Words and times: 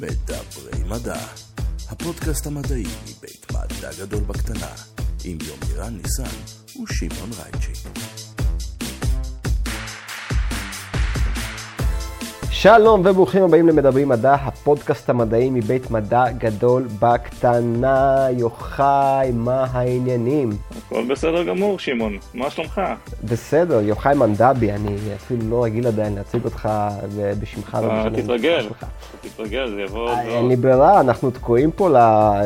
מדברי 0.00 0.84
מדע, 0.88 1.20
הפודקאסט 1.90 2.46
המדעי 2.46 2.82
מבית 2.82 3.46
מדע 3.52 3.90
גדול 4.00 4.20
בקטנה, 4.20 4.70
עם 5.24 5.38
יומירן 5.46 5.96
ניסן 5.96 6.36
ושמעון 6.82 7.30
רייצ'י. 7.38 7.88
שלום 12.50 13.00
וברוכים 13.00 13.42
הבאים 13.42 13.68
למדברים 13.68 14.08
מדע, 14.08 14.34
הפודקאסט 14.34 15.10
המדעי 15.10 15.50
מבית 15.50 15.90
מדע 15.90 16.30
גדול 16.30 16.88
בקטנה. 16.98 18.26
יוחאי, 18.30 19.30
מה 19.32 19.64
העניינים? 19.64 20.50
הכל 20.88 21.04
בסדר 21.04 21.42
גמור, 21.42 21.78
שמעון. 21.78 22.18
מה 22.34 22.50
שלומך? 22.50 22.80
בסדר, 23.24 23.80
יוחאי 23.80 24.14
מנדבי, 24.14 24.72
אני 24.72 24.96
אפילו 25.16 25.50
לא 25.50 25.64
רגיל 25.64 25.86
עדיין 25.86 26.14
להציג 26.14 26.44
אותך 26.44 26.68
בשמך. 27.40 27.78
אה, 27.84 28.06
תתרגל, 28.16 28.68
תתרגל, 29.20 29.70
זה 29.74 29.82
יבוא... 29.82 30.10
אה, 30.10 30.22
אין 30.22 30.48
לי 30.48 30.56
ברירה, 30.56 31.00
אנחנו 31.00 31.30
תקועים 31.30 31.70
פה 31.70 31.88
אה, 31.96 32.40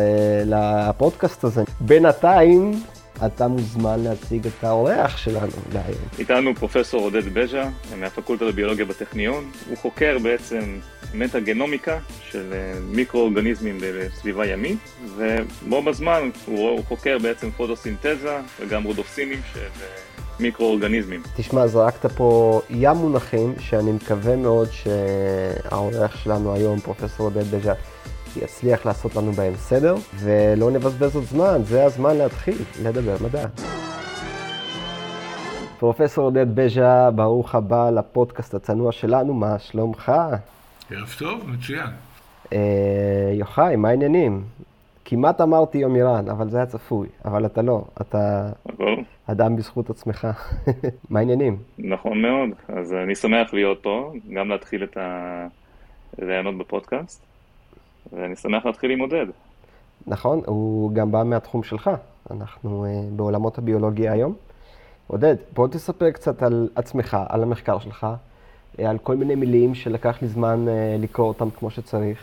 לפודקאסט 0.47 1.45
הזה. 1.45 1.63
בינתיים, 1.81 2.83
אתה 3.27 3.49
מוזמן 3.49 4.01
להציג 4.01 4.47
את 4.47 4.65
האורח 4.65 5.17
שלנו 5.17 5.53
להיום. 5.73 5.99
איתנו 6.19 6.55
פרופסור 6.55 7.01
עודד 7.01 7.35
בז'ה, 7.35 7.69
מהפקולטה 7.99 8.45
לביולוגיה 8.45 8.85
בטכניון. 8.85 9.51
הוא 9.69 9.77
חוקר 9.77 10.19
בעצם 10.23 10.79
מטה-גנומיקה 11.15 11.99
של 12.31 12.53
אה, 12.53 12.81
מיקרואורגניזמים 12.81 13.79
בסביבה 13.81 14.47
ימית, 14.47 14.79
ובו 15.17 15.83
בזמן 15.83 16.31
הוא 16.47 16.85
חוקר 16.89 17.19
בעצם 17.23 17.51
פוטוסינתזה 17.51 18.39
וגם 18.61 18.85
רודופסינים 18.85 19.41
של 19.53 19.61
אה, 19.61 19.87
מיקרואורגניזמים. 20.41 21.23
תשמע, 21.37 21.67
זרקת 21.67 22.07
פה 22.07 22.61
ים 22.71 22.97
מונחים 22.97 23.55
שאני 23.59 23.93
מקווה 23.93 24.37
מאוד 24.37 24.69
שהאורח 24.73 26.17
שלנו 26.17 26.55
היום, 26.55 26.81
פרופסור 26.81 27.27
עודד 27.27 27.51
בז'ה, 27.51 27.73
יצליח 28.37 28.87
לעשות 28.87 29.17
לנו 29.17 29.33
בהם 29.33 29.55
סדר, 29.55 29.95
ולא 30.15 30.71
נבזבז 30.71 31.15
עוד 31.17 31.25
זמן, 31.25 31.59
זה 31.63 31.85
הזמן 31.85 32.17
להתחיל 32.17 32.59
לדבר 32.83 33.17
מדע. 33.25 33.47
פרופסור 35.79 36.25
עודד 36.25 36.55
בז'ה, 36.55 37.11
ברוך 37.11 37.55
הבא 37.55 37.91
לפודקאסט 37.91 38.55
הצנוע 38.55 38.93
שלנו, 38.93 39.35
מה 39.35 39.59
שלומך? 39.59 40.13
ערב 40.91 41.15
טוב, 41.19 41.51
מצוין. 41.51 41.87
אה, 42.53 43.33
יוחאי, 43.35 43.77
מה 43.77 43.89
העניינים? 43.89 44.45
כמעט 45.05 45.41
אמרתי 45.41 45.79
יומירן, 45.79 46.29
אבל 46.29 46.51
זה 46.51 46.57
היה 46.57 46.67
צפוי, 46.67 47.09
אבל 47.25 47.47
אתה 47.47 47.63
לא, 47.63 47.85
אתה 48.01 48.49
אדם 49.27 49.57
בזכות 49.57 49.91
עצמך. 49.91 50.27
מה 51.11 51.19
העניינים? 51.19 51.57
נכון 51.79 52.23
מאוד, 52.23 52.49
אז 52.69 52.93
אני 52.93 53.15
שמח 53.15 53.55
להיות 53.55 53.79
פה, 53.83 54.13
גם 54.33 54.49
להתחיל 54.49 54.85
את 54.85 54.97
הרעיונות 56.19 56.59
בפודקאסט. 56.59 57.32
ואני 58.13 58.37
שמח 58.37 58.67
להתחיל 58.67 58.91
עם 58.91 58.99
עודד. 58.99 59.27
נכון, 60.07 60.41
הוא 60.47 60.93
גם 60.93 61.13
בא 61.13 61.23
מהתחום 61.23 61.63
שלך. 61.63 61.91
אנחנו 62.31 62.87
uh, 62.87 63.13
בעולמות 63.17 63.59
הביולוגיה 63.59 64.13
היום. 64.13 64.35
עודד, 65.07 65.37
בוא 65.55 65.69
תספר 65.69 66.11
קצת 66.11 66.43
על 66.43 66.69
עצמך, 66.75 67.17
על 67.29 67.43
המחקר 67.43 67.79
שלך, 67.79 68.07
uh, 68.77 68.83
על 68.83 68.99
כל 68.99 69.17
מיני 69.17 69.35
מילים 69.35 69.75
שלקח 69.75 70.23
לי 70.23 70.29
זמן 70.29 70.65
uh, 70.67 71.03
לקרוא 71.03 71.29
אותם 71.29 71.51
כמו 71.51 71.71
שצריך. 71.71 72.19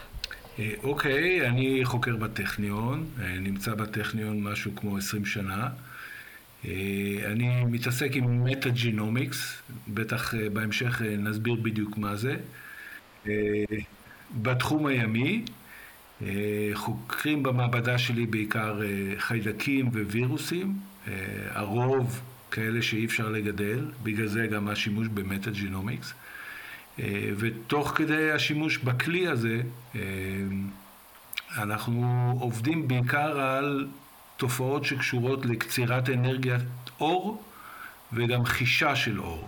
אוקיי, 0.83 1.41
okay, 1.41 1.47
אני 1.47 1.81
חוקר 1.83 2.16
בטכניון, 2.16 3.05
נמצא 3.39 3.75
בטכניון 3.75 4.43
משהו 4.43 4.71
כמו 4.75 4.97
20 4.97 5.25
שנה. 5.25 5.67
אני 7.25 7.66
מתעסק 7.66 8.09
עם 8.14 8.43
מטה-ג'ינומיקס, 8.43 9.61
בטח 9.88 10.33
בהמשך 10.53 11.02
נסביר 11.02 11.55
בדיוק 11.55 11.97
מה 11.97 12.16
זה. 12.16 12.36
בתחום 14.41 14.86
הימי, 14.86 15.43
אה, 15.45 15.58
חוקרים 16.73 17.44
במעבדה 17.44 17.98
שלי 17.98 18.25
בעיקר 18.25 18.81
אה, 18.81 19.20
חיידקים 19.20 19.88
ווירוסים, 19.88 20.73
אה, 21.08 21.14
הרוב 21.52 22.21
כאלה 22.52 22.82
שאי 22.82 23.05
אפשר 23.05 23.30
לגדל, 23.30 23.86
בגלל 24.04 24.27
זה 24.27 24.48
גם 24.48 24.67
השימוש 24.67 25.08
במטה-ג'ינומיקס. 25.08 26.14
ותוך 27.38 27.92
כדי 27.95 28.32
השימוש 28.32 28.77
בכלי 28.77 29.27
הזה, 29.27 29.61
אנחנו 31.58 32.38
עובדים 32.39 32.88
בעיקר 32.88 33.39
על 33.39 33.88
תופעות 34.38 34.86
שקשורות 34.86 35.45
לקצירת 35.45 36.10
אנרגיית 36.10 36.61
אור 36.99 37.43
וגם 38.14 38.45
חישה 38.45 38.95
של 38.95 39.20
אור. 39.20 39.48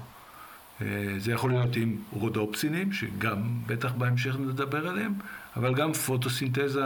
זה 1.17 1.31
יכול 1.31 1.51
להיות 1.51 1.75
עם 1.75 1.97
רודופסינים, 2.11 2.93
שגם 2.93 3.41
בטח 3.67 3.91
בהמשך 3.91 4.35
נדבר 4.39 4.87
עליהם, 4.87 5.13
אבל 5.55 5.73
גם 5.73 5.93
פוטוסינתזה 5.93 6.81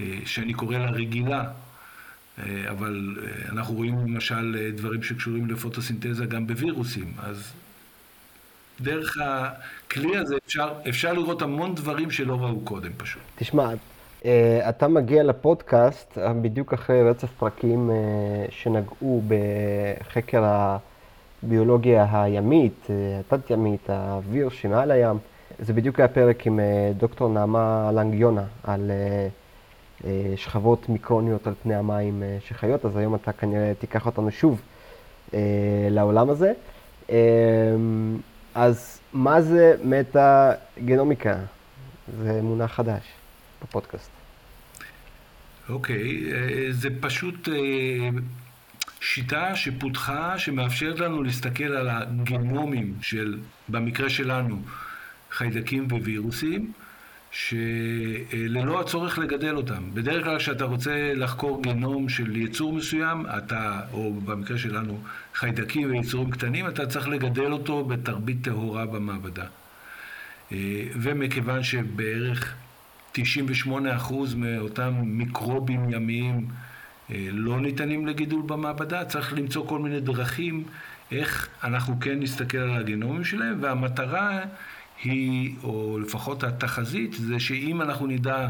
אה, 0.00 0.04
שאני 0.24 0.54
קורא 0.54 0.78
לה 0.78 0.90
רגילה. 0.90 1.44
אה, 2.38 2.70
אבל 2.70 3.16
אה, 3.22 3.52
אנחנו 3.52 3.74
רואים 3.74 3.98
למשל 3.98 4.70
דברים 4.74 5.02
שקשורים 5.02 5.50
לפוטוסינתזה 5.50 6.26
גם 6.26 6.46
בווירוסים, 6.46 7.12
אז 7.18 7.52
דרך 8.80 9.16
הכלי 9.20 10.16
הזה 10.16 10.36
אפשר, 10.46 10.72
אפשר 10.88 11.12
לראות 11.12 11.42
המון 11.42 11.74
דברים 11.74 12.10
שלא 12.10 12.34
ראו 12.34 12.60
קודם 12.60 12.90
פשוט. 12.96 13.22
תשמע, 13.36 13.68
אתה 14.68 14.88
מגיע 14.88 15.22
לפודקאסט 15.22 16.18
בדיוק 16.42 16.72
אחרי 16.72 17.10
רצף 17.10 17.28
פרקים 17.38 17.90
שנגעו 18.50 19.22
בחקר 19.28 20.44
הביולוגיה 21.42 22.06
הימית, 22.22 22.86
התת-ימית, 23.20 23.90
האוויר 23.90 24.48
שמעל 24.48 24.90
הים. 24.90 25.16
זה 25.58 25.72
בדיוק 25.72 25.98
היה 25.98 26.08
פרק 26.08 26.46
עם 26.46 26.60
אה, 26.60 26.92
דוקטור 26.96 27.28
נעמה 27.28 27.90
לנגיונה 27.94 28.44
על 28.62 28.90
אה, 28.90 29.28
אה, 30.04 30.36
שכבות 30.36 30.88
מיקרוניות 30.88 31.46
על 31.46 31.54
פני 31.62 31.74
המים 31.74 32.22
שחיות, 32.48 32.84
אז 32.84 32.96
היום 32.96 33.14
אתה 33.14 33.32
כנראה 33.32 33.72
תיקח 33.78 34.06
אותנו 34.06 34.30
שוב 34.30 34.60
לעולם 35.90 36.30
הזה. 36.30 36.52
אז 38.54 39.00
מה 39.12 39.42
זה 39.42 39.74
מטה-גנומיקה? 39.84 41.36
זה 42.22 42.42
מונח 42.42 42.72
חדש 42.72 43.02
בפודקאסט. 43.62 44.10
אוקיי, 45.68 45.96
okay, 45.96 46.34
זה 46.70 46.88
פשוט 47.00 47.48
שיטה 49.00 49.56
שפותחה 49.56 50.38
שמאפשרת 50.38 51.00
לנו 51.00 51.22
להסתכל 51.22 51.64
על 51.64 51.88
הגנומים 51.90 52.94
של, 53.00 53.38
במקרה 53.68 54.10
שלנו, 54.10 54.56
חיידקים 55.34 55.86
ווירוסים, 55.90 56.72
שללא 57.30 58.80
הצורך 58.80 59.18
לגדל 59.18 59.56
אותם. 59.56 59.82
בדרך 59.94 60.24
כלל 60.24 60.38
כשאתה 60.38 60.64
רוצה 60.64 61.12
לחקור 61.14 61.62
גנום 61.62 62.08
של 62.08 62.36
יצור 62.36 62.72
מסוים, 62.72 63.26
אתה, 63.38 63.80
או 63.92 64.14
במקרה 64.14 64.58
שלנו, 64.58 65.00
חיידקים 65.34 65.90
ויצורים 65.90 66.30
קטנים, 66.30 66.68
אתה 66.68 66.86
צריך 66.86 67.08
לגדל 67.08 67.52
אותו 67.52 67.84
בתרבית 67.84 68.36
טהורה 68.42 68.86
במעבדה. 68.86 69.44
ומכיוון 70.94 71.62
שבערך 71.62 72.54
98% 73.14 73.18
מאותם 74.36 74.94
מיקרובים 75.04 75.90
ימיים 75.90 76.46
לא 77.10 77.60
ניתנים 77.60 78.06
לגידול 78.06 78.42
במעבדה, 78.46 79.04
צריך 79.04 79.32
למצוא 79.32 79.68
כל 79.68 79.78
מיני 79.78 80.00
דרכים 80.00 80.64
איך 81.12 81.48
אנחנו 81.64 82.00
כן 82.00 82.20
נסתכל 82.20 82.58
על 82.58 82.70
הגנומים 82.70 83.24
שלהם, 83.24 83.58
והמטרה 83.62 84.40
היא, 85.02 85.54
או 85.62 85.98
לפחות 85.98 86.44
התחזית, 86.44 87.12
זה 87.12 87.40
שאם 87.40 87.82
אנחנו 87.82 88.06
נדע 88.06 88.48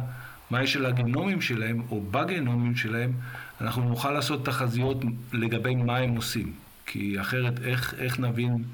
מה 0.50 0.62
יש 0.62 0.72
של 0.72 0.86
הגנומים 0.86 1.40
שלהם, 1.40 1.82
או 1.90 2.00
בגנומים 2.00 2.76
שלהם, 2.76 3.12
אנחנו 3.60 3.88
נוכל 3.88 4.10
לעשות 4.10 4.44
תחזיות 4.44 5.04
לגבי 5.32 5.74
מה 5.74 5.96
הם 5.96 6.16
עושים. 6.16 6.52
כי 6.86 7.20
אחרת, 7.20 7.62
איך, 7.64 7.94
איך 7.98 8.20
נבין 8.20 8.64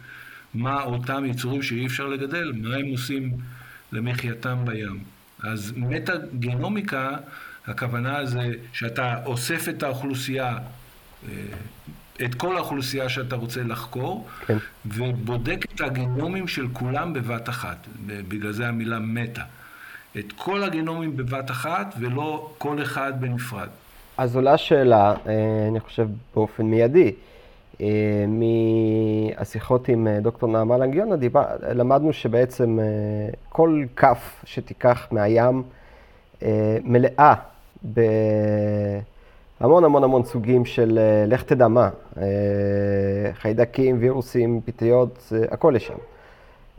מה 0.55 0.83
אותם 0.83 1.25
יצורים 1.25 1.63
שאי 1.63 1.87
אפשר 1.87 2.07
לגדל, 2.07 2.53
מה 2.53 2.77
הם 2.77 2.87
עושים 2.87 3.33
למחייתם 3.93 4.65
בים. 4.65 5.05
אז 5.43 5.73
מטה-גנומיקה, 5.77 7.17
הכוונה 7.67 8.27
זה 8.27 8.53
שאתה 8.73 9.25
אוסף 9.25 9.69
את 9.69 9.83
האוכלוסייה 9.83 10.59
אה, 11.29 11.33
את 12.25 12.35
כל 12.35 12.57
האוכלוסייה 12.57 13.09
שאתה 13.09 13.37
רוצה 13.37 13.63
לחקור, 13.63 14.29
כן. 14.47 14.57
ובודק 14.87 15.67
את 15.75 15.81
הגנומים 15.81 16.49
של 16.49 16.67
כולם 16.73 17.13
בבת 17.13 17.49
אחת. 17.49 17.87
בגלל 18.07 18.53
זה 18.53 18.69
המילה 18.69 18.99
מטה. 18.99 19.43
את 20.19 20.33
כל 20.37 20.63
הגנומים 20.63 21.17
בבת 21.17 21.51
אחת, 21.51 21.95
ולא 22.01 22.51
כל 22.59 22.83
אחד 22.83 23.21
בנפרד. 23.21 23.69
אז 24.19 24.37
עולה 24.37 24.59
שאלה, 24.59 25.15
אה, 25.27 25.67
אני 25.69 25.81
חושב 25.81 26.09
באופן 26.35 26.63
מיידי. 26.65 27.13
אה, 27.81 28.25
מהשיחות 28.29 29.89
עם 29.89 30.07
אה, 30.07 30.21
דוקטור 30.21 30.49
נעמה 30.49 30.79
לנגיונה, 30.79 31.17
דיבר, 31.17 31.45
למדנו 31.75 32.13
שבעצם 32.13 32.79
כל 33.49 33.85
כף 33.97 34.43
שתיקח 34.45 35.07
מהים 35.11 35.63
מלאה 36.85 37.35
ב... 37.95 38.01
המון 39.61 39.85
המון 39.85 40.05
המון 40.05 40.25
סוגים 40.25 40.65
של 40.65 40.99
אה, 40.99 41.25
לך 41.27 41.43
תדע 41.43 41.69
מה, 41.69 41.89
אה, 42.17 42.23
חיידקים, 43.35 43.97
וירוסים, 44.01 44.61
פטריות, 44.65 45.33
הכל 45.51 45.73
יש 45.77 45.87
שם. 45.87 45.95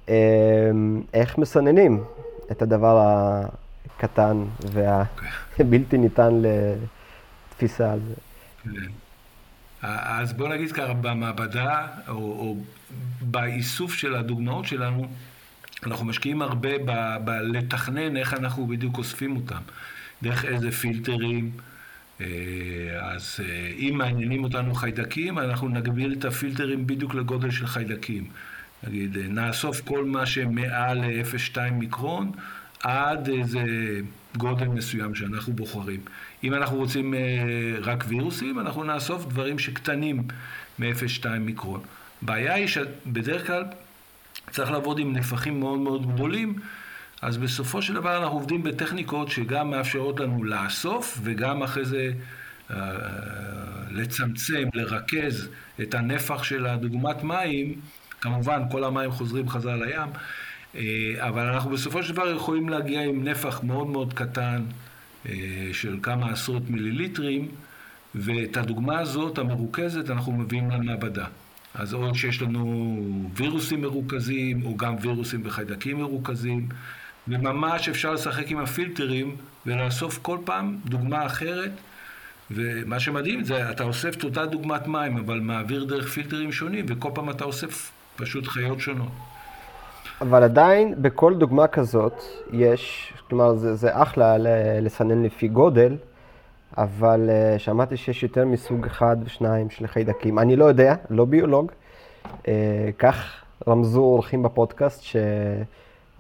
אה, 0.10 0.72
איך 1.14 1.38
מסננים 1.38 2.04
את 2.52 2.62
הדבר 2.62 3.24
הקטן 3.98 4.44
והבלתי 4.72 5.98
ניתן 5.98 6.42
לתפיסה. 7.52 7.94
כן. 8.64 8.70
אז 9.82 10.34
בוא 10.34 10.48
נגיד 10.48 10.72
ככה, 10.72 10.94
במעבדה, 10.94 11.88
או, 12.08 12.14
או 12.14 12.56
באיסוף 13.22 13.94
של 13.94 14.16
הדוגמאות 14.16 14.66
שלנו, 14.66 15.08
אנחנו 15.84 16.06
משקיעים 16.06 16.42
הרבה 16.42 16.70
בלתכנן 17.24 18.18
איך 18.18 18.34
אנחנו 18.34 18.68
בדיוק 18.68 18.98
אוספים 18.98 19.36
אותם, 19.36 19.62
דרך 20.24 20.46
איזה 20.46 20.72
פילטרים. 20.72 21.52
אה, 22.22 23.14
אז 23.14 23.40
אה, 23.44 23.72
אם 23.78 23.98
מעניינים 23.98 24.44
אותנו 24.44 24.74
חיידקים, 24.74 25.40
אנחנו 25.40 25.70
נגביל 25.70 26.16
את 26.20 26.26
הפילטרים 26.26 26.88
בדיוק 26.88 27.16
לגודל 27.16 27.52
של 27.52 27.68
חיידקים. 27.68 28.28
נגיד, 28.84 29.18
אה, 29.18 29.28
נאסוף 29.28 29.82
כל 29.82 30.06
מה 30.06 30.26
שמעל 30.26 30.98
ל-0.2 30.98 31.60
מיקרון 31.72 32.32
עד 32.84 33.30
איזה 33.30 33.62
גודל 34.38 34.68
מסוים 34.68 35.16
שאנחנו 35.16 35.54
בוחרים. 35.54 36.00
אם 36.44 36.54
אנחנו 36.54 36.78
רוצים 36.78 37.14
רק 37.82 38.04
וירוסים, 38.08 38.60
אנחנו 38.60 38.84
נאסוף 38.84 39.26
דברים 39.26 39.60
שקטנים 39.60 40.24
מ-0.2 40.80 41.30
מיקרון. 41.40 41.82
הבעיה 42.24 42.54
היא 42.54 42.68
שבדרך 42.68 43.48
כלל 43.48 43.64
צריך 44.52 44.72
לעבוד 44.72 45.00
עם 45.00 45.14
נפחים 45.14 45.60
מאוד 45.60 45.80
מאוד 45.80 46.14
גדולים, 46.14 46.56
אז 47.22 47.38
בסופו 47.38 47.82
של 47.82 47.94
דבר 47.94 48.18
אנחנו 48.18 48.36
עובדים 48.38 48.64
בטכניקות 48.64 49.30
שגם 49.30 49.70
מאפשרות 49.70 50.20
לנו 50.20 50.44
לאסוף 50.44 51.20
וגם 51.24 51.64
אחרי 51.64 51.86
זה 51.86 52.12
uh, 52.70 52.74
לצמצם, 53.92 54.70
לרכז 54.74 55.50
את 55.82 55.94
הנפח 55.94 56.44
של 56.44 56.66
הדוגמת 56.66 57.24
מים, 57.24 57.74
כמובן 58.22 58.62
כל 58.72 58.84
המים 58.84 59.12
חוזרים 59.12 59.50
חזרה 59.50 59.76
לים, 59.76 60.10
uh, 60.74 60.78
אבל 61.20 61.46
אנחנו 61.46 61.70
בסופו 61.70 62.04
של 62.04 62.14
דבר 62.14 62.36
יכולים 62.36 62.70
להגיע 62.70 63.02
עם 63.02 63.24
נפח 63.24 63.64
מאוד 63.64 63.88
מאוד 63.88 64.14
קטן 64.14 64.64
uh, 65.26 65.30
של 65.74 65.98
כמה 66.02 66.32
עשרות 66.32 66.70
מיליליטרים, 66.70 67.48
ואת 68.16 68.58
הדוגמה 68.58 69.00
הזאת, 69.00 69.38
המרוכזת, 69.38 70.10
אנחנו 70.10 70.32
מביאים 70.32 70.72
למעבדה. 70.72 71.26
אז 71.74 71.94
או 71.94 72.16
שיש 72.16 72.42
לנו 72.42 73.30
וירוסים 73.36 73.82
מרוכזים, 73.82 74.66
או 74.66 74.78
גם 74.78 74.96
וירוסים 75.02 75.42
וחיידקים 75.44 75.98
מרוכזים, 75.98 76.70
וממש 77.28 77.90
אפשר 77.90 78.14
לשחק 78.14 78.52
עם 78.52 78.58
הפילטרים 78.58 79.36
ולאסוף 79.66 80.20
כל 80.22 80.38
פעם 80.46 80.78
דוגמה 80.86 81.26
אחרת. 81.26 81.72
ומה 82.56 83.00
שמדהים 83.00 83.44
זה, 83.44 83.72
אתה 83.72 83.84
אוסף 83.84 84.16
את 84.18 84.24
אותה 84.24 84.46
דוגמת 84.46 84.88
מים, 84.88 85.18
אבל 85.18 85.40
מעביר 85.40 85.84
דרך 85.84 86.08
פילטרים 86.08 86.52
שונים, 86.52 86.86
וכל 86.88 87.10
פעם 87.14 87.30
אתה 87.30 87.44
אוסף 87.44 87.92
פשוט 88.16 88.48
חיות 88.48 88.80
שונות. 88.80 89.08
אבל 90.22 90.44
עדיין, 90.44 90.96
בכל 90.98 91.36
דוגמה 91.36 91.68
כזאת, 91.68 92.14
יש, 92.52 93.14
כלומר, 93.30 93.56
זה, 93.56 93.76
זה 93.76 94.02
אחלה 94.02 94.36
לסנן 94.82 95.24
לפי 95.24 95.48
גודל, 95.48 95.98
אבל 96.78 97.30
uh, 97.30 97.60
שמעתי 97.60 97.98
שיש 97.98 98.24
יותר 98.24 98.46
מסוג 98.46 98.86
אחד 98.86 99.18
ושניים 99.26 99.70
של 99.70 99.88
חיידקים. 99.88 100.40
אני 100.40 100.56
לא 100.56 100.66
יודע, 100.66 100.96
לא 101.10 101.26
ביולוג. 101.26 101.72
Uh, 102.26 102.48
כך 103.00 103.44
רמזו 103.68 104.02
אורחים 104.02 104.44
בפודקאסט, 104.44 105.04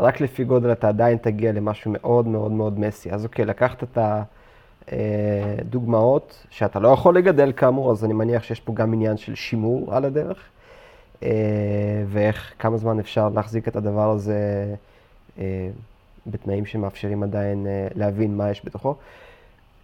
שרק 0.01 0.21
לפי 0.21 0.43
גודל 0.43 0.71
אתה 0.71 0.87
עדיין 0.87 1.17
תגיע 1.17 1.51
למשהו 1.51 1.91
מאוד 1.91 2.27
מאוד 2.27 2.51
מאוד 2.51 2.79
מסי. 2.79 3.11
אז 3.11 3.25
אוקיי, 3.25 3.45
לקחת 3.45 3.83
את 3.83 3.97
הדוגמאות 4.87 6.37
אה, 6.41 6.47
שאתה 6.49 6.79
לא 6.79 6.87
יכול 6.87 7.17
לגדל 7.17 7.51
כאמור, 7.55 7.91
אז 7.91 8.05
אני 8.05 8.13
מניח 8.13 8.43
שיש 8.43 8.59
פה 8.59 8.73
גם 8.73 8.93
עניין 8.93 9.17
של 9.17 9.35
שימור 9.35 9.95
על 9.95 10.05
הדרך, 10.05 10.37
uh, 11.19 11.23
ואיך, 12.07 12.53
כמה 12.59 12.77
זמן 12.77 12.99
אפשר 12.99 13.29
להחזיק 13.29 13.67
את 13.67 13.75
הדבר 13.75 14.11
הזה 14.11 14.65
uh, 15.37 15.41
בתנאים 16.27 16.65
שמאפשרים 16.65 17.23
עדיין 17.23 17.67
להבין 17.95 18.37
מה 18.37 18.51
יש 18.51 18.65
בתוכו. 18.65 18.95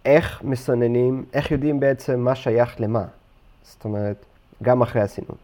איך 0.04 0.42
מסננים, 0.44 1.24
איך 1.32 1.50
יודעים 1.50 1.80
בעצם 1.80 2.20
מה 2.20 2.34
שייך 2.34 2.80
למה. 2.80 3.04
זאת 3.62 3.84
אומרת, 3.84 4.24
גם 4.62 4.82
אחרי 4.82 5.02
הסינון. 5.02 5.36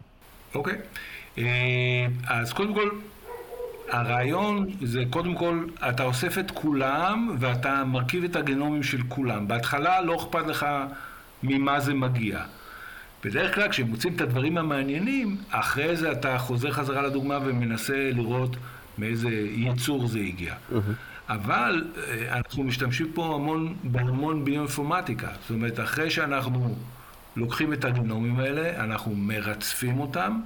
אוקיי. 0.55 0.73
Okay. 0.73 0.77
אה, 1.37 2.07
אז 2.27 2.53
קודם 2.53 2.73
כל, 2.73 2.89
הרעיון 3.89 4.67
זה 4.81 5.03
קודם 5.09 5.35
כל, 5.35 5.65
אתה 5.89 6.03
אוסף 6.03 6.37
את 6.37 6.51
כולם 6.51 7.35
ואתה 7.39 7.83
מרכיב 7.83 8.23
את 8.23 8.35
הגנומים 8.35 8.83
של 8.83 9.01
כולם. 9.07 9.47
בהתחלה 9.47 10.01
לא 10.01 10.15
אכפת 10.15 10.47
לך 10.47 10.65
ממה 11.43 11.79
זה 11.79 11.93
מגיע. 11.93 12.39
בדרך 13.23 13.55
כלל 13.55 13.69
כשמוצאים 13.69 14.13
את 14.15 14.21
הדברים 14.21 14.57
המעניינים, 14.57 15.37
אחרי 15.49 15.95
זה 15.95 16.11
אתה 16.11 16.37
חוזר 16.37 16.71
חזרה 16.71 17.01
לדוגמה 17.01 17.39
ומנסה 17.45 18.11
לראות 18.13 18.55
מאיזה 18.97 19.29
יצור 19.55 20.07
זה 20.07 20.19
הגיע. 20.19 20.53
Mm-hmm. 20.53 20.75
אבל 21.29 21.83
אה, 21.97 22.37
אנחנו 22.37 22.63
משתמשים 22.63 23.11
פה 23.13 23.35
המון, 23.35 23.75
בהמון 23.83 24.45
ביואינפורמטיקה. 24.45 25.27
זאת 25.41 25.49
אומרת, 25.49 25.79
אחרי 25.79 26.09
שאנחנו 26.09 26.75
לוקחים 27.35 27.73
את 27.73 27.85
הגנומים 27.85 28.39
האלה, 28.39 28.83
אנחנו 28.83 29.15
מרצפים 29.15 29.99
אותם, 29.99 30.39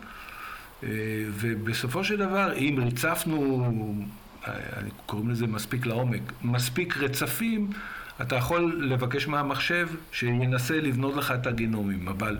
ובסופו 0.83 2.03
של 2.03 2.17
דבר, 2.17 2.53
אם 2.57 2.75
ריצפנו, 2.83 3.65
קוראים 5.05 5.29
לזה 5.29 5.47
מספיק 5.47 5.85
לעומק, 5.85 6.21
מספיק 6.41 6.97
רצפים, 6.97 7.69
אתה 8.21 8.35
יכול 8.35 8.81
לבקש 8.83 9.27
מהמחשב 9.27 9.89
שינסה 10.11 10.79
לבנות 10.79 11.15
לך 11.15 11.31
את 11.31 11.47
הגנומים, 11.47 12.07
אבל, 12.07 12.37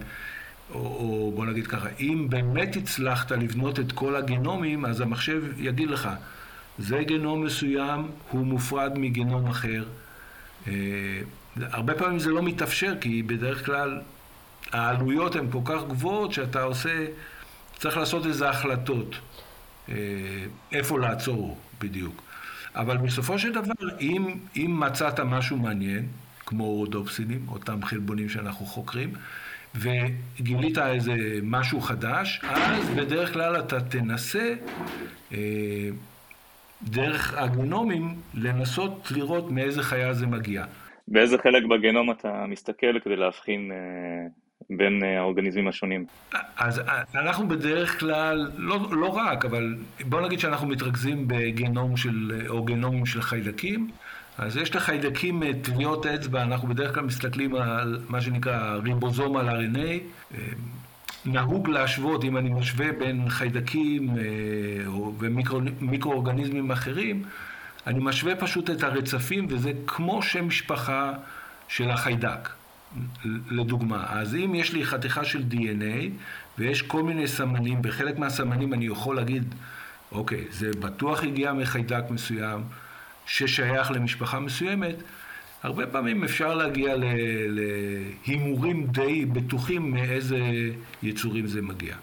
או, 0.72 0.80
או 0.80 1.32
בוא 1.36 1.46
נגיד 1.46 1.68
ככה, 1.68 1.88
אם 2.00 2.28
באמת 2.30 2.76
הצלחת 2.76 3.32
לבנות 3.32 3.80
את 3.80 3.92
כל 3.92 4.16
הגנומים, 4.16 4.86
אז 4.86 5.02
המחשב 5.02 5.44
יגיד 5.58 5.90
לך, 5.90 6.10
זה 6.80 7.04
גנום 7.04 7.44
מסוים, 7.44 8.08
הוא 8.30 8.46
מופרד 8.46 9.00
מגנום 9.00 9.48
אחר. 9.48 9.84
אה, 10.68 10.74
הרבה 11.62 11.94
פעמים 11.94 12.20
זה 12.20 12.30
לא 12.30 12.44
מתאפשר, 12.44 12.94
כי 13.02 13.24
בדרך 13.24 13.66
כלל 13.66 14.00
העלויות 14.72 15.36
הן 15.36 15.52
כל 15.52 15.62
כך 15.66 15.84
גבוהות 15.90 16.34
שאתה 16.34 16.62
עושה, 16.64 17.06
צריך 17.80 17.98
לעשות 17.98 18.26
איזה 18.26 18.50
החלטות 18.50 19.16
אה, 19.90 19.96
איפה 20.72 21.00
לעצור 21.00 21.58
בדיוק. 21.82 22.24
אבל 22.76 22.98
בסופו 22.98 23.40
של 23.40 23.54
דבר, 23.54 24.00
אם, 24.02 24.38
אם 24.56 24.80
מצאת 24.80 25.20
משהו 25.20 25.58
מעניין, 25.58 26.08
כמו 26.46 26.74
רודופסינים, 26.74 27.46
אותם 27.48 27.84
חלבונים 27.86 28.30
שאנחנו 28.30 28.66
חוקרים, 28.66 29.14
וגילית 29.76 30.78
איזה 30.78 31.16
משהו 31.44 31.82
חדש, 31.82 32.42
אז 32.44 32.90
בדרך 32.90 33.34
כלל 33.34 33.60
אתה 33.60 33.82
תנסה 33.82 34.54
אה, 35.32 35.90
דרך 36.82 37.34
הגנומים 37.38 38.16
לנסות 38.34 39.12
לראות 39.16 39.52
מאיזה 39.52 39.84
חיה 39.84 40.14
זה 40.14 40.28
מגיע. 40.28 40.66
באיזה 41.08 41.38
חלק 41.38 41.64
בגנום 41.64 42.12
אתה 42.12 42.46
מסתכל 42.48 43.00
כדי 43.00 43.16
להבחין 43.16 43.72
אה, 43.72 44.28
בין 44.70 45.04
אה, 45.04 45.20
האורגניזמים 45.20 45.68
השונים? 45.68 46.06
אז 46.58 46.80
אה, 46.80 47.04
אנחנו 47.16 47.48
בדרך 47.48 48.00
כלל, 48.00 48.52
לא, 48.58 48.88
לא 48.92 49.08
רק, 49.08 49.46
אבל 49.46 49.76
בוא 50.06 50.22
נגיד 50.22 50.40
שאנחנו 50.40 50.68
מתרכזים 50.68 51.28
בגנום 51.28 51.98
של, 51.98 52.46
או 52.50 52.64
גנומים 52.64 53.06
של 53.06 53.22
חיידקים. 53.22 53.90
אז 54.38 54.58
יש 54.58 54.76
לחיידקים 54.76 55.44
טביעות 55.62 56.06
אצבע, 56.06 56.44
אנחנו 56.44 56.68
בדרך 56.68 56.96
כלל 56.96 57.04
מסתכלים 57.04 57.56
על 57.56 58.00
מה 58.10 58.22
שנקרא 58.22 58.76
ריבוזום 58.84 59.38
על 59.38 59.50
RNA. 59.50 60.36
נהוג 61.26 61.70
להשוות, 61.70 62.24
אם 62.24 62.38
אני 62.38 62.50
משווה 62.50 62.92
בין 62.92 63.30
חיידקים 63.30 64.10
אה, 64.10 64.92
ומיקרואורגניזמים 65.20 66.72
אחרים, 66.72 67.24
אני 67.88 68.00
משווה 68.02 68.36
פשוט 68.36 68.70
את 68.70 68.84
הרצפים, 68.84 69.48
וזה 69.50 69.72
כמו 69.88 70.22
שם 70.22 70.48
משפחה 70.48 71.14
של 71.68 71.92
החיידק, 71.92 72.50
לדוגמה. 73.52 74.06
אז 74.10 74.36
אם 74.36 74.56
יש 74.56 74.74
לי 74.74 74.86
חתיכה 74.86 75.26
של 75.26 75.44
DNA, 75.52 76.10
ויש 76.58 76.82
כל 76.82 77.04
מיני 77.04 77.28
סמנים, 77.28 77.82
בחלק 77.82 78.20
מהסמנים 78.20 78.74
אני 78.74 78.86
יכול 78.86 79.16
להגיד, 79.16 79.56
אוקיי, 80.12 80.46
זה 80.52 80.72
בטוח 80.80 81.24
הגיע 81.24 81.54
מחיידק 81.54 82.04
מסוים, 82.10 82.64
ששייך 83.26 83.92
למשפחה 83.92 84.40
מסוימת, 84.40 84.96
הרבה 85.64 85.88
פעמים 85.88 86.24
אפשר 86.24 86.56
להגיע 86.56 86.96
להימורים 88.28 88.88
די 88.88 89.26
בטוחים 89.26 89.92
מאיזה 89.92 90.40
יצורים 91.04 91.48
זה 91.48 91.62
מגיע, 91.62 91.96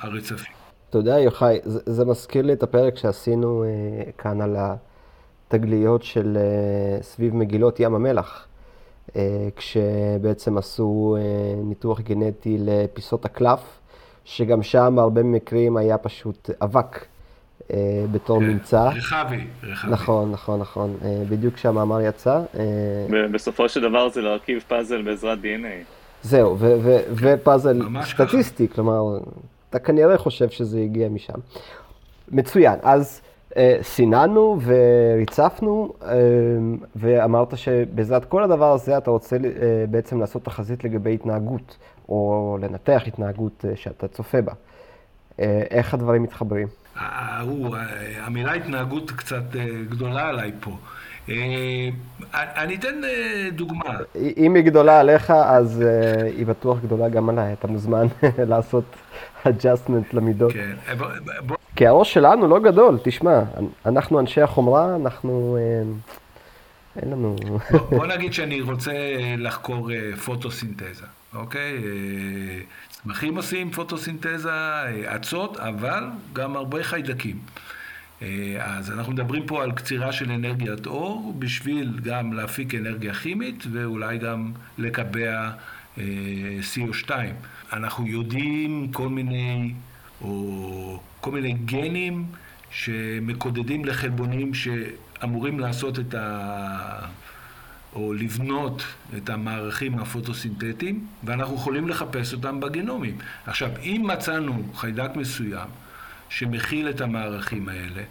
הרצפים. 0.00 0.52
אתה 0.90 0.98
יודע, 0.98 1.18
יוחאי, 1.18 1.58
זה, 1.64 1.80
זה 1.86 2.04
מזכיר 2.04 2.42
לי 2.42 2.52
את 2.52 2.62
הפרק 2.62 2.96
שעשינו 2.96 3.64
אה, 3.64 4.12
כאן 4.18 4.40
על 4.40 4.56
התגליות 4.58 6.02
של 6.02 6.36
אה, 6.36 7.02
סביב 7.02 7.34
מגילות 7.34 7.80
ים 7.80 7.94
המלח, 7.94 8.46
כשבעצם 9.56 10.58
עשו 10.58 11.16
אה, 11.18 11.22
ניתוח 11.64 12.00
גנטי 12.00 12.56
לפיסות 12.60 13.24
הקלף, 13.24 13.60
שגם 14.24 14.62
שם 14.62 14.98
הרבה 14.98 15.22
מקרים 15.22 15.76
היה 15.76 15.98
פשוט 15.98 16.50
אבק. 16.62 17.06
אה, 17.72 18.04
בתור 18.12 18.40
כן, 18.40 18.46
ממצא. 18.46 18.88
רחבי, 18.96 19.44
רחבי. 19.62 19.90
נכון, 19.90 20.32
נכון, 20.32 20.60
נכון. 20.60 20.96
אה, 21.04 21.22
בדיוק 21.28 21.54
כשהמאמר 21.54 22.00
יצא. 22.00 22.40
אה, 22.58 23.28
בסופו 23.32 23.68
של 23.68 23.80
דבר 23.80 24.08
זה 24.08 24.22
להרכיב 24.22 24.64
פאזל 24.68 25.02
בעזרת 25.02 25.38
DNA. 25.38 25.84
זהו, 26.22 26.56
ופאזל 27.14 27.82
סטטיסטי, 28.02 28.68
כלומר, 28.68 29.18
אתה 29.70 29.78
כנראה 29.78 30.18
חושב 30.18 30.48
שזה 30.48 30.80
הגיע 30.80 31.08
משם. 31.08 31.38
מצוין, 32.28 32.78
אז 32.82 33.20
אה, 33.24 33.29
סיננו 33.82 34.60
וריצפנו, 34.64 35.92
אה, 36.02 36.08
ואמרת 36.96 37.58
שבעזרת 37.58 38.24
כל 38.24 38.42
הדבר 38.42 38.72
הזה 38.72 38.98
אתה 38.98 39.10
רוצה 39.10 39.36
אה, 39.36 39.84
בעצם 39.90 40.20
לעשות 40.20 40.44
תחזית 40.44 40.84
לגבי 40.84 41.14
התנהגות, 41.14 41.76
או 42.08 42.58
לנתח 42.60 43.02
התנהגות 43.06 43.64
שאתה 43.74 44.08
צופה 44.08 44.40
בה. 44.42 44.52
איך 45.70 45.94
הדברים 45.94 46.22
מתחברים? 46.22 46.68
המילה 48.20 48.52
התנהגות 48.52 49.10
קצת 49.10 49.42
גדולה 49.88 50.28
עליי 50.28 50.52
פה. 50.60 50.70
אני 52.34 52.74
אתן 52.74 53.00
דוגמה. 53.52 53.98
אם 54.36 54.54
היא 54.54 54.64
גדולה 54.64 55.00
עליך, 55.00 55.30
אז 55.30 55.84
היא 56.36 56.46
בטוח 56.46 56.78
גדולה 56.80 57.08
גם 57.08 57.28
עליי. 57.28 57.52
אתה 57.52 57.66
מוזמן 57.66 58.06
לעשות 58.50 58.84
adjustment 59.44 60.12
למידות. 60.12 60.52
כן, 60.52 60.74
בוא... 61.46 61.56
כי 61.80 61.86
הראש 61.86 62.14
שלנו 62.14 62.48
לא 62.48 62.58
גדול, 62.58 62.98
תשמע, 63.04 63.40
אנחנו 63.86 64.20
אנשי 64.20 64.40
החומרה, 64.40 64.96
אנחנו... 64.96 65.58
אה, 65.60 65.82
אין 67.02 67.10
לנו... 67.10 67.36
בוא, 67.70 67.78
בוא 67.90 68.06
נגיד 68.06 68.32
שאני 68.32 68.60
רוצה 68.60 68.92
לחקור 69.38 69.92
אה, 69.92 70.16
פוטוסינתזה, 70.24 71.04
אוקיי? 71.34 71.76
אה, 71.76 72.60
צמחים 72.90 73.36
עושים 73.36 73.70
פוטוסינתזה, 73.70 74.50
אצות, 75.16 75.56
אבל 75.56 76.04
גם 76.32 76.56
הרבה 76.56 76.82
חיידקים. 76.82 77.38
אז 78.60 78.90
אנחנו 78.90 79.12
מדברים 79.12 79.46
פה 79.46 79.62
על 79.62 79.72
קצירה 79.72 80.12
של 80.12 80.30
אנרגיית 80.30 80.86
אור, 80.86 81.34
בשביל 81.38 81.98
גם 82.02 82.32
להפיק 82.32 82.74
אנרגיה 82.74 83.14
כימית 83.14 83.64
ואולי 83.72 84.18
גם 84.18 84.52
לקבע 84.78 85.50
CO2. 86.74 87.10
אנחנו 87.72 88.06
יודעים 88.06 88.88
כל 88.92 89.08
מיני, 89.08 89.72
או 90.22 91.00
כל 91.20 91.30
מיני 91.30 91.52
גנים 91.52 92.26
שמקודדים 92.70 93.84
לחלבונים 93.84 94.54
שאמורים 94.54 95.60
לעשות 95.60 95.98
את 95.98 96.14
ה... 96.14 97.06
או 97.94 98.12
לבנות 98.12 98.82
את 99.16 99.30
המערכים 99.30 99.98
הפוטוסינתטיים, 99.98 101.06
ואנחנו 101.24 101.54
יכולים 101.54 101.88
לחפש 101.88 102.34
אותם 102.34 102.60
בגנומים. 102.60 103.18
עכשיו, 103.46 103.70
אם 103.82 104.04
מצאנו 104.12 104.62
חיידק 104.74 105.10
מסוים 105.16 105.68
שמכיל 106.28 106.90
את 106.90 107.00
המערכים 107.00 107.68
האלה, 107.68 108.02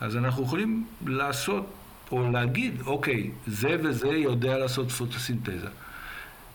אז 0.00 0.16
אנחנו 0.16 0.42
יכולים 0.42 0.86
לעשות, 1.06 1.72
או 2.12 2.30
להגיד, 2.30 2.80
אוקיי, 2.86 3.30
זה 3.46 3.76
וזה 3.82 4.08
יודע 4.08 4.58
לעשות 4.58 4.90
פוטוסינתזה. 4.90 5.68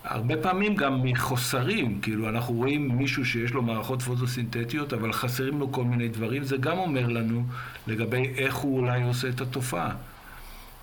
הרבה 0.04 0.36
פעמים 0.36 0.74
גם 0.74 1.02
מחוסרים, 1.02 2.00
כאילו 2.00 2.28
אנחנו 2.28 2.54
רואים 2.54 2.88
מישהו 2.88 3.24
שיש 3.24 3.52
לו 3.52 3.62
מערכות 3.62 4.02
פוטוסינתטיות, 4.02 4.92
אבל 4.92 5.12
חסרים 5.12 5.60
לו 5.60 5.72
כל 5.72 5.84
מיני 5.84 6.08
דברים, 6.08 6.44
זה 6.44 6.56
גם 6.56 6.78
אומר 6.78 7.06
לנו 7.06 7.42
לגבי 7.86 8.32
איך 8.36 8.54
הוא 8.54 8.78
אולי 8.78 9.02
עושה 9.02 9.28
את 9.28 9.40
התופעה. 9.40 9.94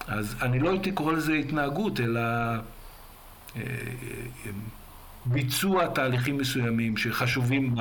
אז 0.08 0.36
אני 0.42 0.60
לא 0.60 0.70
הייתי 0.70 0.92
קורא 0.92 1.14
לזה 1.14 1.34
התנהגות, 1.34 2.00
אלא 2.00 2.20
אה, 2.20 2.60
אה, 3.56 3.62
ביצוע 5.26 5.88
תהליכים 5.88 6.38
מסוימים 6.38 6.98
שחשובים 6.98 7.76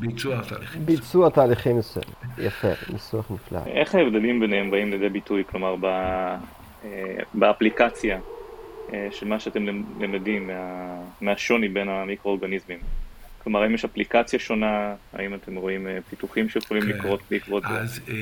בביצוע 0.00 0.38
התהליכים. 0.38 0.86
ביצוע 0.86 1.30
תהליכים 1.30 1.78
מסוימים, 1.78 2.14
יפה, 2.38 2.68
ניסוח 2.92 3.30
נפלא. 3.30 3.58
איך 3.66 3.94
ההבדלים 3.94 4.40
ביניהם 4.40 4.70
באים 4.70 4.90
לידי 4.90 5.08
ביטוי, 5.08 5.44
כלומר 5.50 5.74
אה, 5.84 6.36
באפליקציה? 7.34 8.18
אה, 8.92 9.08
של 9.10 9.26
מה 9.26 9.40
שאתם 9.40 9.66
למדים 10.00 10.46
מה, 10.46 11.02
מהשוני 11.20 11.68
בין 11.68 11.88
המיקרואורגניזמים. 11.88 12.78
כלומר, 13.46 13.62
האם 13.62 13.74
יש 13.74 13.84
אפליקציה 13.84 14.38
שונה, 14.38 14.94
האם 15.12 15.34
אתם 15.34 15.56
רואים 15.56 15.86
אה, 15.86 15.98
פיתוחים 16.10 16.48
שיכולים 16.48 16.82
כן. 16.82 16.88
לקרות 16.88 17.20
בעקבות 17.30 17.62
זה? 17.62 17.68
אז 17.68 18.00
אה, 18.08 18.14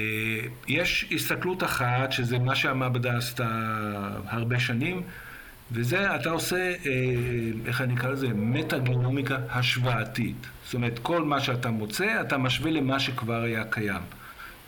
יש 0.69 1.09
הסתכלות 1.13 1.63
אחת, 1.63 2.13
שזה 2.13 2.39
מה 2.39 2.55
שהמעבדה 2.55 3.17
עשתה 3.17 3.49
הרבה 4.29 4.61
שנים, 4.61 5.03
וזה, 5.73 6.15
אתה 6.15 6.31
עושה, 6.31 6.57
אה, 6.57 6.75
איך 7.67 7.81
אני 7.81 7.95
אקרא 7.95 8.11
לזה, 8.11 8.29
מטה-גנומיקה 8.35 9.39
השוואתית. 9.51 10.47
זאת 10.65 10.75
אומרת, 10.75 10.99
כל 10.99 11.23
מה 11.23 11.41
שאתה 11.41 11.71
מוצא, 11.71 12.21
אתה 12.21 12.39
משווה 12.39 12.71
למה 12.71 13.01
שכבר 13.01 13.43
היה 13.43 13.65
קיים. 13.65 14.03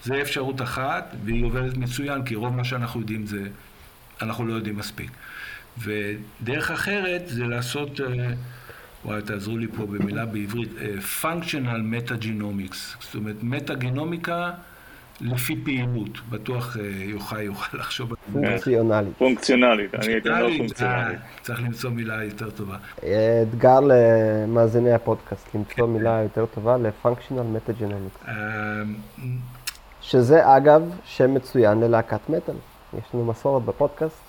זה 0.05 0.21
אפשרות 0.21 0.63
אחת, 0.63 1.15
והיא 1.25 1.45
עובדת 1.45 1.77
מצוין, 1.77 2.25
כי 2.25 2.35
רוב 2.35 2.57
מה 2.57 2.65
שאנחנו 2.65 3.01
יודעים 3.01 3.27
זה, 3.27 3.43
אנחנו 4.23 4.47
לא 4.47 4.55
יודעים 4.55 4.77
מספיק. 4.77 5.11
ודרך 5.79 6.71
אחרת 6.71 7.23
זה 7.27 7.45
לעשות, 7.45 8.01
אה, 8.01 8.07
וואי, 9.05 9.23
תעזרו 9.23 9.59
לי 9.59 9.67
פה 9.77 9.87
במילה 9.87 10.27
בעברית, 10.27 10.71
אה, 10.81 10.87
functional 11.23 11.81
metagenomics, 11.95 12.77
זאת 13.01 13.15
אומרת, 13.15 13.37
מטה-גנומיקה 13.43 14.51
לפי 15.21 15.61
פעילות. 15.65 16.19
בטוח 16.31 16.77
אה, 16.77 16.83
יוחאי 17.05 17.43
יוכל 17.43 17.77
לחשוב 17.81 18.11
על 18.11 18.17
זה. 18.27 18.41
פונקציונלית. 18.41 19.13
פונקציונלית, 19.19 19.95
אני 19.95 20.13
הייתי 20.13 20.29
אומר 20.29 20.49
פונקציונלית. 20.59 21.19
צריך 21.43 21.63
למצוא 21.63 21.91
מילה 21.91 22.25
יותר 22.25 22.51
טובה. 22.51 22.77
אתגר 23.43 23.81
למאזיני 23.81 24.93
הפודקאסט, 24.93 25.55
למצוא 25.55 25.87
מילה 25.87 26.21
יותר 26.23 26.47
טובה 26.47 26.77
ל-functional 26.77 27.71
metagenomics. 27.71 28.31
שזה 30.01 30.57
אגב 30.57 30.83
שם 31.05 31.35
מצוין 31.35 31.81
ללהקת 31.81 32.21
מטאל. 32.29 32.55
יש 32.99 33.05
לנו 33.15 33.25
מסורת 33.25 33.63
בפודקאסט 33.63 34.26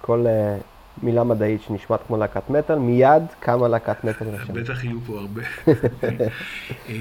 כל 0.00 0.26
uh, 0.26 0.62
מילה 1.02 1.24
מדעית 1.24 1.62
שנשמעת 1.62 2.00
כמו 2.06 2.16
להקת 2.16 2.50
מטאל, 2.50 2.78
מיד 2.78 3.22
קמה 3.40 3.68
להקת 3.68 4.04
מטאל. 4.04 4.26
בטח 4.60 4.84
יהיו 4.84 5.00
פה 5.06 5.18
הרבה. 5.18 5.42
אה, 6.88 6.94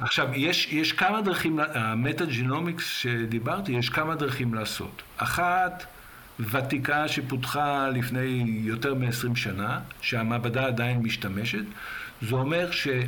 עכשיו, 0.00 0.28
יש, 0.34 0.72
יש 0.72 0.92
כמה 0.92 1.20
דרכים, 1.22 1.58
המטה-ג'ינומיקס 1.74 2.84
שדיברתי, 2.84 3.72
יש 3.72 3.88
כמה 3.88 4.14
דרכים 4.14 4.54
לעשות. 4.54 5.02
אחת, 5.16 5.84
ותיקה 6.40 7.08
שפותחה 7.08 7.88
לפני 7.88 8.44
יותר 8.64 8.94
מ-20 8.94 9.34
שנה, 9.36 9.80
שהמעבדה 10.00 10.66
עדיין 10.66 10.98
משתמשת, 11.02 11.64
זה 12.22 12.34
אומר 12.34 12.70
שה... 12.70 13.00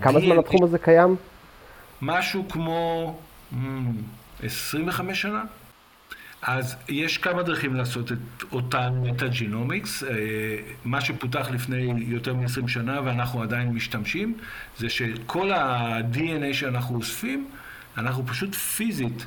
כמה 0.00 0.20
זמן 0.20 0.38
התחום 0.38 0.64
הזה 0.64 0.78
קיים? 0.78 1.16
משהו 2.02 2.48
כמו 2.48 3.18
25 4.42 5.18
hmm, 5.18 5.22
שנה. 5.22 5.42
אז 6.46 6.76
יש 6.88 7.18
כמה 7.18 7.42
דרכים 7.42 7.74
לעשות 7.74 8.12
את 8.12 8.42
אותן 8.52 8.92
מטה-ג'ינומיקס. 9.02 10.02
אה, 10.02 10.08
מה 10.84 11.00
שפותח 11.00 11.48
לפני 11.50 11.94
יותר 12.06 12.34
מ-20 12.34 12.68
שנה 12.68 13.00
ואנחנו 13.04 13.42
עדיין 13.42 13.68
משתמשים, 13.68 14.36
זה 14.78 14.88
שכל 14.88 15.52
ה-DNA 15.52 16.52
שאנחנו 16.54 16.96
אוספים, 16.96 17.48
אנחנו 17.96 18.26
פשוט 18.26 18.54
פיזית 18.54 19.26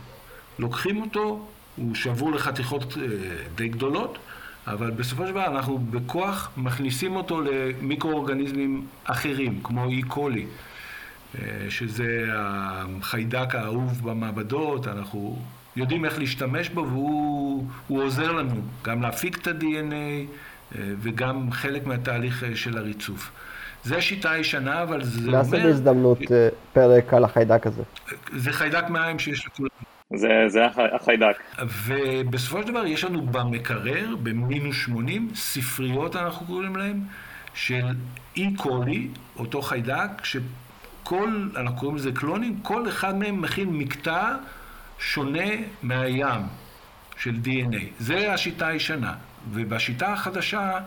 לוקחים 0.59 1.01
אותו, 1.01 1.47
הוא 1.75 1.95
שבור 1.95 2.31
לחתיכות 2.31 2.97
אה, 2.97 3.07
די 3.55 3.67
גדולות, 3.67 4.17
אבל 4.67 4.91
בסופו 4.91 5.25
של 5.25 5.31
דבר 5.31 5.45
אנחנו 5.45 5.77
בכוח 5.77 6.51
מכניסים 6.57 7.15
אותו 7.15 7.41
למיקרואורגניזמים 7.41 8.87
אחרים, 9.03 9.59
כמו 9.63 9.89
קולי, 10.07 10.45
אה, 11.35 11.41
שזה 11.69 12.27
החיידק 12.33 13.55
האהוב 13.55 14.09
במעבדות, 14.09 14.87
אנחנו 14.87 15.39
יודעים 15.77 16.05
איך 16.05 16.19
להשתמש 16.19 16.69
בו 16.69 16.87
והוא 16.87 18.03
עוזר 18.03 18.31
לנו 18.31 18.55
גם 18.83 19.01
להפיק 19.01 19.37
את 19.37 19.47
ה-DNA 19.47 19.93
אה, 19.93 20.81
וגם 21.01 21.51
חלק 21.51 21.87
מהתהליך 21.87 22.43
אה, 22.43 22.55
של 22.55 22.77
הריצוף. 22.77 23.31
זו 23.83 24.01
שיטה 24.01 24.37
ישנה, 24.37 24.83
אבל 24.83 25.03
זה 25.03 25.27
אומר... 25.27 25.37
נעשה 25.37 25.63
בהזדמנות 25.63 26.31
אה, 26.31 26.49
פרק 26.73 27.13
על 27.13 27.23
החיידק 27.23 27.67
הזה. 27.67 27.83
זה 28.35 28.51
חיידק 28.51 28.89
מים 28.89 29.19
שיש 29.19 29.47
לכולם. 29.47 29.69
זה, 30.15 30.29
זה 30.47 30.65
החיידק. 30.95 31.37
ובסופו 31.87 32.61
של 32.61 32.67
דבר 32.67 32.85
יש 32.85 33.03
לנו 33.03 33.21
במקרר, 33.21 34.15
במינוס 34.23 34.75
80, 34.75 35.29
ספריות 35.35 36.15
אנחנו 36.15 36.45
קוראים 36.45 36.75
להם, 36.75 37.01
של 37.53 37.85
אי 38.37 38.55
קולי, 38.55 39.07
אותו 39.39 39.61
חיידק, 39.61 40.09
שכל, 40.23 41.49
אנחנו 41.55 41.77
קוראים 41.77 41.97
לזה 41.97 42.11
קלונים, 42.11 42.59
כל 42.61 42.89
אחד 42.89 43.15
מהם 43.15 43.41
מכיל 43.41 43.67
מקטע 43.67 44.35
שונה 44.99 45.49
מהים 45.83 46.41
של 47.17 47.35
DNA. 47.43 47.83
זה 47.99 48.33
השיטה 48.33 48.67
הישנה. 48.67 49.13
ובשיטה 49.51 50.13
החדשה 50.13 50.79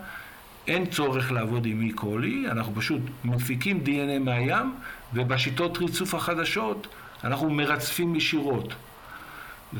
אין 0.67 0.85
צורך 0.85 1.31
לעבוד 1.31 1.65
עם 1.65 1.81
אי 1.81 1.91
קולי, 1.91 2.45
אנחנו 2.51 2.75
פשוט 2.75 3.01
מפיקים 3.23 3.83
DNA 3.85 4.19
מהים, 4.19 4.75
ובשיטות 5.13 5.77
ריצוף 5.77 6.13
החדשות 6.13 6.87
אנחנו 7.23 7.49
מרצפים 7.49 8.15
ישירות. 8.15 8.73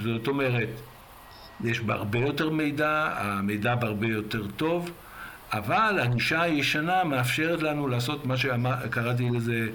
זאת 0.04 0.28
אומרת, 0.28 0.70
יש 1.64 1.80
בה 1.80 1.94
הרבה 1.94 2.20
יותר 2.20 2.50
מידע, 2.50 3.14
המידע 3.18 3.76
בהרבה 3.76 4.08
יותר 4.08 4.48
טוב, 4.58 4.92
אבל 5.54 6.00
הגישה 6.02 6.42
הישנה 6.42 7.04
מאפשרת 7.04 7.62
לנו 7.62 7.88
לעשות 7.88 8.26
מה 8.26 8.38
שקראתי 8.38 9.30
לזה 9.30 9.70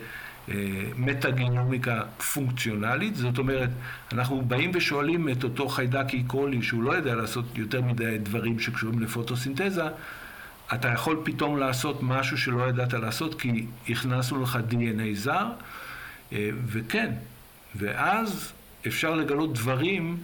מטה-גנומיקה 0.96 2.02
פונקציונלית, 2.34 3.16
זאת 3.16 3.38
אומרת, 3.38 3.70
אנחנו 4.12 4.42
באים 4.42 4.70
ושואלים 4.74 5.28
את 5.28 5.44
אותו 5.44 5.68
חיידק 5.68 6.06
אי-קולי 6.12 6.62
שהוא 6.62 6.82
לא 6.82 6.92
יודע 6.92 7.14
לעשות 7.14 7.44
יותר 7.54 7.82
מדי 7.82 8.18
דברים 8.18 8.60
שקשורים 8.60 9.00
לפוטוסינתזה, 9.00 9.84
אתה 10.74 10.88
יכול 10.88 11.20
פתאום 11.24 11.58
לעשות 11.58 12.02
משהו 12.02 12.38
שלא 12.38 12.68
ידעת 12.68 12.92
לעשות 12.92 13.40
כי 13.40 13.66
הכנסנו 13.88 14.42
לך 14.42 14.58
DNA 14.70 15.14
זר, 15.14 15.46
אה, 16.32 16.50
וכן, 16.66 17.12
ואז 17.74 18.52
אפשר 18.86 19.14
לגלות 19.14 19.54
דברים 19.54 20.16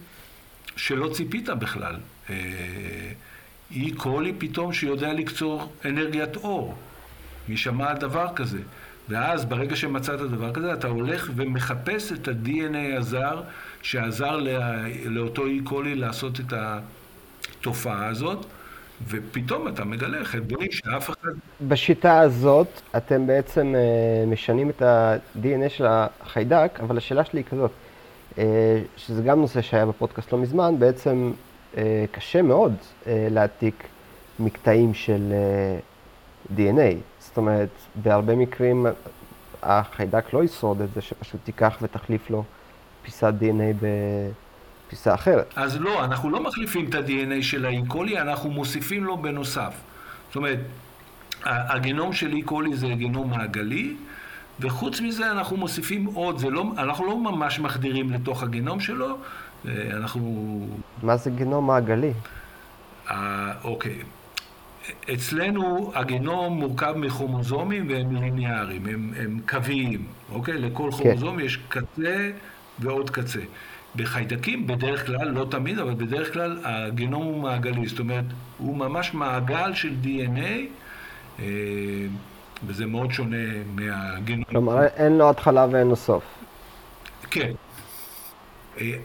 שלא 0.75 1.09
ציפית 1.13 1.49
בכלל. 1.49 1.95
אה, 2.29 2.35
אי 3.71 3.91
קולי 3.91 4.33
פתאום 4.37 4.73
שיודע 4.73 5.13
לקצור 5.13 5.73
אנרגיית 5.85 6.35
אור. 6.35 6.77
מי 7.47 7.57
שמע 7.57 7.89
על 7.89 7.97
דבר 7.97 8.27
כזה? 8.35 8.59
ואז 9.09 9.45
ברגע 9.45 9.75
שמצאת 9.75 10.19
דבר 10.19 10.53
כזה, 10.53 10.73
אתה 10.73 10.87
הולך 10.87 11.31
ומחפש 11.35 12.11
את 12.11 12.27
ה-DNA 12.27 12.97
הזר 12.97 13.41
שעזר 13.81 14.39
לאותו 15.05 15.45
אי 15.45 15.59
קולי 15.63 15.95
לעשות 15.95 16.39
את 16.39 16.53
התופעה 16.53 18.07
הזאת, 18.07 18.45
ופתאום 19.07 19.67
אתה 19.67 19.85
מגלה 19.85 20.25
חלבונים 20.25 20.71
שאף 20.71 21.09
אחד... 21.09 21.29
בשיטה 21.67 22.19
הזאת 22.19 22.67
אתם 22.97 23.27
בעצם 23.27 23.75
אה, 23.75 24.25
משנים 24.27 24.69
את 24.69 24.81
ה-DNA 24.81 25.69
של 25.69 25.85
החיידק, 25.87 26.79
אבל 26.79 26.97
השאלה 26.97 27.25
שלי 27.25 27.39
היא 27.39 27.45
כזאת, 27.45 27.71
אה, 28.37 28.81
שזה 28.97 29.21
גם 29.21 29.41
נושא 29.41 29.61
שהיה 29.61 29.85
בפודקאסט 29.85 30.31
לא 30.31 30.37
מזמן, 30.37 30.75
בעצם 30.79 31.31
אה, 31.77 32.05
קשה 32.11 32.41
מאוד 32.41 32.73
להעתיק 33.07 33.83
מקטעים 34.39 34.93
של 34.93 35.33
DNA. 36.55 37.12
זאת 37.33 37.37
אומרת, 37.37 37.69
בהרבה 37.95 38.35
מקרים 38.35 38.85
החיידק 39.63 40.33
לא 40.33 40.43
ישרוד 40.43 40.81
את 40.81 40.93
זה, 40.93 41.01
שפשוט 41.01 41.39
תיקח 41.43 41.77
ותחליף 41.81 42.29
לו 42.29 42.43
פיסת 43.03 43.33
DNA 43.39 43.85
בפיסה 44.87 45.13
אחרת. 45.13 45.53
אז 45.55 45.81
לא, 45.81 46.03
אנחנו 46.05 46.29
לא 46.29 46.43
מחליפים 46.43 46.89
את 46.89 46.95
ה-DNA 46.95 47.41
של 47.41 47.65
האי 47.65 47.81
קולי, 47.87 48.21
אנחנו 48.21 48.49
מוסיפים 48.49 49.03
לו 49.03 49.17
בנוסף. 49.17 49.73
זאת 50.27 50.35
אומרת, 50.35 50.59
הגנום 51.43 52.13
של 52.13 52.33
אי 52.33 52.41
קולי 52.41 52.75
זה 52.75 52.87
גנום 52.87 53.29
מעגלי, 53.29 53.95
וחוץ 54.59 55.01
מזה 55.01 55.31
אנחנו 55.31 55.57
מוסיפים 55.57 56.05
עוד, 56.05 56.37
זה 56.37 56.49
לא, 56.49 56.63
אנחנו 56.77 57.05
לא 57.05 57.17
ממש 57.17 57.59
מחדירים 57.59 58.11
לתוך 58.11 58.43
הגנום 58.43 58.79
שלו, 58.79 59.17
אנחנו... 59.65 60.59
מה 61.03 61.17
זה 61.17 61.29
גנום 61.29 61.67
מעגלי? 61.67 62.13
אה, 63.11 63.53
אוקיי. 63.63 63.95
אצלנו 65.13 65.91
הגנום 65.95 66.53
מורכב 66.59 66.93
מכרומוזומים 66.97 67.87
והם 67.89 68.15
ליניאריים, 68.15 68.85
הם, 68.85 69.13
הם 69.19 69.39
קוויים, 69.49 70.05
אוקיי? 70.31 70.57
לכל 70.57 70.89
כן. 70.91 70.97
כרומוזום 70.97 71.39
יש 71.39 71.59
קצה 71.69 72.29
ועוד 72.79 73.09
קצה. 73.09 73.39
בחיידקים 73.95 74.67
בדרך 74.67 75.05
כלל, 75.05 75.27
לא 75.27 75.45
תמיד, 75.51 75.79
אבל 75.79 75.93
בדרך 75.93 76.33
כלל 76.33 76.57
הגנום 76.63 77.23
הוא 77.23 77.41
מעגלי, 77.41 77.87
זאת 77.87 77.99
אומרת, 77.99 78.25
הוא 78.57 78.77
ממש 78.77 79.13
מעגל 79.13 79.73
של 79.73 79.93
DNA, 80.03 80.39
אה, 81.39 81.45
וזה 82.65 82.85
מאוד 82.85 83.11
שונה 83.11 83.37
מהגנום. 83.75 84.43
כלומר, 84.43 84.83
אין 84.83 85.17
לו 85.17 85.29
התחלה 85.29 85.67
ואין 85.71 85.87
לו 85.87 85.95
סוף. 85.95 86.23
אה, 88.81 88.97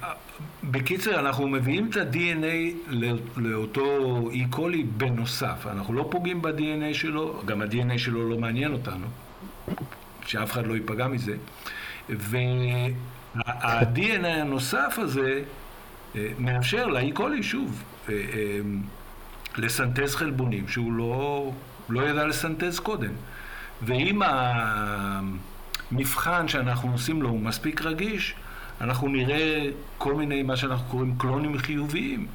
בקיצר, 0.64 1.20
אנחנו 1.20 1.48
מביאים 1.48 1.90
את 1.90 1.96
ה-DNA 1.96 2.92
לאותו 3.36 4.28
אי 4.30 4.44
קולי 4.50 4.82
בנוסף. 4.82 5.66
אנחנו 5.66 5.94
לא 5.94 6.08
פוגעים 6.10 6.42
ב-DNA 6.42 6.94
שלו, 6.94 7.42
גם 7.44 7.62
ה-DNA 7.62 7.98
שלו 7.98 8.28
לא 8.28 8.38
מעניין 8.38 8.72
אותנו, 8.72 9.06
שאף 10.26 10.52
אחד 10.52 10.66
לא 10.66 10.74
ייפגע 10.74 11.08
מזה. 11.08 11.36
וה-DNA 12.08 13.36
הנוסף 14.26 14.94
הזה 14.98 15.42
אה, 16.16 16.28
מאפשר 16.38 16.86
לאי 16.86 17.12
קולי, 17.12 17.42
שוב, 17.42 17.82
אה, 18.08 18.14
לסנטז 19.56 20.14
חלבונים 20.14 20.68
שהוא 20.68 20.92
לא, 20.92 21.52
לא 21.88 22.08
ידע 22.08 22.26
לסנטז 22.26 22.78
קודם. 22.78 23.12
ואם 23.82 24.22
המבחן 25.90 26.48
שאנחנו 26.48 26.92
עושים 26.92 27.22
לו 27.22 27.28
הוא 27.28 27.40
מספיק 27.40 27.82
רגיש, 27.82 28.34
אנחנו 28.80 29.08
נראה 29.08 29.64
כל 29.98 30.14
מיני, 30.14 30.42
מה 30.42 30.56
שאנחנו 30.56 30.90
קוראים 30.90 31.14
קלונים 31.18 31.58
חיוביים, 31.58 32.26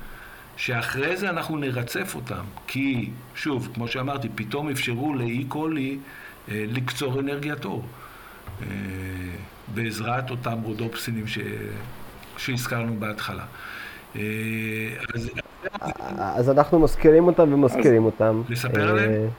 שאחרי 0.57 1.17
זה 1.17 1.29
אנחנו 1.29 1.57
נרצף 1.57 2.15
אותם. 2.15 2.43
כי, 2.67 3.10
שוב, 3.36 3.69
כמו 3.73 3.88
שאמרתי, 3.88 4.29
פתאום 4.36 4.69
אפשרו 4.69 5.13
לאי 5.13 5.45
קולי 5.47 5.97
אה, 6.51 6.65
לקצור 6.67 7.19
אנרגיית 7.19 7.65
אור. 7.65 7.86
אה, 8.62 8.67
בעזרת 9.73 10.29
אותם 10.29 10.58
רודופסינים 10.63 11.27
ש... 11.27 11.39
שהזכרנו 12.38 12.95
בהתחלה. 12.99 13.43
אה, 14.15 14.21
אז... 15.15 15.29
אז 16.17 16.49
אנחנו 16.49 16.79
מזכירים 16.79 17.27
אותם 17.27 17.53
ומזכירים 17.53 18.06
אותם. 18.06 18.41
לספר 18.49 18.89
עליהם? 18.89 19.29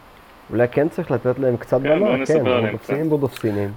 אולי 0.51 0.69
כן 0.73 0.88
צריך 0.88 1.11
לתת 1.11 1.38
להם 1.38 1.57
קצת 1.57 1.81
כן, 1.83 1.99
במה, 2.01 2.27
כן, 2.27 2.47
רודופסינים 2.47 3.11
רודופסינים. 3.11 3.73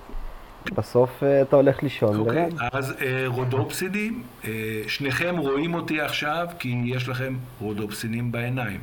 בסוף 0.71 1.23
אה, 1.23 1.41
אתה 1.41 1.55
הולך 1.55 1.83
לישון 1.83 2.15
אוקיי, 2.15 2.45
לבד. 2.45 2.55
אז 2.71 2.91
אה, 3.01 3.23
רודופסינים, 3.27 4.23
אה, 4.45 4.81
שניכם 4.87 5.37
רואים 5.37 5.73
אותי 5.73 6.01
עכשיו 6.01 6.47
כי 6.59 6.75
יש 6.85 7.09
לכם 7.09 7.35
רודופסינים 7.59 8.31
בעיניים. 8.31 8.79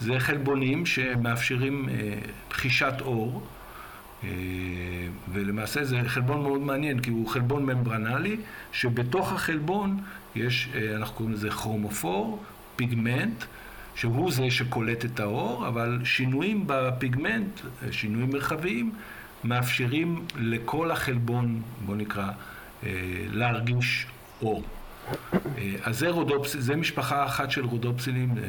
זה 0.00 0.18
חלבונים 0.18 0.86
שמאפשרים 0.86 1.88
חישת 2.50 2.94
אור, 3.00 3.42
ולמעשה 5.32 5.84
זה 5.84 6.00
חלבון 6.06 6.42
מאוד 6.42 6.60
מעניין, 6.60 7.00
כי 7.00 7.10
הוא 7.10 7.28
חלבון 7.28 7.66
ממברנלי, 7.66 8.36
שבתוך 8.72 9.32
החלבון 9.32 9.98
יש, 10.34 10.68
אנחנו 10.96 11.16
קוראים 11.16 11.34
לזה 11.34 11.50
כרומופור, 11.50 12.42
פיגמנט, 12.76 13.44
שהוא 13.94 14.32
זה 14.32 14.50
שקולט 14.50 15.04
את 15.04 15.20
האור, 15.20 15.68
אבל 15.68 15.98
שינויים 16.04 16.64
בפיגמנט, 16.66 17.60
שינויים 17.90 18.30
מרחביים, 18.30 18.92
מאפשרים 19.44 20.24
לכל 20.36 20.90
החלבון, 20.90 21.62
בוא 21.86 21.96
נקרא, 21.96 22.28
אה, 22.84 22.90
להרגיש 23.32 24.06
אור. 24.42 24.64
אה, 25.58 25.74
אז 25.84 25.98
זה, 25.98 26.08
רודופס, 26.08 26.56
זה 26.58 26.76
משפחה 26.76 27.24
אחת 27.24 27.50
של 27.50 27.64
רודופסינים 27.64 28.30
אה, 28.38 28.44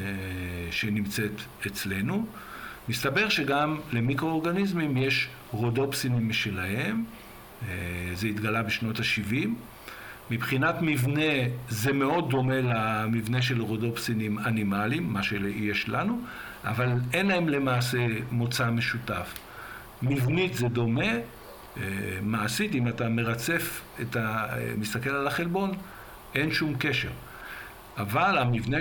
שנמצאת 0.71 1.41
אצלנו. 1.67 2.25
מסתבר 2.89 3.29
שגם 3.29 3.77
למיקרואורגניזמים 3.93 4.97
יש 4.97 5.29
רודופסינים 5.51 6.29
משלהם, 6.29 7.03
זה 8.13 8.27
התגלה 8.27 8.63
בשנות 8.63 8.99
ה-70. 8.99 9.47
מבחינת 10.31 10.75
מבנה 10.81 11.31
זה 11.69 11.93
מאוד 11.93 12.29
דומה 12.29 12.61
למבנה 12.61 13.41
של 13.41 13.61
רודופסינים 13.61 14.39
אנימליים, 14.39 15.13
מה 15.13 15.23
שיש 15.23 15.89
לנו, 15.89 16.21
אבל 16.63 16.89
אין 17.13 17.27
להם 17.27 17.49
למעשה 17.49 18.07
מוצא 18.31 18.69
משותף. 18.69 19.33
מבנית 20.03 20.53
זה 20.53 20.67
דומה, 20.67 21.05
אה, 21.05 21.83
מעשית, 22.21 22.75
אם 22.75 22.87
אתה 22.87 23.09
מרצף, 23.09 23.81
את 24.01 24.15
ה... 24.15 24.47
מסתכל 24.77 25.09
על 25.09 25.27
החלבון, 25.27 25.71
אין 26.35 26.51
שום 26.51 26.73
קשר. 26.79 27.09
אבל 27.97 28.37
המבנה... 28.37 28.77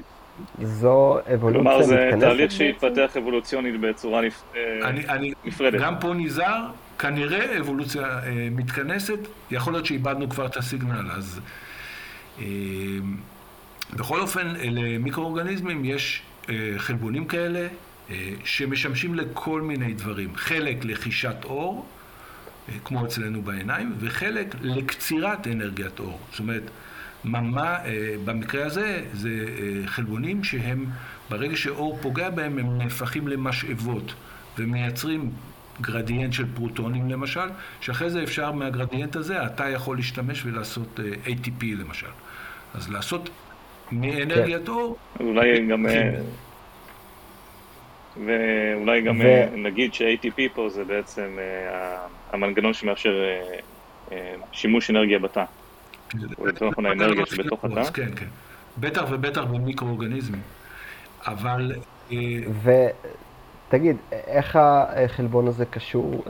זו 0.63 1.19
אבולוציה 1.35 1.63
מתכנסת. 1.63 1.89
כלומר, 1.89 2.11
זה 2.11 2.11
תהליך 2.21 2.53
שהתפתח 2.53 3.17
אבולוציונית 3.17 3.81
בצורה 3.81 4.21
נפ... 4.21 4.43
אה, 4.57 4.89
אני, 4.89 5.09
אני 5.09 5.33
נפרדת. 5.45 5.81
גם 5.81 5.95
פה 6.01 6.15
נזהר, 6.15 6.67
כנראה 6.99 7.59
אבולוציה 7.61 8.03
אה, 8.03 8.49
מתכנסת, 8.51 9.19
יכול 9.51 9.73
להיות 9.73 9.87
שאיבדנו 9.87 10.29
כבר 10.29 10.47
את 10.47 10.57
הסיגנל, 10.57 11.11
אז... 11.11 11.41
אה, 12.39 12.45
בכל 13.97 14.21
אופן, 14.21 14.53
למיקרואורגניזמים 14.63 15.85
יש 15.85 16.23
אה, 16.49 16.55
חלבונים 16.77 17.25
כאלה, 17.25 17.59
אה, 17.59 17.69
שמשמשים 18.45 19.15
לכל 19.15 19.63
מיני 19.63 19.95
דברים. 19.95 20.37
חלק 20.37 20.85
לחישת 20.85 21.37
אור, 21.45 21.87
אה, 22.69 22.75
כמו 22.85 23.05
אצלנו 23.05 23.43
בעיניים, 23.43 23.93
וחלק 23.99 24.55
לקצירת 24.61 25.47
אנרגיית 25.47 26.01
אור. 26.01 26.19
זאת 26.31 26.41
אומרת, 26.41 26.63
ממה, 27.25 27.85
אה, 27.85 28.15
במקרה 28.25 28.67
הזה, 28.67 29.05
זה 29.13 29.31
חלבונים 29.87 30.45
שהם, 30.45 30.87
ברגע 31.31 31.57
שאור 31.57 31.99
פוגע 32.03 32.31
בהם, 32.31 32.59
הם 32.59 32.79
נהפכים 32.79 33.29
למשאבות, 33.29 34.15
ומייצרים 34.59 35.31
גרדיאנט 35.81 36.33
של 36.33 36.45
פרוטונים 36.55 37.11
למשל, 37.11 37.49
שאחרי 37.81 38.11
זה 38.11 38.23
אפשר 38.23 38.53
מהגרדיאנט 38.53 39.17
הזה, 39.17 39.47
אתה 39.47 39.69
יכול 39.69 39.97
להשתמש 39.97 40.47
ולעשות 40.47 41.01
ATP 41.25 41.65
למשל. 41.65 42.07
אז 42.75 42.91
לעשות 42.91 43.31
מאנרגיית 43.93 44.67
כן. 44.67 44.73
אור... 44.73 44.97
אולי 45.21 45.67
גם... 45.67 45.87
ואולי 48.27 49.01
גם 49.01 49.21
ו... 49.21 49.23
אה, 49.23 49.49
נגיד 49.57 49.95
ש-ATP 49.95 50.41
פה 50.55 50.69
זה 50.69 50.85
בעצם 50.85 51.39
אה, 51.39 51.97
המנגנון 52.33 52.73
שמאפשר 52.73 53.25
אה, 54.13 54.17
שימוש 54.53 54.91
אנרגיה 54.91 55.19
בתא. 55.19 55.45
או 56.39 56.47
יותר 56.47 56.69
האנרגיה 56.77 57.27
שבתוך 57.27 57.65
התא. 57.65 57.85
כן, 57.85 58.15
כן. 58.17 58.27
בטח 58.79 59.05
ובטח 59.11 59.45
במיקרואורגניזמים. 59.45 60.41
אבל... 61.27 61.73
ותגיד, 63.69 63.97
איך 64.13 64.57
החלבון 64.57 65.49
הזה 65.49 65.65
קשור, 65.65 66.25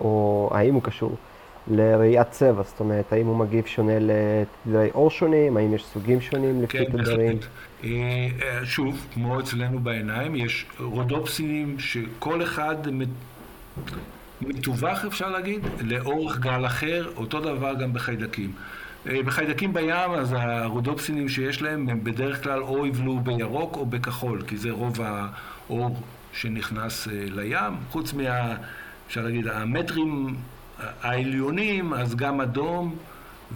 או 0.00 0.50
האם 0.54 0.74
הוא 0.74 0.82
קשור 0.82 1.16
לראיית 1.68 2.30
צבע? 2.30 2.62
זאת 2.62 2.80
אומרת, 2.80 3.12
האם 3.12 3.26
הוא 3.26 3.36
מגיב 3.36 3.66
שונה 3.66 3.92
לתדרי 4.00 4.90
אור 4.94 5.10
שונים? 5.10 5.56
האם 5.56 5.74
יש 5.74 5.84
סוגים 5.84 6.20
שונים 6.20 6.62
לפי 6.62 6.78
כן, 6.78 6.84
תדרים? 6.84 7.38
אה, 7.84 8.28
שוב, 8.64 9.06
כמו 9.14 9.40
אצלנו 9.40 9.78
בעיניים, 9.78 10.36
יש 10.36 10.66
רודופסינים 10.78 11.78
שכל 11.78 12.42
אחד 12.42 12.76
מתווך, 14.40 15.04
אפשר 15.04 15.28
להגיד, 15.30 15.60
לאורך 15.80 16.38
גל 16.38 16.66
אחר, 16.66 17.10
אותו 17.16 17.40
דבר 17.40 17.74
גם 17.74 17.92
בחיידקים. 17.92 18.52
אה, 19.08 19.22
בחיידקים 19.22 19.72
בים, 19.72 20.10
אז 20.18 20.34
הרודופסינים 20.38 21.28
שיש 21.28 21.62
להם 21.62 21.88
הם 21.88 22.04
בדרך 22.04 22.42
כלל 22.42 22.62
או 22.62 22.86
יבלו 22.86 23.20
בירוק 23.20 23.76
או 23.76 23.86
בכחול, 23.86 24.42
כי 24.46 24.56
זה 24.56 24.70
רוב 24.70 25.00
האור 25.00 25.96
שנכנס 26.32 27.08
אה, 27.08 27.12
לים. 27.30 27.74
חוץ 27.90 28.12
מה, 28.12 28.54
אפשר 29.06 29.22
להגיד, 29.22 29.48
המטרים 29.48 30.36
העליונים, 30.78 31.94
אז 31.94 32.14
גם 32.14 32.40
אדום 32.40 32.96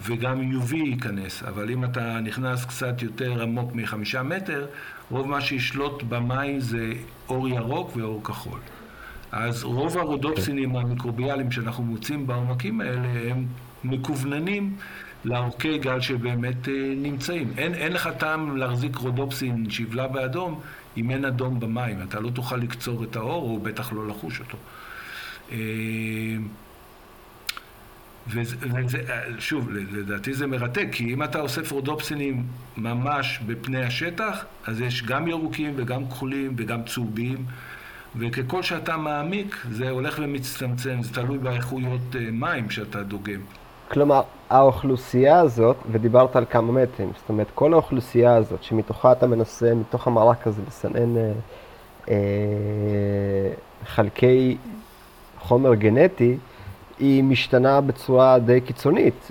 וגם 0.03 0.41
UV 0.41 0.77
ייכנס. 0.77 1.43
אבל 1.43 1.71
אם 1.71 1.85
אתה 1.85 2.21
נכנס 2.21 2.65
קצת 2.65 3.03
יותר 3.03 3.43
עמוק 3.43 3.75
מחמישה 3.75 4.23
מטר, 4.23 4.67
רוב 5.11 5.29
מה 5.29 5.41
שישלוט 5.41 6.03
במים 6.03 6.61
זה 6.61 6.93
אור 7.29 7.49
ירוק 7.49 7.97
ואור 7.97 8.25
כחול. 8.25 8.59
אז 9.33 9.65
רוב 9.65 9.99
הרודופסינים 9.99 10.77
המיקרוביאליים 10.77 11.51
שאנחנו 11.51 11.85
מוצאים 11.85 12.27
בעומקים 12.27 12.81
האלה 12.81 13.31
הם 13.31 13.47
מקווננים 13.85 14.77
לעורקי 15.25 15.79
גל 15.79 16.01
שבאמת 16.01 16.69
אה, 16.69 16.75
נמצאים. 16.97 17.53
אין, 17.59 17.75
אין 17.75 17.93
לך 17.93 18.09
טעם 18.19 18.57
להחזיק 18.57 18.97
רודופסין 18.97 19.71
שיבלע 19.71 20.07
באדום 20.07 20.61
אם 20.97 21.11
אין 21.11 21.25
אדום 21.25 21.61
במים. 21.61 22.03
אתה 22.03 22.21
לא 22.21 22.31
תוכל 22.31 22.57
לקצור 22.57 23.05
את 23.05 23.17
האור, 23.17 23.51
או 23.51 23.61
בטח 23.61 23.93
לא 23.93 24.09
לחוש 24.09 24.41
אותו. 24.41 24.59
אה, 28.37 28.43
וזה, 28.43 28.57
וזה, 28.85 28.99
שוב, 29.39 29.71
לדעתי 29.71 30.35
זה 30.35 30.47
מרתק, 30.47 30.87
כי 30.93 31.15
אם 31.15 31.23
אתה 31.23 31.41
אוסף 31.41 31.73
רודופסינים 31.73 32.45
ממש 32.77 33.41
בפני 33.47 33.85
השטח, 33.85 34.45
אז 34.67 34.81
יש 34.81 35.03
גם 35.03 35.29
ירוקים 35.29 35.73
וגם 35.77 36.09
כחולים 36.09 36.55
וגם 36.57 36.83
צהובים, 36.85 37.45
וככל 38.17 38.63
שאתה 38.63 38.97
מעמיק, 38.97 39.57
זה 39.71 39.91
הולך 39.91 40.19
ומצטמצם, 40.23 41.03
זה 41.03 41.15
תלוי 41.15 41.39
באיכויות 41.39 42.17
אה, 42.17 42.31
מים 42.33 42.71
שאתה 42.71 43.03
דוגם. 43.03 43.41
כלומר, 43.89 44.23
האוכלוסייה 44.51 45.41
הזאת, 45.41 45.77
ודיברת 45.93 46.37
על 46.37 46.45
כמה 46.51 46.73
מטרים, 46.73 47.11
זאת 47.17 47.29
אומרת, 47.29 47.47
כל 47.55 47.73
האוכלוסייה 47.73 48.35
הזאת, 48.35 48.63
שמתוכה 48.63 49.13
אתה 49.13 49.27
מנסה, 49.27 49.75
מתוך 49.75 50.07
המרק 50.07 50.47
הזה, 50.47 50.63
לסנן 50.69 51.17
אה, 51.17 51.33
אה, 52.09 52.15
חלקי 53.87 54.57
חומר 55.39 55.75
גנטי, 55.75 56.37
היא 57.01 57.25
משתנה 57.25 57.81
בצורה 57.81 58.39
די 58.39 58.61
קיצונית, 58.61 59.31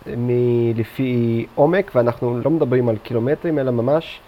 לפי 0.76 1.46
עומק, 1.56 1.92
ואנחנו 1.96 2.42
לא 2.46 2.52
מדברים 2.52 2.90
על 2.90 2.98
קילומטרים, 2.98 3.60
אלא 3.60 3.72
ממש 3.72 4.20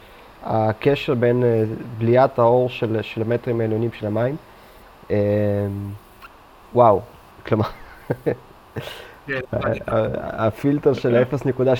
הקשר 0.43 1.13
בין 1.13 1.43
אה, 1.43 1.63
בליעת 1.97 2.39
האור 2.39 2.69
של, 2.69 3.01
של 3.01 3.21
המטרים 3.21 3.61
העליונים 3.61 3.89
של 3.99 4.07
המים. 4.07 4.35
אה, 5.11 5.17
וואו, 6.73 7.01
כלומר, 7.45 7.67
כן, 9.27 9.39
הפילטר 10.17 10.93
של 10.93 11.23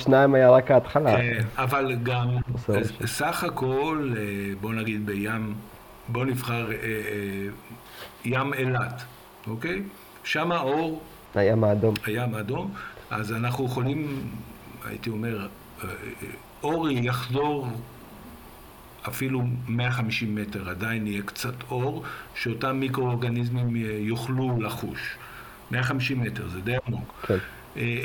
0.2 0.06 0.12
היה 0.34 0.50
רק 0.50 0.70
ההתחלה. 0.70 1.16
כן, 1.16 1.44
אבל 1.56 1.96
גם 2.02 2.28
סך 3.06 3.44
הכל, 3.44 4.12
אה, 4.16 4.22
בוא 4.60 4.72
נגיד 4.72 5.06
בים, 5.06 5.54
בוא 6.08 6.24
נבחר 6.24 6.68
ים 8.24 8.54
אילת, 8.54 9.02
אוקיי? 9.46 9.82
שם 10.24 10.52
האור 10.52 11.02
הים 11.34 11.64
האדום. 11.64 11.94
הים 12.04 12.34
האדום. 12.34 12.74
אז 13.10 13.32
אנחנו 13.32 13.64
יכולים, 13.64 14.28
הייתי 14.84 15.10
אומר, 15.10 15.46
אורי 16.62 16.94
יחדור 17.02 17.68
אפילו 19.08 19.42
150 19.68 20.34
מטר, 20.34 20.68
עדיין 20.68 21.06
יהיה 21.06 21.22
קצת 21.22 21.54
אור, 21.70 22.04
שאותם 22.34 22.76
מיקרואורגניזמים 22.76 23.76
יוכלו 23.98 24.60
לחוש. 24.60 25.16
150 25.70 26.20
מטר, 26.20 26.48
זה 26.48 26.60
די 26.60 26.74
עמוק. 26.86 27.26
כן. 27.26 27.38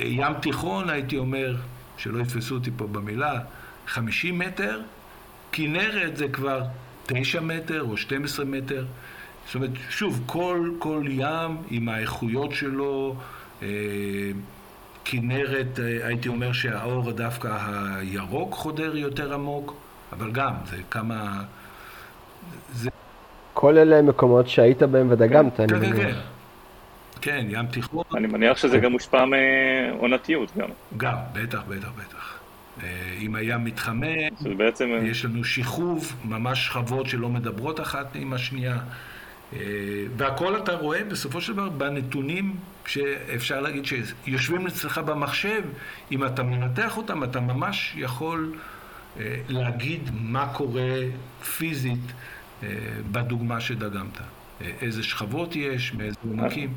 ים 0.02 0.34
תיכון, 0.42 0.90
הייתי 0.90 1.18
אומר, 1.18 1.56
שלא 1.98 2.22
יתפסו 2.22 2.56
אותי 2.56 2.72
פה 2.78 2.88
במילה, 2.88 3.40
50 3.88 4.40
מטר, 4.40 4.82
כנרת 5.52 6.18
זה 6.18 6.28
כבר 6.28 6.64
9 7.06 7.42
מטר 7.42 7.82
או 7.82 7.98
12 7.98 8.46
מטר. 8.46 8.86
זאת 9.48 9.56
אומרת, 9.56 9.70
שוב, 9.90 10.24
כל, 10.26 10.72
כל 10.80 11.04
ים 11.08 11.58
עם 11.70 11.90
האיכויות 11.90 12.52
שלו, 12.52 13.16
אה, 13.62 13.68
כנרת, 15.06 15.80
אה, 15.80 16.08
הייתי 16.08 16.30
אומר 16.30 16.54
שהאור 16.54 17.12
דווקא 17.12 17.58
הירוק 17.96 18.54
חודר 18.54 18.98
יותר 18.98 19.34
עמוק, 19.34 19.76
אבל 20.14 20.32
גם, 20.32 20.54
זה 20.66 20.78
כמה... 20.92 21.44
זה... 22.74 22.90
כל 23.54 23.78
אלה 23.78 24.02
מקומות 24.02 24.48
שהיית 24.48 24.84
בהם 24.84 25.12
ודגמת, 25.12 25.58
כן, 25.58 25.64
אני 25.64 25.88
כן, 25.88 25.94
מניח. 25.94 26.16
כן, 27.22 27.32
כן. 27.42 27.46
ים 27.50 27.66
תיכון. 27.68 28.04
אני 28.16 28.28
מניח 28.28 28.58
שזה 28.58 28.78
גם 28.78 28.92
מושפע 28.92 29.26
מעונתיות 29.26 30.58
גם. 30.58 30.70
גם, 30.98 31.18
בטח, 31.34 31.64
בטח, 31.68 31.90
בטח. 31.98 32.40
אה, 32.84 32.90
אם 33.20 33.36
הים 33.36 33.64
מתחמם, 33.64 34.58
בעצם... 34.58 34.90
יש 35.04 35.26
לנו 35.26 35.44
שכוב, 35.44 36.14
ממש 36.26 36.66
שכבות 36.66 37.08
שלא 37.08 37.30
מדברות 37.30 37.80
אחת 37.80 38.16
עם 38.16 38.34
השנייה. 38.34 38.78
אה, 39.54 39.60
והכל 40.18 40.58
אתה 40.58 40.76
רואה 40.76 41.04
בסופו 41.04 41.42
של 41.42 41.54
דבר 41.54 41.70
בנתונים 41.70 42.56
שאפשר 42.86 43.62
להגיד 43.62 43.86
שיושבים 43.86 44.68
אצלך 44.68 44.98
במחשב, 44.98 45.62
אם 46.12 46.26
אתה 46.26 46.44
מנתח 46.44 46.98
אותם, 46.98 47.24
אתה 47.24 47.40
ממש 47.40 47.94
יכול 47.98 48.54
אה, 49.20 49.36
להגיד 49.50 50.10
מה 50.14 50.54
קורה 50.54 51.00
פיזית 51.58 52.00
אה, 52.64 52.70
בדוגמה 53.12 53.62
שדגמת. 53.62 54.18
איזה 54.62 55.04
שכבות 55.04 55.56
יש, 55.56 55.94
מאיזה 55.94 56.18
עומקים. 56.30 56.74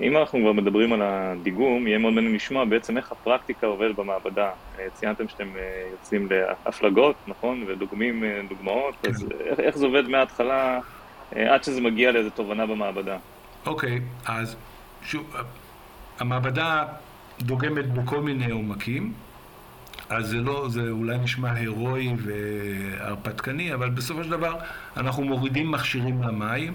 אם 0.00 0.16
אנחנו 0.16 0.38
כבר 0.40 0.52
מדברים 0.52 0.92
על 0.92 1.02
הדיגום, 1.02 1.86
יהיה 1.86 1.98
מאוד 1.98 2.12
מעניין 2.12 2.34
לשמוע 2.34 2.64
בעצם 2.64 2.96
איך 2.96 3.12
הפרקטיקה 3.12 3.66
עובדת 3.66 3.96
במעבדה. 3.96 4.50
ציינתם 4.94 5.28
שאתם 5.28 5.48
יוצאים 5.92 6.28
להפלגות, 6.30 7.16
נכון? 7.26 7.64
ודוגמים 7.66 8.24
דוגמאות, 8.48 8.94
כן. 9.02 9.10
אז 9.10 9.26
איך, 9.40 9.60
איך 9.60 9.78
זה 9.78 9.86
עובד 9.86 10.08
מההתחלה 10.08 10.80
עד 11.32 11.64
שזה 11.64 11.80
מגיע 11.80 12.12
לאיזו 12.12 12.30
תובנה 12.30 12.66
במעבדה? 12.66 13.16
אוקיי, 13.66 14.00
אז 14.26 14.56
שוב, 15.02 15.36
המעבדה 16.18 16.84
דוגמת 17.40 17.92
בכל 17.92 18.20
מיני 18.20 18.50
עומקים, 18.50 19.12
אז 20.08 20.26
זה 20.26 20.36
לא, 20.36 20.68
זה 20.68 20.90
אולי 20.90 21.18
נשמע 21.18 21.52
הירואי 21.52 22.12
והרפתקני, 22.18 23.74
אבל 23.74 23.90
בסופו 23.90 24.24
של 24.24 24.30
דבר 24.30 24.54
אנחנו 24.96 25.24
מורידים 25.24 25.70
מכשירים 25.70 26.22
למים. 26.22 26.74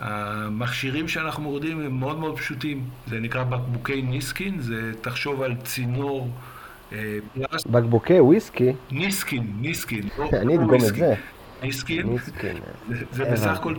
המכשירים 0.00 1.08
שאנחנו 1.08 1.42
מורידים 1.42 1.80
הם 1.80 2.00
מאוד 2.00 2.18
מאוד 2.18 2.38
פשוטים. 2.38 2.84
זה 3.06 3.20
נקרא 3.20 3.44
בקבוקי 3.44 4.02
ניסקין, 4.02 4.60
זה 4.60 4.92
תחשוב 5.00 5.42
על 5.42 5.54
צינור 5.64 6.30
אה, 6.92 7.18
פלסט. 7.34 7.66
בקבוקי 7.66 8.20
וויסקי? 8.20 8.72
ניסקין, 8.90 9.52
ניסקין. 9.60 10.08
אני 10.42 10.56
אדגום 10.56 10.74
את 10.74 10.94
זה. 10.94 11.14
ניסקין. 11.62 12.16
זה 13.12 13.24
בסך 13.24 13.50
הכל 13.50 13.74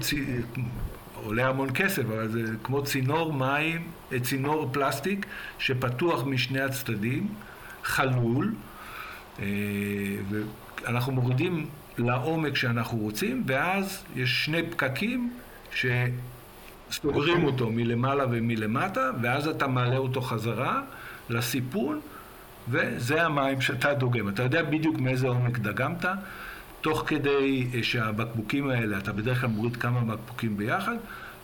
עולה 1.26 1.48
המון 1.48 1.70
כסף, 1.74 2.04
אבל 2.04 2.28
זה 2.28 2.42
כמו 2.64 2.84
צינור 2.84 3.34
מים, 3.34 3.82
אה, 4.12 4.20
צינור 4.20 4.70
פלסטיק 4.72 5.26
שפתוח 5.60 6.24
משני 6.24 6.62
הצדדים, 6.62 7.28
חלול, 7.84 8.54
אה, 9.40 9.46
ואנחנו 10.30 11.12
מורידים 11.12 11.66
לעומק 11.98 12.56
שאנחנו 12.56 12.98
רוצים, 12.98 13.44
ואז 13.48 14.04
יש 14.16 14.46
שני 14.46 14.70
פקקים 14.70 15.34
שסוגרים 15.76 17.44
אותו 17.44 17.72
מלמעלה 17.72 18.26
ומלמטה, 18.32 19.12
ואז 19.22 19.48
אתה 19.48 19.68
מעלה 19.68 19.98
אותו 19.98 20.22
חזרה 20.22 20.82
לסיפון, 21.30 22.00
וזה 22.70 23.26
המים 23.26 23.62
שאתה 23.62 23.94
דוגם. 23.94 24.30
אתה 24.30 24.44
יודע 24.44 24.64
בדיוק 24.64 25.00
מאיזה 25.00 25.28
עומק 25.28 25.60
דגמת, 25.60 26.06
תוך 26.82 27.04
כדי 27.08 27.84
שהבקבוקים 27.84 28.70
האלה, 28.70 28.98
אתה 28.98 29.12
בדרך 29.12 29.42
כלל 29.42 29.50
מוריד 29.50 29.76
כמה 29.76 30.02
בקבוקים 30.02 30.58
ביחד, 30.58 30.96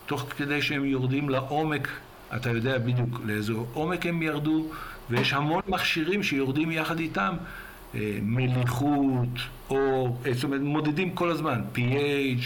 תוך 0.06 0.26
כדי 0.36 0.62
שהם 0.62 0.84
יורדים 0.84 1.28
לעומק, 1.28 1.88
אתה 2.36 2.50
יודע 2.50 2.78
בדיוק 2.78 3.20
לאיזה 3.24 3.52
עומק 3.72 4.06
הם 4.06 4.22
ירדו, 4.22 4.66
ויש 5.10 5.32
המון 5.32 5.62
מכשירים 5.68 6.22
שיורדים 6.22 6.70
יחד 6.70 6.98
איתם, 6.98 7.34
אה, 7.94 8.18
מליחות, 8.22 9.28
אור, 9.70 10.20
אה, 10.26 10.34
זאת 10.34 10.44
אומרת, 10.44 10.60
מודדים 10.60 11.10
כל 11.10 11.30
הזמן, 11.30 11.62
pH, 11.74 12.42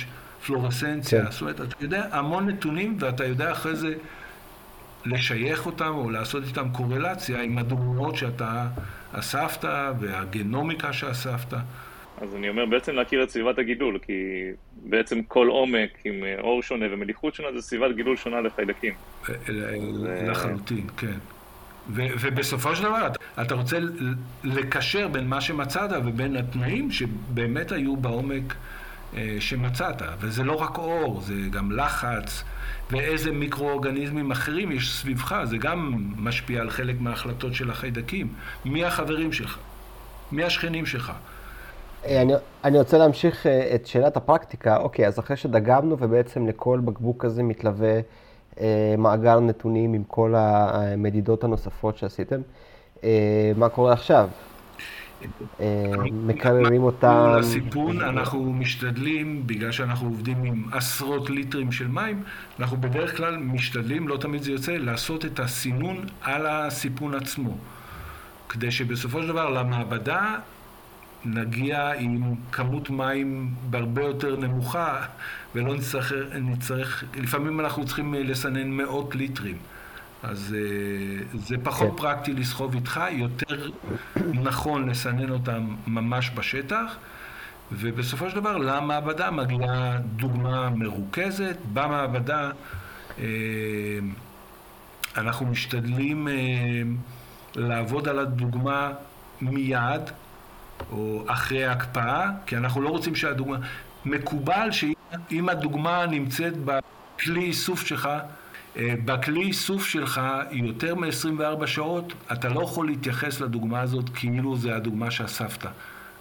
פלורסנציה, 0.47 1.25
כן. 1.25 1.31
זאת 1.31 1.41
אומרת, 1.41 1.61
אתה 1.61 1.85
יודע 1.85 2.09
המון 2.13 2.49
נתונים 2.49 2.97
ואתה 3.01 3.25
יודע 3.25 3.53
אחרי 3.53 3.77
זה 3.77 3.95
לשייך 5.05 5.67
אותם 5.67 5.93
או 5.95 6.11
לעשות 6.11 6.45
איתם 6.45 6.69
קורלציה 6.73 7.43
עם 7.43 7.59
הדוגמאות 7.59 8.17
שאתה 8.17 8.67
אספת 9.13 9.65
והגנומיקה 10.01 10.93
שאספת. 10.93 11.55
אז 12.21 12.35
אני 12.35 12.49
אומר 12.49 12.67
בעצם 12.67 12.93
להכיר 12.95 13.23
את 13.23 13.31
סביבת 13.31 13.59
הגידול, 13.59 13.99
כי 13.99 14.13
בעצם 14.85 15.23
כל 15.23 15.49
עומק 15.49 15.91
עם 16.05 16.15
אור 16.41 16.63
שונה 16.63 16.87
ומליחות 16.91 17.35
שונה 17.35 17.49
זה 17.57 17.63
סביבת 17.63 17.97
גידול 17.97 18.17
שונה 18.17 18.41
לחיידקים. 18.41 18.95
לחלוטין, 20.27 20.87
כן. 20.97 21.19
ובסופו 21.89 22.77
של 22.77 22.83
דבר 22.83 23.09
אתה 23.41 23.55
רוצה 23.55 23.79
לקשר 24.45 25.09
בין 25.09 25.27
מה 25.27 25.41
שמצאת 25.41 25.91
ובין 26.05 26.37
התנאים 26.37 26.91
שבאמת 26.91 27.73
היו 27.73 27.97
בעומק 27.97 28.53
אה, 28.53 28.57
שמצאת. 29.41 30.03
וזה 30.21 30.45
לא 30.45 30.63
רק 30.63 30.79
אור, 30.79 31.21
זה 31.21 31.35
גם 31.51 31.73
לחץ, 31.73 32.45
ואיזה 32.91 33.33
מיקרואורגניזמים 33.33 34.31
אחרים 34.31 34.73
יש 34.73 34.93
סביבך, 34.93 35.41
זה 35.45 35.57
גם 35.57 35.95
משפיע 36.17 36.61
על 36.61 36.71
חלק 36.71 37.01
מההחלטות 37.01 37.55
של 37.55 37.71
החיידקים. 37.71 38.29
מי 38.65 38.85
החברים 38.85 39.33
שלך? 39.33 39.59
מי 40.33 40.45
השכנים 40.45 40.87
שלך? 40.87 41.13
אה, 42.07 42.23
אני, 42.23 42.33
אני 42.65 42.79
רוצה 42.79 42.99
להמשיך 42.99 43.47
אה, 43.47 43.75
את 43.75 43.87
שאלת 43.87 44.17
הפרקטיקה. 44.17 44.77
אוקיי, 44.77 45.07
אז 45.07 45.19
אחרי 45.19 45.37
שדגמנו 45.37 45.97
ובעצם 45.99 46.47
לכל 46.47 46.81
בקבוק 46.85 47.25
כזה 47.25 47.43
מתלווה 47.43 48.01
אה, 48.61 48.95
מאגר 48.99 49.41
נתונים 49.41 49.95
עם 49.95 50.03
כל 50.05 50.35
המדידות 50.37 51.45
הנוספות 51.45 51.97
שעשיתם, 51.97 52.41
אה, 53.05 53.53
מה 53.57 53.69
קורה 53.69 53.93
עכשיו? 53.93 54.29
אה, 55.61 55.93
מקררים 56.13 56.83
אותם. 56.83 57.37
לסיפון 57.39 58.01
אנחנו 58.01 58.53
משתדלים, 58.53 59.47
בגלל 59.47 59.73
שאנחנו 59.73 60.09
עובדים 60.09 60.45
עם 60.45 60.65
עשרות 60.73 61.31
ליטרים 61.31 61.73
של 61.73 61.87
מים, 61.87 62.23
אנחנו 62.61 62.77
בדרך 62.77 63.17
כלל 63.17 63.37
משתדלים, 63.37 64.09
לא 64.09 64.17
תמיד 64.17 64.43
זה 64.43 64.53
יוצא, 64.53 64.73
לעשות 64.73 65.25
את 65.25 65.41
הסינון 65.41 66.05
על 66.23 66.47
הסיפון 66.47 67.15
עצמו. 67.15 67.57
כדי 68.49 68.71
שבסופו 68.71 69.23
של 69.23 69.29
דבר 69.29 69.51
למעבדה 69.51 70.37
נגיע 71.25 71.93
עם 71.99 72.35
כמות 72.53 72.91
מים 72.91 73.55
בהרבה 73.71 74.03
יותר 74.03 74.37
נמוכה 74.37 75.03
ולא 75.55 75.75
נצטרך, 75.75 76.13
נצטרך 76.41 77.05
לפעמים 77.17 77.61
אנחנו 77.61 77.85
צריכים 77.87 78.15
לסנן 78.15 78.71
מאות 78.71 79.15
ליטרים. 79.15 79.57
אז 80.31 80.57
אה, 80.59 81.39
זה 81.39 81.57
פחות 81.62 81.91
כן. 81.91 81.97
פרקטי 81.97 82.33
לסחוב 82.33 82.75
איתך, 82.75 83.01
יותר 83.11 83.71
נכון 84.17 84.89
לסנן 84.89 85.31
אותם 85.31 85.75
ממש 85.87 86.31
בשטח, 86.35 86.97
ובסופו 87.73 88.31
של 88.31 88.37
דבר 88.37 88.57
למעבדה 88.57 89.31
מגיעה 89.31 89.99
דוגמה 90.17 90.71
מרוכזת. 90.71 91.57
במעבדה 91.73 92.51
אה, 93.19 93.25
אנחנו 95.17 95.47
משתדלים 95.47 96.29
אה, 96.29 96.35
לעבוד 97.57 98.09
על 98.09 98.19
הדוגמה 98.19 98.93
מיד, 99.41 100.03
או 100.93 101.25
אחרי 101.27 101.65
ההקפאה, 101.65 102.31
כי 102.47 102.57
אנחנו 102.57 102.83
לא 102.83 102.89
רוצים 102.89 103.15
שהדוגמה... 103.15 103.57
מקובל 104.05 104.69
שאם 104.71 105.49
הדוגמה 105.49 106.07
נמצאת 106.07 106.53
בכלי 106.57 107.45
איסוף 107.45 107.87
שלך, 107.87 108.09
בכלי 108.79 109.43
איסוף 109.43 109.87
שלך 109.87 110.21
יותר 110.51 110.95
מ-24 110.95 111.67
שעות, 111.67 112.12
אתה 112.33 112.49
לא 112.49 112.62
יכול 112.62 112.87
להתייחס 112.87 113.41
לדוגמה 113.41 113.81
הזאת 113.81 114.09
כאילו 114.15 114.57
זה 114.57 114.77
הדוגמה 114.77 115.11
שאספת. 115.11 115.69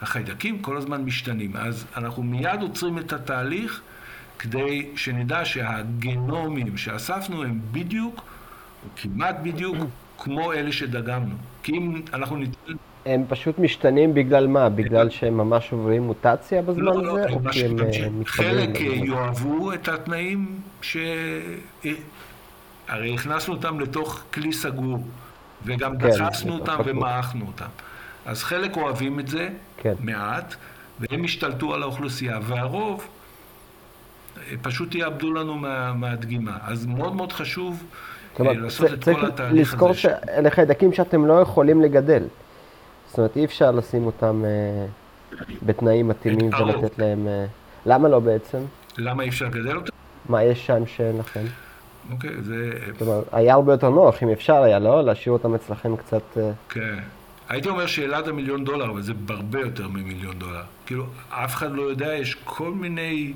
החיידקים 0.01 0.59
כל 0.59 0.77
הזמן 0.77 1.01
משתנים, 1.01 1.55
אז 1.55 1.85
אנחנו 1.97 2.23
מיד 2.23 2.61
עוצרים 2.61 2.97
את 2.97 3.13
התהליך 3.13 3.81
כדי 4.39 4.89
שנדע 4.95 5.45
שהגנומים 5.45 6.77
שאספנו 6.77 7.43
הם 7.43 7.59
בדיוק, 7.71 8.15
או 8.83 8.89
כמעט 8.95 9.35
בדיוק, 9.43 9.77
כמו 10.17 10.53
אלה 10.53 10.71
שדגמנו. 10.71 11.35
כי 11.63 11.71
אם 11.71 12.01
אנחנו 12.13 12.37
ניתן... 12.37 12.73
הם 13.05 13.23
פשוט 13.27 13.59
משתנים 13.59 14.13
בגלל 14.13 14.47
מה? 14.47 14.69
בגלל 14.69 15.09
שהם 15.09 15.37
ממש 15.37 15.71
עוברים 15.71 16.03
מוטציה 16.03 16.61
בזמן 16.61 16.83
לא, 16.83 17.03
לא 17.03 17.19
הזה? 17.19 17.27
לא, 17.29 17.51
כי 17.51 17.65
הם 17.65 18.19
אה? 18.19 18.25
חלק 18.25 18.79
יאהבו 18.81 19.73
את 19.73 19.87
התנאים 19.87 20.59
ש... 20.81 20.97
הרי 22.87 23.13
הכנסנו 23.13 23.53
אותם 23.53 23.79
לתוך 23.79 24.23
כלי 24.33 24.53
סגור, 24.53 25.07
וגם 25.65 25.97
כן, 25.97 26.09
דחסנו 26.09 26.53
אותם 26.53 26.77
ומעכנו 26.85 27.45
אותם. 27.47 27.69
אז 28.25 28.43
חלק 28.43 28.77
אוהבים 28.77 29.19
את 29.19 29.27
זה, 29.27 29.49
כן. 29.77 29.93
מעט, 29.99 30.55
והם 30.99 31.23
השתלטו 31.23 31.73
על 31.73 31.81
האוכלוסייה, 31.83 32.39
והרוב 32.43 33.07
אה, 34.37 34.53
פשוט 34.61 34.95
יאבדו 34.95 35.33
לנו 35.33 35.55
מה, 35.55 35.93
מהדגימה. 35.93 36.57
אז 36.61 36.85
מאוד 36.85 37.15
מאוד 37.15 37.31
חשוב 37.31 37.83
כלומר, 38.33 38.51
אה, 38.51 38.57
לעשות 38.57 38.93
את 38.93 39.03
כל 39.03 39.25
התהליך 39.25 39.37
הזה. 39.39 39.47
צריך 39.47 39.53
לזכור 39.53 39.93
שאלה 39.93 40.49
חיידקים 40.49 40.93
שאתם 40.93 41.25
לא 41.25 41.41
יכולים 41.41 41.81
לגדל. 41.81 42.23
זאת 43.07 43.17
אומרת, 43.17 43.37
אי 43.37 43.45
אפשר 43.45 43.71
לשים 43.71 44.05
אותם 44.05 44.43
אה, 44.45 44.85
בתנאים 45.65 46.07
מתאימים 46.07 46.49
ולתת 46.53 46.99
להם... 46.99 47.27
אה, 47.27 47.45
למה 47.85 48.09
לא 48.09 48.19
בעצם? 48.19 48.57
למה 48.97 49.23
אי 49.23 49.29
אפשר 49.29 49.45
לגדל 49.45 49.75
אותם? 49.75 49.91
מה 50.29 50.43
יש 50.43 50.65
שם 50.65 50.85
שאין 50.85 51.17
לכם? 51.17 51.43
אוקיי, 52.11 52.41
זה... 52.41 52.71
זאת 52.91 53.01
אומרת, 53.01 53.23
היה 53.31 53.53
הרבה 53.53 53.73
יותר 53.73 53.89
נוח, 53.89 54.23
אם 54.23 54.29
אפשר 54.29 54.63
היה, 54.63 54.79
לא? 54.79 55.05
להשאיר 55.05 55.33
אותם 55.33 55.55
אצלכם 55.55 55.95
קצת... 55.95 56.37
אה, 56.37 56.51
כן. 56.69 56.99
הייתי 57.49 57.69
אומר 57.69 57.87
שאלת 57.87 58.27
המיליון 58.27 58.63
דולר, 58.63 58.89
אבל 58.89 59.01
זה 59.01 59.13
הרבה 59.29 59.59
יותר 59.59 59.87
ממיליון 59.87 60.39
דולר. 60.39 60.63
כאילו, 60.85 61.05
אף 61.29 61.55
אחד 61.55 61.71
לא 61.71 61.81
יודע, 61.81 62.13
יש 62.13 62.35
כל 62.43 62.71
מיני 62.71 63.33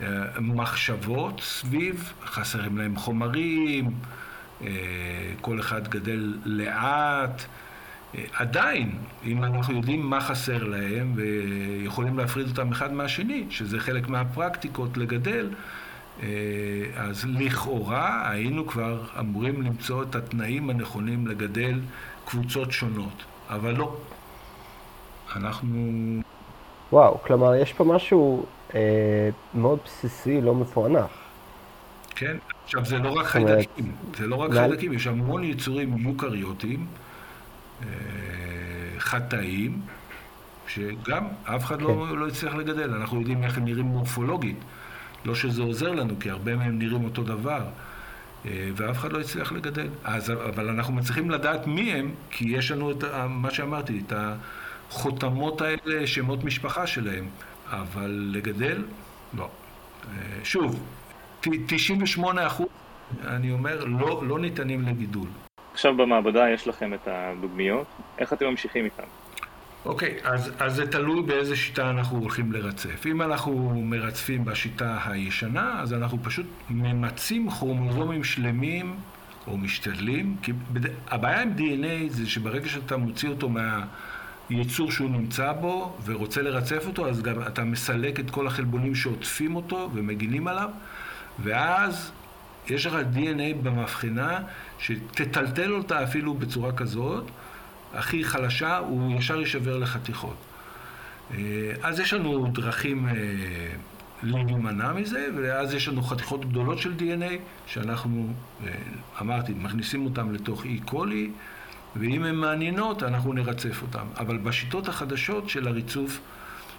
uh, 0.00 0.04
מחשבות 0.40 1.40
סביב, 1.40 2.12
חסרים 2.24 2.78
להם 2.78 2.96
חומרים, 2.96 3.90
uh, 4.60 4.64
כל 5.40 5.60
אחד 5.60 5.88
גדל 5.88 6.34
לאט. 6.44 7.42
עדיין, 8.32 8.90
אם 9.24 9.44
אנחנו 9.44 9.74
יודעים 9.74 10.00
מה 10.00 10.20
חסר 10.20 10.64
להם 10.64 11.12
ויכולים 11.16 12.18
להפריד 12.18 12.48
אותם 12.48 12.72
אחד 12.72 12.92
מהשני, 12.92 13.44
שזה 13.50 13.80
חלק 13.80 14.08
מהפרקטיקות 14.08 14.96
לגדל, 14.96 15.46
אה, 15.46 15.54
אז 16.96 17.24
לכאורה 17.28 18.30
היינו 18.30 18.66
כבר 18.66 19.04
אמורים 19.20 19.62
למצוא 19.62 20.02
את 20.02 20.14
התנאים 20.14 20.70
הנכונים 20.70 21.26
לגדל 21.26 21.80
קבוצות 22.24 22.72
שונות, 22.72 23.24
אבל 23.48 23.76
לא. 23.76 23.96
אנחנו... 25.36 25.76
וואו, 26.92 27.18
כלומר 27.22 27.54
יש 27.54 27.72
פה 27.72 27.84
משהו 27.84 28.46
אה, 28.74 29.28
מאוד 29.54 29.78
בסיסי, 29.84 30.40
לא 30.40 30.54
מפוענח. 30.54 31.10
כן, 32.14 32.36
עכשיו 32.64 32.84
זה 32.84 32.98
לא 32.98 33.10
רק 33.10 33.26
חיידקים, 33.26 33.92
זה 34.16 34.26
לא 34.26 34.36
רק 34.36 34.52
חיידקים, 34.52 34.92
יש 34.92 35.06
המון 35.06 35.44
יצורים 35.44 35.98
יוקריוטיים, 35.98 36.86
אה, 37.82 37.88
חטאים, 38.98 39.80
שגם 40.68 41.24
אף 41.44 41.64
אחד 41.64 41.82
לא, 41.82 41.88
כן. 41.88 41.94
לא, 41.94 42.18
לא 42.18 42.28
הצליח 42.28 42.54
לגדל, 42.54 42.94
אנחנו 42.94 43.18
יודעים 43.20 43.44
איך 43.44 43.58
הם 43.58 43.64
נראים 43.64 43.84
מורפולוגית. 43.84 44.56
לא 45.24 45.34
שזה 45.34 45.62
עוזר 45.62 45.92
לנו, 45.92 46.14
כי 46.20 46.30
הרבה 46.30 46.56
מהם 46.56 46.78
נראים 46.78 47.04
אותו 47.04 47.22
דבר, 47.22 47.62
אה, 48.46 48.68
ואף 48.76 48.98
אחד 48.98 49.12
לא 49.12 49.20
הצליח 49.20 49.52
לגדל. 49.52 49.88
אז, 50.04 50.30
אבל 50.30 50.68
אנחנו 50.68 50.94
מצליחים 50.94 51.30
לדעת 51.30 51.66
מי 51.66 51.92
הם, 51.92 52.14
כי 52.30 52.48
יש 52.48 52.70
לנו 52.70 52.90
את 52.90 53.04
מה 53.28 53.50
שאמרתי, 53.50 54.02
את 54.06 54.12
החותמות 54.90 55.60
האלה, 55.60 56.06
שמות 56.06 56.44
משפחה 56.44 56.86
שלהם. 56.86 57.28
אבל 57.70 58.30
לגדל, 58.32 58.84
לא. 59.34 59.48
אה, 60.08 60.44
שוב, 60.44 60.82
98 61.40 62.46
אחוז, 62.46 62.68
אני 63.24 63.52
אומר, 63.52 63.84
לא, 63.84 64.22
לא 64.26 64.38
ניתנים 64.38 64.82
לגידול. 64.82 65.28
עכשיו 65.72 65.96
במעבדה 65.96 66.50
יש 66.50 66.68
לכם 66.68 66.94
את 66.94 67.08
הדוגמיות, 67.08 67.86
איך 68.18 68.32
אתם 68.32 68.46
ממשיכים 68.46 68.84
איתן? 68.84 69.02
אוקיי, 69.84 70.16
okay, 70.22 70.28
אז, 70.28 70.50
אז 70.58 70.74
זה 70.74 70.86
תלוי 70.86 71.22
באיזה 71.22 71.56
שיטה 71.56 71.90
אנחנו 71.90 72.18
הולכים 72.18 72.52
לרצף. 72.52 73.06
אם 73.06 73.22
אנחנו 73.22 73.82
מרצפים 73.84 74.44
בשיטה 74.44 74.98
הישנה, 75.04 75.80
אז 75.82 75.92
אנחנו 75.92 76.18
פשוט 76.22 76.46
ממצים 76.70 77.50
כרומוזומים 77.50 78.24
שלמים, 78.24 78.96
או 79.46 79.56
משתדלים, 79.56 80.36
כי 80.42 80.52
בד... 80.52 80.90
הבעיה 81.08 81.42
עם 81.42 81.52
DNA 81.56 82.08
זה 82.12 82.26
שברגע 82.26 82.68
שאתה 82.68 82.96
מוציא 82.96 83.28
אותו 83.28 83.48
מהיצור 84.50 84.92
שהוא 84.92 85.10
נמצא 85.10 85.52
בו 85.52 85.96
ורוצה 86.04 86.42
לרצף 86.42 86.86
אותו, 86.86 87.08
אז 87.08 87.22
גם 87.22 87.42
אתה 87.46 87.64
מסלק 87.64 88.20
את 88.20 88.30
כל 88.30 88.46
החלבונים 88.46 88.94
שעוטפים 88.94 89.56
אותו 89.56 89.90
ומגינים 89.94 90.48
עליו, 90.48 90.70
ואז 91.38 92.12
יש 92.68 92.86
לך 92.86 92.94
DNA 93.14 93.56
במבחנה 93.62 94.40
שתטלטל 94.78 95.72
אותה 95.72 96.02
אפילו 96.02 96.34
בצורה 96.34 96.72
כזאת. 96.72 97.30
הכי 97.94 98.24
חלשה, 98.24 98.78
הוא 98.78 99.18
ישר 99.18 99.40
יישבר 99.40 99.78
לחתיכות. 99.78 100.36
אה, 101.34 101.72
אז 101.82 102.00
יש 102.00 102.12
לנו 102.12 102.46
דרכים 102.46 103.08
אה, 103.08 103.12
להימנע 104.22 104.92
מזה, 104.92 105.26
ואז 105.36 105.74
יש 105.74 105.88
לנו 105.88 106.02
חתיכות 106.02 106.44
גדולות 106.44 106.78
של 106.78 106.94
DNA, 106.98 107.32
שאנחנו, 107.66 108.32
אה, 108.66 108.72
אמרתי, 109.20 109.52
מכניסים 109.54 110.04
אותן 110.04 110.32
לתוך 110.32 110.64
אי 110.64 110.80
קולי, 110.84 111.30
ואם 111.96 112.24
הן 112.24 112.34
מעניינות, 112.34 113.02
אנחנו 113.02 113.32
נרצף 113.32 113.82
אותן. 113.82 114.04
אבל 114.18 114.38
בשיטות 114.38 114.88
החדשות 114.88 115.48
של 115.48 115.68
הריצוף, 115.68 116.20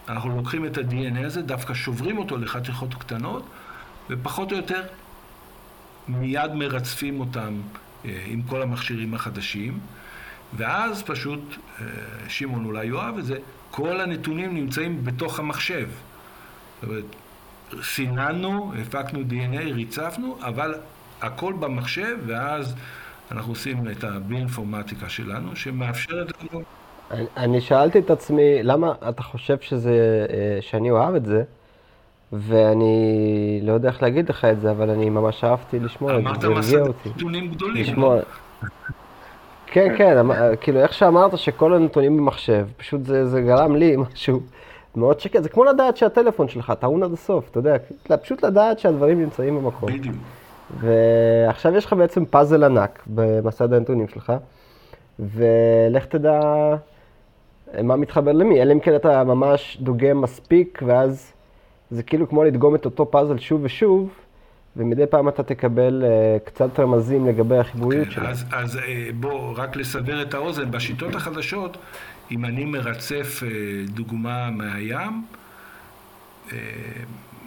אנחנו 0.09 0.35
לוקחים 0.35 0.65
את 0.65 0.77
ה-DNA 0.77 1.25
הזה, 1.25 1.41
דווקא 1.41 1.73
שוברים 1.73 2.17
אותו 2.17 2.37
לחתיכות 2.37 2.93
קטנות, 2.93 3.45
ופחות 4.09 4.51
או 4.51 4.57
יותר 4.57 4.81
מיד 6.07 6.51
מרצפים 6.53 7.19
אותם 7.19 7.53
עם 8.03 8.41
כל 8.41 8.61
המכשירים 8.61 9.13
החדשים. 9.13 9.79
ואז 10.57 11.03
פשוט, 11.03 11.39
אה, 11.81 11.85
שמעון 12.27 12.65
אולי 12.65 12.85
יאהב 12.85 13.17
את 13.17 13.25
זה, 13.25 13.37
כל 13.71 14.01
הנתונים 14.01 14.55
נמצאים 14.55 15.05
בתוך 15.05 15.39
המחשב. 15.39 15.89
זאת 16.81 16.89
אומרת, 16.89 17.03
סיננו, 17.83 18.73
הפקנו 18.81 19.19
DNA, 19.19 19.73
ריצפנו, 19.73 20.37
אבל 20.41 20.73
הכל 21.21 21.53
במחשב, 21.59 22.17
ואז 22.25 22.75
אנחנו 23.31 23.51
עושים 23.51 23.87
את 23.91 24.03
הביאינפורמטיקה 24.03 25.09
שלנו, 25.09 25.55
שמאפשרת 25.55 26.31
לנו... 26.43 26.61
אני, 27.11 27.25
אני 27.37 27.61
שאלתי 27.61 27.99
את 27.99 28.09
עצמי, 28.09 28.63
למה 28.63 28.93
אתה 29.09 29.23
חושב 29.23 29.57
שזה, 29.61 30.25
אה, 30.29 30.61
שאני 30.61 30.91
אוהב 30.91 31.15
את 31.15 31.25
זה? 31.25 31.43
ואני 32.33 33.59
לא 33.63 33.71
יודע 33.71 33.89
איך 33.89 34.01
להגיד 34.03 34.29
לך 34.29 34.45
את 34.45 34.61
זה, 34.61 34.71
אבל 34.71 34.89
אני 34.89 35.09
ממש 35.09 35.43
אהבתי 35.43 35.79
לשמוע 35.79 36.17
את 36.17 36.23
זה, 36.23 36.29
אמרת 36.29 36.41
זה 36.41 36.47
הרגיע 36.47 36.79
אותי. 36.79 37.09
נתונים 37.09 37.51
גדולים, 37.51 37.83
לשמוע... 37.83 38.19
לא? 39.71 39.87
כן, 39.87 39.97
כן, 39.97 40.17
אמ- 40.17 40.31
כאילו 40.61 40.79
איך 40.79 40.93
שאמרת 40.93 41.37
שכל 41.37 41.73
הנתונים 41.73 42.17
במחשב, 42.17 42.67
פשוט 42.77 43.03
זה, 43.03 43.27
זה 43.27 43.41
גרם 43.41 43.75
לי 43.75 43.95
משהו 43.97 44.39
מאוד 44.95 45.19
שקט, 45.19 45.43
זה 45.43 45.49
כמו 45.49 45.63
לדעת 45.63 45.97
שהטלפון 45.97 46.47
שלך 46.47 46.73
טעון 46.79 47.03
עד 47.03 47.13
הסוף, 47.13 47.49
אתה 47.49 47.59
יודע, 47.59 47.75
פשוט 48.21 48.43
לדעת 48.43 48.79
שהדברים 48.79 49.21
נמצאים 49.21 49.55
במקום. 49.55 49.89
בדיוק. 49.91 50.15
ועכשיו 50.79 51.75
יש 51.75 51.85
לך 51.85 51.93
בעצם 51.93 52.25
פאזל 52.25 52.63
ענק 52.63 53.03
במסד 53.07 53.73
הנתונים 53.73 54.07
שלך, 54.07 54.33
ולך 55.19 56.05
תדע 56.05 56.39
מה 57.83 57.95
מתחבר 57.95 58.31
למי, 58.31 58.61
אלא 58.61 58.73
אם 58.73 58.79
כן 58.79 58.95
אתה 58.95 59.23
ממש 59.23 59.77
דוגם 59.81 60.21
מספיק, 60.21 60.81
ואז 60.85 61.33
זה 61.91 62.03
כאילו 62.03 62.29
כמו 62.29 62.43
לדגום 62.43 62.75
את 62.75 62.85
אותו 62.85 63.11
פאזל 63.11 63.37
שוב 63.37 63.61
ושוב, 63.63 64.09
ומדי 64.77 65.07
פעם 65.09 65.29
אתה 65.29 65.43
תקבל 65.43 66.03
uh, 66.03 66.45
קצת 66.45 66.79
רמזים 66.79 67.27
לגבי 67.27 67.57
החיבוריות 67.57 68.05
כן, 68.07 68.11
שלו. 68.11 68.27
אז, 68.27 68.45
אז 68.51 68.77
אה, 68.77 69.09
בוא, 69.19 69.53
רק 69.57 69.75
לסבר 69.75 70.21
את 70.21 70.33
האוזן, 70.33 70.71
בשיטות 70.71 71.15
החדשות, 71.15 71.77
אם 72.31 72.45
אני 72.45 72.65
מרצף 72.65 73.43
אה, 73.43 73.49
דוגמה 73.85 74.49
מהים, 74.51 75.25
אה, 76.51 76.57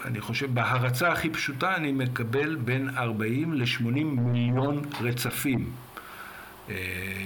אני 0.04 0.20
חושב, 0.20 0.54
בהרצה 0.54 1.12
הכי 1.12 1.30
פשוטה 1.30 1.76
אני 1.76 1.92
מקבל 1.92 2.56
בין 2.56 2.88
40 2.96 3.54
ל-80 3.54 4.04
מיליון 4.04 4.82
רצפים. 5.00 5.70
אה, 6.70 6.74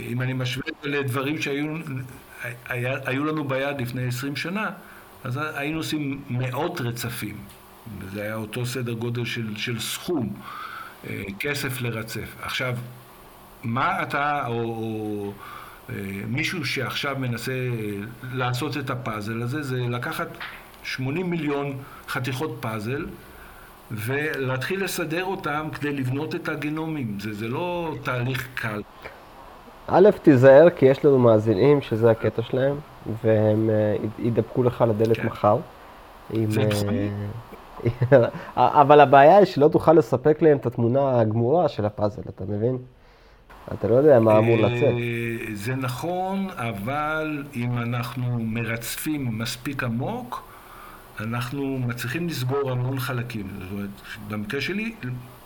אם 0.09 0.23
אני 0.23 0.33
משווה 0.33 0.69
את 0.69 0.75
זה 0.83 0.89
לדברים 0.89 1.43
שהיו 1.43 1.67
היה, 2.69 2.97
היו 3.05 3.25
לנו 3.25 3.45
ביד 3.45 3.81
לפני 3.81 4.07
20 4.07 4.37
שנה, 4.37 4.71
אז 5.25 5.41
היינו 5.55 5.79
עושים 5.79 6.23
מאות 6.31 6.81
רצפים. 6.81 7.37
וזה 7.99 8.23
היה 8.23 8.35
אותו 8.35 8.67
סדר 8.67 8.93
גודל 8.93 9.25
של, 9.25 9.57
של 9.57 9.81
סכום, 9.81 10.35
אה, 11.07 11.23
כסף 11.41 11.81
לרצף. 11.81 12.35
עכשיו, 12.43 12.77
מה 13.65 14.03
אתה, 14.03 14.47
או, 14.47 14.55
או 14.55 15.33
אה, 15.91 15.95
מישהו 16.27 16.65
שעכשיו 16.65 17.17
מנסה 17.19 17.53
לעשות 18.33 18.77
את 18.77 18.91
הפאזל 18.91 19.43
הזה, 19.43 19.63
זה 19.63 19.77
לקחת 19.77 20.29
80 20.83 21.31
מיליון 21.31 21.77
חתיכות 22.09 22.57
פאזל, 22.61 23.07
ולהתחיל 23.91 24.85
לסדר 24.85 25.25
אותם 25.25 25.69
כדי 25.73 25.93
לבנות 25.93 26.35
את 26.35 26.49
הגנומים. 26.49 27.21
זה, 27.21 27.35
זה 27.35 27.49
לא 27.49 27.95
תהליך 28.03 28.49
קל. 28.55 28.83
א', 29.87 30.11
תיזהר, 30.23 30.71
כי 30.71 30.87
יש 30.87 31.05
לנו 31.05 31.19
מאזינים 31.19 31.81
שזה 31.81 32.11
הקטע 32.11 32.43
שלהם, 32.43 32.77
והם 33.25 33.71
אה, 33.71 33.97
ידפקו 34.19 34.63
לך 34.63 34.85
לדלת 34.89 35.17
כן. 35.17 35.27
מחר. 35.27 35.57
עם, 36.31 36.51
זה 36.51 36.61
אה, 36.61 36.67
בסדר. 36.67 36.91
אבל 38.57 39.01
הבעיה 39.01 39.37
היא 39.37 39.45
שלא 39.45 39.69
תוכל 39.69 39.93
לספק 39.93 40.43
להם 40.43 40.57
את 40.57 40.67
התמונה 40.67 41.21
הגמורה 41.21 41.69
של 41.69 41.85
הפאזל, 41.85 42.23
אתה 42.29 42.45
מבין? 42.49 42.79
אתה 43.75 43.89
לא 43.89 43.95
יודע 43.95 44.21
מה 44.21 44.39
אמור 44.39 44.57
לצאת. 44.57 44.83
אה, 44.83 45.55
זה 45.55 45.75
נכון, 45.75 46.49
אבל 46.57 47.45
אם 47.57 47.79
אנחנו 47.79 48.39
מרצפים 48.41 49.39
מספיק 49.39 49.85
עמוק, 49.85 50.49
אנחנו 51.21 51.79
מצליחים 51.79 52.29
לסגור 52.29 52.71
המון 52.71 52.99
חלקים. 52.99 53.47
זאת 53.61 53.73
אומרת, 53.73 53.89
במקרה 54.29 54.61
שלי, 54.61 54.95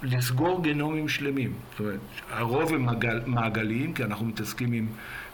לסגור 0.03 0.63
גנומים 0.63 1.09
שלמים. 1.09 1.53
זאת 1.71 1.81
אומרת, 1.81 2.01
הרוב 2.33 2.75
הם 2.75 2.83
מעגל, 2.85 3.21
מעגליים, 3.27 3.93
כי 3.93 4.05
אנחנו 4.05 4.27
מתעסקים 4.27 4.73
עם 4.73 4.87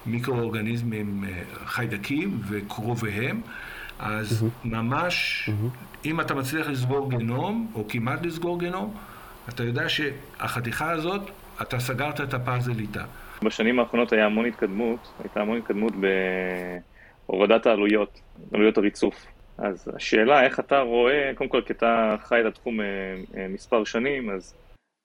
מיקרואורגניזמים 0.06 1.24
אה, 1.24 1.42
חיידקים 1.66 2.40
וקרוביהם, 2.48 3.40
אז 3.98 4.44
ממש, 4.64 5.50
אם 6.04 6.20
אתה 6.20 6.34
מצליח 6.34 6.68
לסגור 6.68 7.10
גנום, 7.10 7.72
או 7.74 7.88
כמעט 7.88 8.26
לסגור 8.26 8.60
גנום, 8.60 8.94
אתה 9.48 9.62
יודע 9.62 9.88
שהחתיכה 9.88 10.90
הזאת, 10.90 11.30
אתה 11.62 11.78
סגרת 11.78 12.20
את 12.20 12.34
הפאזל 12.34 12.78
איתה. 12.78 13.04
בשנים 13.42 13.80
האחרונות 13.80 14.12
היה 14.12 14.26
המון 14.26 14.46
התקדמות, 14.46 15.12
הייתה 15.22 15.40
המון 15.40 15.58
התקדמות 15.58 15.92
בהורדת 17.26 17.66
העלויות, 17.66 18.20
עלויות 18.52 18.78
הריצוף. 18.78 19.26
אז 19.58 19.90
השאלה 19.96 20.42
איך 20.42 20.60
אתה 20.60 20.80
רואה, 20.80 21.32
קודם 21.34 21.50
כל 21.50 21.62
כי 21.66 21.72
אתה 21.72 22.16
חי 22.24 22.40
את 22.40 22.46
התחום 22.46 22.80
אה, 22.80 22.86
אה, 23.36 23.48
מספר 23.48 23.84
שנים, 23.84 24.30
אז 24.30 24.54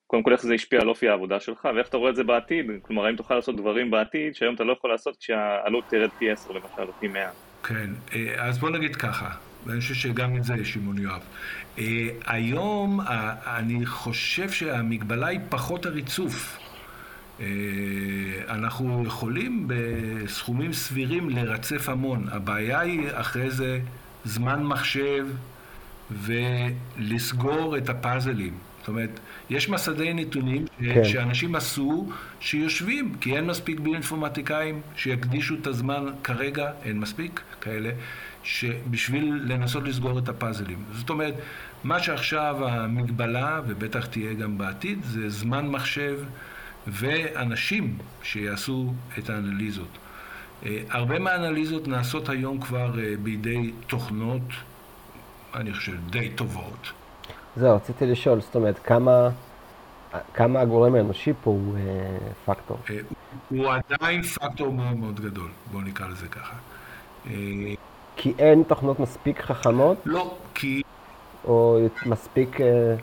קודם 0.08 0.23
כל 0.23 0.32
איך 0.32 0.41
זה 0.41 0.53
השפיע 0.53 0.82
על 0.82 0.89
אופי 0.89 1.10
העבודה 1.10 1.39
שלך, 1.39 1.67
ואיך 1.75 1.88
אתה 1.88 1.97
רואה 1.97 2.10
את 2.10 2.15
זה 2.15 2.23
בעתיד, 2.23 2.65
כלומר 2.82 3.06
האם 3.06 3.15
תוכל 3.15 3.36
לעשות 3.36 3.56
דברים 3.56 3.91
בעתיד 3.91 4.36
שהיום 4.36 4.56
אתה 4.56 4.63
לא 4.63 4.73
יכול 4.73 4.89
לעשות 4.91 5.17
כשהעלות 5.17 5.84
תרד 5.89 6.10
פי 6.19 6.32
10 6.32 6.53
למשל, 6.53 6.82
או 6.88 6.93
פי 6.99 7.08
100. 7.08 7.29
כן, 7.63 7.89
אה, 8.13 8.47
אז 8.47 8.60
בוא 8.60 8.69
נגיד 8.69 8.95
ככה, 8.95 9.29
ואני 9.65 9.82
חושב 9.82 9.93
שגם 9.93 10.38
את 10.38 10.43
זה 10.43 10.56
יש 10.56 10.73
שמעון 10.73 10.97
יואב. 10.97 11.21
אה, 11.80 12.08
היום 12.26 13.02
אה, 13.02 13.34
אני 13.58 13.86
חושב 13.86 14.52
שהמגבלה 14.52 15.28
היא 15.28 15.39
פחות 15.49 15.86
הריצוף. 15.86 16.58
אה, 17.39 17.45
אנחנו 18.49 19.04
יכולים 19.06 19.67
בסכומים 19.67 20.73
סבירים 20.73 21.30
לרצף 21.30 21.89
המון. 21.89 22.28
הבעיה 22.32 22.80
היא 22.80 23.08
אחרי 23.13 23.52
זה 23.52 23.80
זמן 24.26 24.63
מחשב 24.63 25.28
ולסגור 26.12 27.78
את 27.78 27.89
הפאזלים. 27.89 28.54
זאת 28.80 28.88
אומרת, 28.88 29.19
יש 29.53 29.69
מסדי 29.69 30.13
נתונים 30.13 30.65
כן. 30.79 31.03
שאנשים 31.03 31.55
עשו 31.55 32.09
שיושבים, 32.39 33.15
כי 33.21 33.35
אין 33.35 33.47
מספיק 33.47 33.79
ביואינפורמטיקאים 33.79 34.81
שיקדישו 34.95 35.55
את 35.61 35.67
הזמן 35.67 36.05
כרגע, 36.23 36.71
אין 36.83 36.99
מספיק 36.99 37.41
כאלה, 37.61 37.89
בשביל 38.89 39.41
לנסות 39.45 39.83
לסגור 39.83 40.19
את 40.19 40.29
הפאזלים. 40.29 40.83
זאת 40.91 41.09
אומרת, 41.09 41.33
מה 41.83 41.99
שעכשיו 41.99 42.67
המגבלה, 42.67 43.61
ובטח 43.67 44.05
תהיה 44.05 44.33
גם 44.33 44.57
בעתיד, 44.57 45.03
זה 45.03 45.29
זמן 45.29 45.67
מחשב 45.67 46.19
ואנשים 46.87 47.97
שיעשו 48.23 48.93
את 49.17 49.29
האנליזות. 49.29 49.97
אה, 50.65 50.77
הרבה 50.89 51.19
מהאנליזות 51.19 51.87
נעשות 51.87 52.29
היום 52.29 52.61
כבר 52.61 52.99
אה, 52.99 53.13
בידי 53.23 53.71
תוכנות, 53.87 54.47
אני 55.55 55.73
חושב, 55.73 56.09
די 56.09 56.29
טובות. 56.29 57.02
זהו, 57.57 57.75
רציתי 57.75 58.05
לשאול, 58.05 58.41
זאת 58.41 58.55
אומרת, 58.55 58.79
כמה, 58.79 59.29
כמה 60.33 60.59
הגורם 60.59 60.95
האנושי 60.95 61.33
פה 61.43 61.51
הוא 61.51 61.75
אה, 61.77 61.81
פקטור? 62.45 62.77
אה, 62.89 62.95
הוא 63.49 63.67
עדיין 63.89 64.21
פקטור 64.21 64.73
מאוד 64.73 64.97
מאוד 64.97 65.19
גדול, 65.19 65.49
בואו 65.71 65.81
נקרא 65.81 66.07
לזה 66.07 66.27
ככה. 66.27 66.55
אה, 67.27 67.31
כי 68.15 68.33
אין 68.39 68.63
תוכנות 68.67 68.99
מספיק 68.99 69.41
חכמות, 69.41 69.97
לא, 70.05 70.37
כי... 70.55 70.81
או 71.45 71.79
מספיק, 72.05 72.61
אה, 72.61 72.95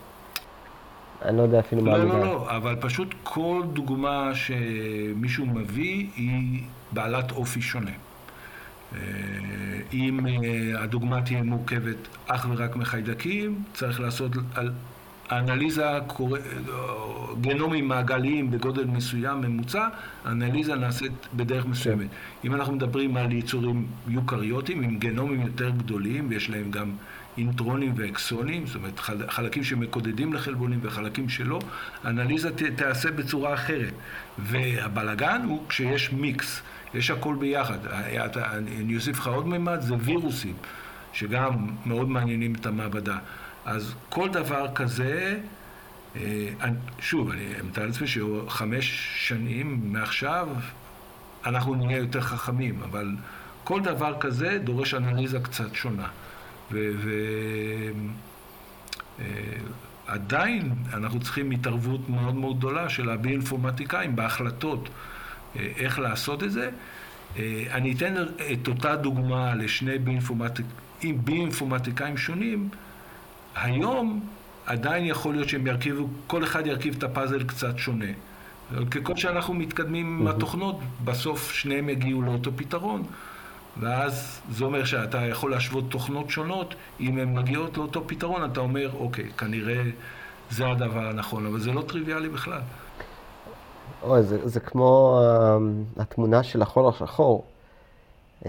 אני 1.23 1.37
לא 1.37 1.43
יודע 1.43 1.61
אפילו 1.61 1.83
מה 1.83 1.99
לא. 1.99 2.05
לא, 2.05 2.21
לא, 2.21 2.57
אבל 2.57 2.77
פשוט 2.81 3.15
כל 3.23 3.63
דוגמה 3.73 4.31
שמישהו 4.35 5.47
מביא 5.47 6.07
היא 6.17 6.63
בעלת 6.93 7.33
אופי 7.33 7.63
שונה. 7.63 7.91
אה, 8.95 8.99
אם 9.93 10.27
אה, 10.27 10.33
הדוגמה 10.83 11.23
תהיה 11.23 11.43
מורכבת 11.43 11.97
אך 12.27 12.47
ורק 12.51 12.77
מחיידקים, 12.77 13.63
צריך 13.75 14.01
לעשות 14.01 14.33
על 14.55 14.71
או 16.69 17.37
גנומים 17.41 17.89
מעגליים 17.89 18.51
בגודל 18.51 18.85
מסוים 18.85 19.41
ממוצע, 19.41 19.89
האנליזה 20.25 20.75
נעשית 20.75 21.13
בדרך 21.35 21.67
מסוימת. 21.67 22.07
אם 22.45 22.55
אנחנו 22.55 22.73
מדברים 22.75 23.17
על 23.17 23.33
יצורים 23.33 23.87
יוקריוטיים 24.09 24.83
עם 24.83 24.99
גנומים 24.99 25.41
יותר 25.41 25.71
גדולים, 25.71 26.27
ויש 26.31 26.51
להם 26.51 26.71
גם 26.71 26.91
אינטרונים 27.39 27.93
ואקסונים, 27.97 28.67
זאת 28.67 28.77
אומרת 28.77 28.99
חל- 28.99 29.29
חלקים 29.29 29.65
שמקודדים 29.65 30.33
לחלבונים 30.33 30.79
וחלקים 30.83 31.29
שלא, 31.29 31.59
האנליזה 32.05 32.51
ת- 32.51 32.63
תיעשה 32.63 33.11
בצורה 33.11 33.55
אחרת. 33.55 33.93
והבלגן 34.39 35.43
הוא 35.45 35.69
כשיש 35.69 36.13
מיקס, 36.13 36.63
יש 36.95 37.11
הכל 37.11 37.37
ביחד. 37.39 37.79
אני 37.87 38.97
אוסיף 38.97 39.19
לך 39.19 39.27
עוד 39.27 39.47
מימד, 39.47 39.81
זה 39.81 39.95
וירוסים, 39.99 40.55
שגם 41.13 41.67
מאוד 41.87 42.09
מעניינים 42.09 42.55
את 42.55 42.67
המעבדה. 42.67 43.19
אז 43.65 43.95
כל 44.09 44.29
דבר 44.29 44.67
כזה, 44.75 45.39
אה, 46.17 46.49
שוב, 46.99 47.31
אני 47.31 47.43
מתאר 47.65 47.87
לעצמי 47.87 48.07
שחמש 48.07 49.11
שנים 49.29 49.93
מעכשיו 49.93 50.49
אנחנו 51.47 51.75
נהיה 51.75 51.99
יותר 51.99 52.21
חכמים, 52.21 52.83
אבל 52.83 53.17
כל 53.65 53.81
דבר 53.81 54.17
כזה 54.21 54.59
דורש 54.65 54.95
אנליזה 54.95 55.41
קצת 55.41 55.75
שונה. 55.75 56.09
ועדיין 60.09 60.73
אנחנו 60.93 61.21
צריכים 61.21 61.51
התערבות 61.51 62.09
מאוד 62.09 62.35
מאוד 62.35 62.59
גדולה 62.59 62.89
של 62.89 63.11
הביואינפורמטיקאים 63.11 64.17
בהחלטות 64.17 64.89
אה, 64.89 64.93
איך 65.57 65.99
לעשות 65.99 66.43
את 66.43 66.53
זה. 66.53 66.71
אה, 67.39 67.65
אני 67.71 67.93
אתן 67.93 68.15
את 68.53 68.69
אותה 68.69 68.97
דוגמה 68.97 69.55
לשני 69.55 69.99
ביואינפורמטיקאים 71.15 72.17
שונים. 72.17 72.69
היום 73.55 74.21
עדיין 74.67 75.07
יכול 75.07 75.35
להיות 75.35 75.49
שהם 75.49 75.67
ירכיבו, 75.67 76.09
כל 76.27 76.45
אחד 76.45 76.67
ירכיב 76.67 76.95
את 76.99 77.03
הפאזל 77.03 77.45
קצת 77.45 77.79
שונה. 77.79 78.13
ככל 78.91 79.17
שאנחנו 79.17 79.55
מתקדמים 79.55 80.21
עם 80.21 80.27
התוכנות, 80.27 80.81
בסוף 81.05 81.53
שניהם 81.53 81.89
יגיעו 81.89 82.23
לאותו 82.23 82.51
פתרון. 82.57 83.03
ואז 83.81 84.41
זה 84.51 84.65
אומר 84.65 84.85
שאתה 84.85 85.19
יכול 85.27 85.51
להשוות 85.51 85.85
תוכנות 85.91 86.31
שונות, 86.31 86.75
אם 87.01 87.19
הן 87.19 87.35
מגיעות 87.35 87.77
לאותו 87.77 88.05
פתרון, 88.07 88.51
אתה 88.51 88.61
אומר, 88.61 88.91
אוקיי, 88.95 89.29
כנראה 89.39 89.83
זה 90.51 90.69
הדבר 90.69 91.09
הנכון, 91.09 91.47
אבל 91.47 91.61
זה 91.61 91.73
לא 91.73 91.83
טריוויאלי 91.83 92.29
בכלל. 92.29 92.61
אוי, 94.03 94.23
זה, 94.23 94.49
זה 94.49 94.61
כמו 94.61 95.21
uh, 95.21 96.01
התמונה 96.03 96.43
של 96.43 96.63
החור 96.63 96.89
השחור, 96.89 97.45
uh, 98.43 98.47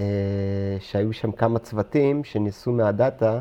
שהיו 0.80 1.14
שם 1.14 1.32
כמה 1.32 1.60
צוותים 1.60 2.24
שניסו 2.24 2.72
מהדאטה 2.72 3.40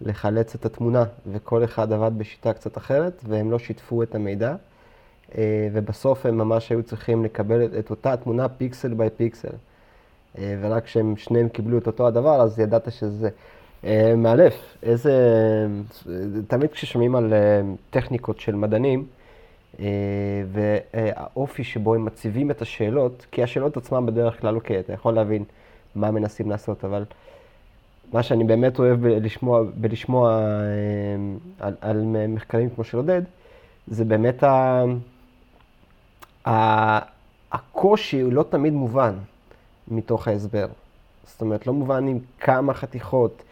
לחלץ 0.00 0.54
את 0.54 0.66
התמונה, 0.66 1.04
וכל 1.32 1.64
אחד 1.64 1.92
עבד 1.92 2.18
בשיטה 2.18 2.52
קצת 2.52 2.78
אחרת, 2.78 3.22
והם 3.28 3.50
לא 3.50 3.58
שיתפו 3.58 4.02
את 4.02 4.14
המידע, 4.14 4.54
uh, 4.54 5.34
ובסוף 5.72 6.26
הם 6.26 6.38
ממש 6.38 6.70
היו 6.70 6.82
צריכים 6.82 7.24
לקבל 7.24 7.64
את, 7.64 7.70
את 7.78 7.90
אותה 7.90 8.16
תמונה 8.16 8.48
פיקסל 8.48 8.94
ביי 8.94 9.10
פיקסל. 9.10 9.48
Uh, 9.48 10.38
ורק 10.60 10.84
כשהם 10.84 11.16
שניהם 11.16 11.48
קיבלו 11.48 11.78
את 11.78 11.86
אותו 11.86 12.06
הדבר, 12.06 12.40
אז 12.40 12.58
ידעת 12.58 12.92
שזה 12.92 13.28
מאלף. 14.16 14.54
איזה... 14.82 15.12
תמיד 16.48 16.70
כששומעים 16.70 17.16
על 17.16 17.32
טכניקות 17.90 18.40
של 18.40 18.54
מדענים, 18.54 19.00
אה, 19.00 19.17
והאופי 20.52 21.64
שבו 21.64 21.94
הם 21.94 22.04
מציבים 22.04 22.50
את 22.50 22.62
השאלות, 22.62 23.26
כי 23.30 23.42
השאלות 23.42 23.76
עצמן 23.76 24.06
בדרך 24.06 24.40
כלל, 24.40 24.54
אוקיי, 24.54 24.80
אתה 24.80 24.92
יכול 24.92 25.14
להבין 25.14 25.44
מה 25.94 26.10
מנסים 26.10 26.50
לעשות, 26.50 26.84
אבל 26.84 27.04
מה 28.12 28.22
שאני 28.22 28.44
באמת 28.44 28.78
אוהב 28.78 29.00
בלשמוע, 29.00 29.62
בלשמוע 29.74 30.40
אה, 30.40 31.66
על, 31.66 31.74
על 31.80 32.04
מחקרים 32.28 32.70
כמו 32.70 32.84
של 32.84 32.96
עודד, 32.96 33.22
זה 33.86 34.04
באמת 34.04 34.42
ה, 34.42 34.84
ה, 36.46 36.98
הקושי 37.52 38.20
הוא 38.20 38.32
לא 38.32 38.44
תמיד 38.50 38.72
מובן 38.72 39.14
מתוך 39.88 40.28
ההסבר. 40.28 40.66
זאת 41.26 41.40
אומרת, 41.40 41.66
לא 41.66 41.72
מובן 41.72 42.08
עם 42.08 42.18
כמה 42.40 42.74
חתיכות 42.74 43.42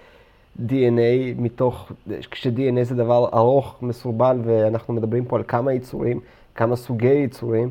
DNA 0.69 1.35
מתוך, 1.37 1.93
כש-DNA 2.31 2.83
זה 2.83 2.95
דבר 2.95 3.29
ארוך, 3.35 3.77
מסורבל, 3.83 4.39
ואנחנו 4.45 4.95
מדברים 4.95 5.25
פה 5.25 5.37
על 5.37 5.43
כמה 5.49 5.73
יצורים, 5.73 6.21
כמה 6.55 6.77
סוגי 6.77 7.15
יצורים, 7.15 7.71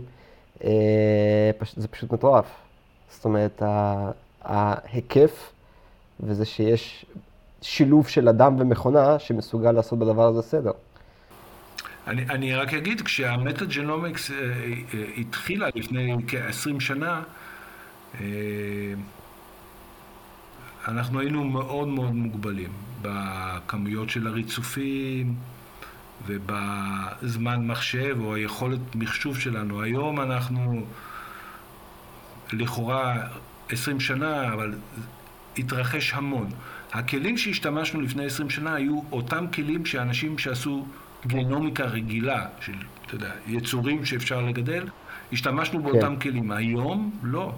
אה, 0.63 1.51
זה 1.75 1.87
פשוט 1.87 2.13
מטורף. 2.13 2.45
זאת 3.09 3.25
אומרת, 3.25 3.61
ההיקף 4.41 5.51
וזה 6.19 6.45
שיש 6.45 7.05
שילוב 7.61 8.07
של 8.07 8.29
אדם 8.29 8.55
ומכונה 8.59 9.19
שמסוגל 9.19 9.71
לעשות 9.71 9.99
בדבר 9.99 10.27
הזה 10.27 10.41
סדר. 10.41 10.71
אני, 12.07 12.21
אני 12.29 12.55
רק 12.55 12.73
אגיד, 12.73 13.01
כשהמטה-ג'נומיקס 13.01 14.31
אה, 14.31 14.37
אה, 14.37 15.03
התחילה 15.17 15.67
לפני 15.75 16.15
כ-20 16.27 16.79
שנה, 16.79 17.21
אנחנו 20.87 21.19
היינו 21.19 21.43
מאוד 21.43 21.87
מאוד 21.87 22.15
מוגבלים 22.15 22.69
בכמויות 23.01 24.09
של 24.09 24.27
הריצופים 24.27 25.35
ובזמן 26.27 27.67
מחשב 27.67 28.17
או 28.19 28.35
היכולת 28.35 28.95
מחשוב 28.95 29.39
שלנו. 29.39 29.81
היום 29.81 30.21
אנחנו 30.21 30.85
לכאורה 32.53 33.15
20 33.69 33.99
שנה, 33.99 34.53
אבל 34.53 34.73
התרחש 35.57 36.13
המון. 36.13 36.49
הכלים 36.93 37.37
שהשתמשנו 37.37 38.01
לפני 38.01 38.25
20 38.25 38.49
שנה 38.49 38.73
היו 38.73 39.01
אותם 39.11 39.45
כלים 39.53 39.85
שאנשים 39.85 40.37
שעשו 40.37 40.85
גנומיקה 41.27 41.83
רגילה, 41.83 42.45
של, 42.61 42.73
אתה 43.05 43.15
יודע, 43.15 43.31
יצורים 43.47 44.05
שאפשר 44.05 44.41
לגדל, 44.41 44.87
השתמשנו 45.33 45.83
באותם 45.83 46.15
כן. 46.15 46.19
כלים. 46.19 46.51
היום, 46.51 47.11
לא. 47.23 47.53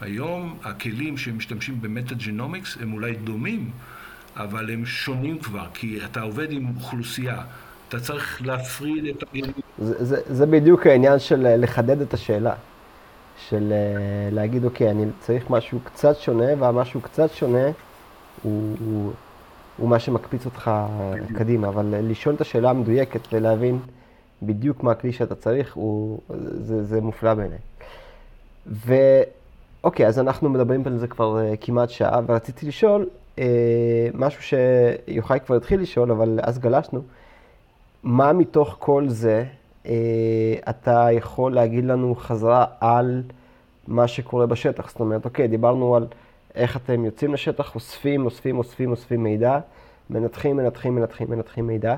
היום 0.00 0.58
הכלים 0.64 1.16
שמשתמשים 1.16 1.80
במטה-ג'נומיקס 1.80 2.76
הם 2.80 2.92
אולי 2.92 3.14
דומים, 3.14 3.70
אבל 4.36 4.70
הם 4.70 4.86
שונים 4.86 5.38
כבר, 5.38 5.66
כי 5.74 6.04
אתה 6.04 6.20
עובד 6.20 6.52
עם 6.52 6.66
אוכלוסייה. 6.76 7.42
אתה 7.88 8.00
צריך 8.00 8.42
להפריד 8.44 9.04
את 9.04 9.22
הגנים. 9.22 9.52
זה, 9.78 10.04
זה, 10.04 10.20
זה 10.26 10.46
בדיוק 10.46 10.86
העניין 10.86 11.18
של 11.18 11.46
אה, 11.46 11.56
לחדד 11.56 12.00
את 12.00 12.14
השאלה. 12.14 12.54
של 13.48 13.72
אה, 13.72 14.30
להגיד, 14.32 14.64
אוקיי, 14.64 14.90
אני 14.90 15.04
צריך 15.20 15.50
משהו 15.50 15.80
קצת 15.84 16.16
שונה, 16.16 16.46
והמשהו 16.58 17.00
קצת 17.00 17.30
שונה 17.34 17.64
הוא, 18.42 18.76
הוא, 18.80 19.12
הוא 19.76 19.88
מה 19.88 19.98
שמקפיץ 19.98 20.46
אותך 20.46 20.70
בדיוק. 21.10 21.38
קדימה. 21.38 21.68
אבל 21.68 21.94
לשאול 22.02 22.34
את 22.34 22.40
השאלה 22.40 22.70
המדויקת 22.70 23.20
ולהבין 23.32 23.78
בדיוק 24.42 24.82
מה 24.82 24.90
הכלי 24.90 25.12
שאתה 25.12 25.34
צריך, 25.34 25.74
הוא, 25.74 26.20
זה, 26.60 26.84
זה 26.84 27.00
מופלא 27.00 27.34
בעיניי. 27.34 27.58
אוקיי, 29.88 30.06
אז 30.06 30.18
אנחנו 30.18 30.48
מדברים 30.48 30.82
על 30.86 30.98
זה 30.98 31.06
כבר 31.06 31.38
uh, 31.38 31.56
כמעט 31.60 31.90
שעה, 31.90 32.20
ורציתי 32.26 32.66
לשאול 32.66 33.08
uh, 33.36 33.40
משהו 34.14 34.42
שיוחאי 34.42 35.40
כבר 35.46 35.56
התחיל 35.56 35.80
לשאול, 35.80 36.10
אבל 36.10 36.40
אז 36.42 36.58
גלשנו. 36.58 37.02
מה 38.02 38.32
מתוך 38.32 38.76
כל 38.78 39.04
זה 39.08 39.44
uh, 39.84 39.88
אתה 40.70 41.08
יכול 41.12 41.54
להגיד 41.54 41.84
לנו 41.84 42.14
חזרה 42.14 42.64
על 42.80 43.22
מה 43.86 44.08
שקורה 44.08 44.46
בשטח? 44.46 44.90
זאת 44.90 45.00
אומרת, 45.00 45.24
אוקיי, 45.24 45.48
דיברנו 45.48 45.96
על 45.96 46.06
איך 46.54 46.76
אתם 46.76 47.04
יוצאים 47.04 47.34
לשטח, 47.34 47.74
אוספים, 47.74 48.24
אוספים, 48.24 48.58
אוספים, 48.58 48.90
אוספים 48.90 49.22
מידע, 49.22 49.58
מנתחים, 50.10 50.56
מנתחים, 50.56 50.94
מנתחים, 50.94 51.30
מנתחים 51.30 51.66
מידע. 51.66 51.96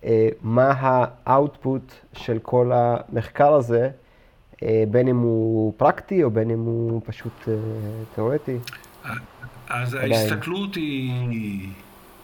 Uh, 0.00 0.06
מה 0.42 0.72
האאוטפוט 0.78 1.92
של 2.12 2.38
כל 2.42 2.72
המחקר 2.74 3.54
הזה? 3.54 3.90
אה, 4.62 4.84
בין 4.90 5.08
אם 5.08 5.16
הוא 5.16 5.74
פרקטי 5.76 6.24
או 6.24 6.30
בין 6.30 6.50
אם 6.50 6.58
הוא 6.58 7.02
פשוט 7.06 7.48
אה, 7.48 7.54
תיאורטי. 8.14 8.56
אז 9.68 9.94
עדיין. 9.94 10.12
ההסתכלות 10.12 10.74
היא 10.74 11.68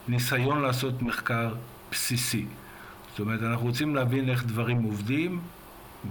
ניסיון 0.09 0.63
לעשות 0.63 1.03
מחקר 1.03 1.55
בסיסי. 1.91 2.47
זאת 3.11 3.21
אומרת, 3.21 3.43
אנחנו 3.43 3.67
רוצים 3.67 3.95
להבין 3.95 4.29
איך 4.29 4.45
דברים 4.45 4.83
עובדים, 4.83 5.41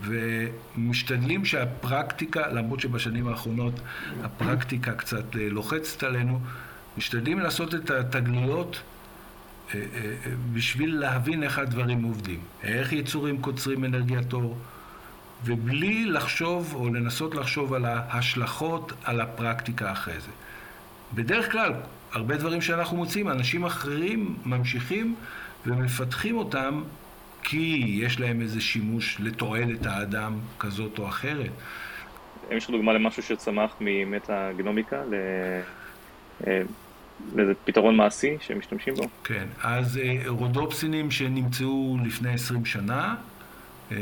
ומשתדלים 0.02 1.46
שהפרקטיקה, 1.46 2.48
למרות 2.48 2.80
שבשנים 2.80 3.28
האחרונות 3.28 3.74
הפרקטיקה 4.24 4.94
קצת 4.94 5.36
אה, 5.36 5.50
לוחצת 5.50 6.04
עלינו, 6.04 6.40
משתדלים 6.98 7.40
לעשות 7.40 7.76
את 7.76 7.90
התגליות 7.90 8.82
בשביל 10.54 11.00
להבין 11.00 11.44
איך 11.44 11.60
הדברים 11.60 12.04
עובדים. 12.04 12.40
איך 12.64 12.94
יצורים 12.94 13.42
קוצרים 13.42 13.86
אנרגיית 13.86 14.34
אור, 14.34 14.58
ובלי 15.46 16.06
לחשוב 16.06 16.76
או 16.76 16.90
לנסות 16.90 17.36
לחשוב 17.36 17.74
על 17.74 17.86
ההשלכות 17.86 18.94
על 19.04 19.22
הפרקטיקה 19.22 19.92
אחרי 19.92 20.20
זה. 20.20 20.32
בדרך 21.14 21.52
כלל, 21.52 21.74
הרבה 22.12 22.38
דברים 22.38 22.62
שאנחנו 22.62 22.98
מוצאים, 22.98 23.30
אנשים 23.30 23.66
אחרים 23.66 24.36
ממשיכים 24.46 25.16
ומפתחים 25.66 26.38
אותם 26.38 26.84
כי 27.44 27.86
יש 27.88 28.20
להם 28.20 28.42
איזה 28.42 28.62
שימוש 28.62 29.18
לתועלת 29.20 29.86
האדם 29.86 30.40
כזאת 30.60 31.00
או 31.00 31.08
אחרת. 31.08 31.52
האם 32.50 32.58
יש 32.58 32.64
לך 32.64 32.70
דוגמה 32.70 32.94
למשהו 32.94 33.24
שצמח 33.24 33.76
ממטה 33.82 34.50
גנומיקה 34.58 35.02
אה, 36.48 36.62
לאיזה 37.36 37.54
פתרון 37.66 37.96
מעשי 37.96 38.38
שהם 38.42 38.60
משתמשים 38.60 38.96
בו? 38.96 39.04
כן, 39.24 39.46
אז 39.64 39.98
אה, 39.98 40.18
רודופסינים 40.28 41.12
שנמצאו 41.12 41.98
לפני 42.06 42.34
20 42.34 42.66
שנה, 42.66 43.16
אה, 43.92 43.98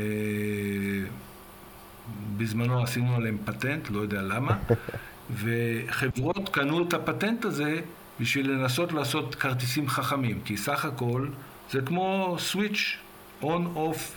בזמנו 2.36 2.82
עשינו 2.82 3.16
עליהם 3.16 3.38
פטנט, 3.44 3.90
לא 3.90 4.00
יודע 4.00 4.22
למה, 4.22 4.58
וחברות 5.42 6.48
קנו 6.48 6.82
את 6.82 6.94
הפטנט 6.94 7.44
הזה 7.44 7.80
בשביל 8.20 8.50
לנסות 8.50 8.92
לעשות 8.92 9.34
כרטיסים 9.34 9.88
חכמים, 9.88 10.40
כי 10.44 10.56
סך 10.56 10.84
הכל 10.84 11.26
זה 11.70 11.80
כמו 11.80 12.36
סוויץ' 12.38 12.96
און 13.42 13.72
אוף, 13.74 14.16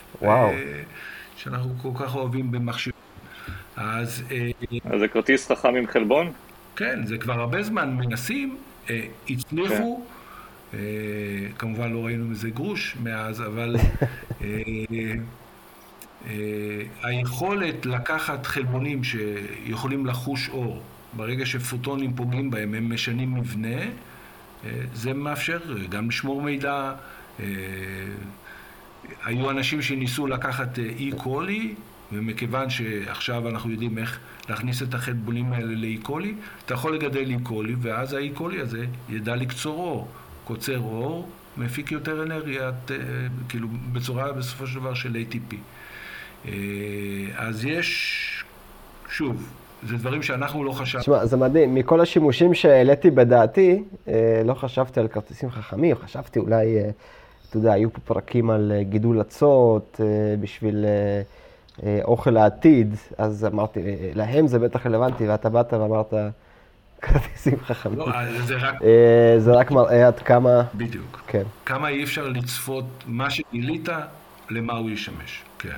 שאנחנו 1.36 1.74
כל 1.82 1.90
כך 2.04 2.14
אוהבים 2.14 2.50
במחשבים. 2.50 2.94
אז... 3.76 4.22
אה, 4.30 4.50
אז 4.90 5.00
זה 5.00 5.08
כרטיס 5.08 5.52
חכם 5.52 5.74
עם 5.74 5.86
חלבון? 5.86 6.32
כן, 6.76 7.06
זה 7.06 7.18
כבר 7.18 7.32
הרבה 7.32 7.62
זמן 7.62 7.96
מנסים, 7.96 8.56
אה, 8.90 9.00
הצליחו. 9.30 10.02
כן. 10.06 10.16
כמובן 11.58 11.92
לא 11.92 12.06
ראינו 12.06 12.24
מזה 12.24 12.50
גרוש 12.50 12.96
מאז, 13.02 13.40
אבל 13.40 13.76
אה, 14.42 14.56
היכולת 17.02 17.86
לקחת 17.86 18.46
חלבונים 18.46 19.04
שיכולים 19.04 20.06
לחוש 20.06 20.48
אור, 20.48 20.82
ברגע 21.12 21.46
שפוטונים 21.46 22.14
פוגעים 22.14 22.50
בהם, 22.50 22.74
הם 22.74 22.92
משנים 22.92 23.34
מבנה, 23.34 23.80
אה, 24.64 24.70
זה 24.94 25.12
מאפשר 25.12 25.58
גם 25.88 26.08
לשמור 26.08 26.42
מידע. 26.42 26.92
אה, 27.40 27.46
היו 29.24 29.50
אנשים 29.50 29.82
שניסו 29.82 30.26
לקחת 30.26 30.78
אי 30.78 31.10
קולי, 31.16 31.74
ומכיוון 32.12 32.70
שעכשיו 32.70 33.48
אנחנו 33.48 33.70
יודעים 33.70 33.98
איך 33.98 34.18
להכניס 34.48 34.82
את 34.82 34.94
החלבונים 34.94 35.52
האלה 35.52 35.74
לאי 35.74 35.98
קולי, 36.02 36.34
אתה 36.66 36.74
יכול 36.74 36.94
לגדל 36.94 37.30
אי 37.30 37.36
קולי, 37.42 37.74
ואז 37.80 38.12
האי 38.12 38.30
קולי 38.30 38.60
הזה 38.60 38.86
ידע 39.08 39.36
לקצור 39.36 39.76
אור. 39.76 40.08
קוצר 40.44 40.78
אור, 40.78 41.30
מפיק 41.56 41.92
יותר 41.92 42.22
אנרגיה, 42.22 42.70
כאילו 43.48 43.68
בצורה 43.92 44.32
בסופו 44.32 44.66
של 44.66 44.74
דבר 44.80 44.94
של 44.94 45.16
ATP. 45.16 45.54
אה, 46.48 46.52
אז 47.36 47.64
יש, 47.64 48.44
שוב, 49.08 49.48
זה 49.82 49.96
דברים 49.96 50.22
שאנחנו 50.22 50.64
לא 50.64 50.72
חשבנו. 50.72 51.02
תשמע, 51.02 51.26
זה 51.26 51.36
מדהים. 51.36 51.74
מכל 51.74 52.00
השימושים 52.00 52.54
שהעליתי 52.54 53.10
בדעתי, 53.10 53.82
אה, 54.08 54.42
לא 54.44 54.54
חשבתי 54.54 55.00
על 55.00 55.08
כרטיסים 55.08 55.50
חכמים, 55.50 55.96
חשבתי 55.96 56.38
אולי, 56.38 56.78
אה, 56.78 56.90
אתה 57.48 57.56
יודע, 57.56 57.72
היו 57.72 57.92
פה 57.92 58.00
פרקים 58.04 58.50
על 58.50 58.72
גידול 58.82 59.20
אצות 59.20 60.00
בשביל 60.40 60.84
אוכל 62.04 62.30
לעתיד, 62.30 62.94
אז 63.18 63.44
אמרתי, 63.44 63.80
להם 64.14 64.46
זה 64.46 64.58
בטח 64.58 64.86
רלוונטי, 64.86 65.28
ואתה 65.28 65.48
באת 65.48 65.72
ואמרת, 65.72 66.14
כרטיסים 67.02 67.56
חכמים. 67.60 67.98
לא, 67.98 68.06
זה 68.46 68.56
רק... 68.56 68.74
זה 69.38 69.52
רק 69.52 69.70
מראה 69.70 70.06
עד 70.06 70.18
כמה... 70.18 70.62
בדיוק. 70.74 71.22
כן. 71.26 71.42
כמה 71.66 71.88
אי 71.88 72.04
אפשר 72.04 72.28
לצפות 72.28 72.84
מה 73.06 73.30
שגילית, 73.30 73.88
למה 74.50 74.72
הוא 74.72 74.90
ישמש. 74.90 75.42
כן, 75.58 75.76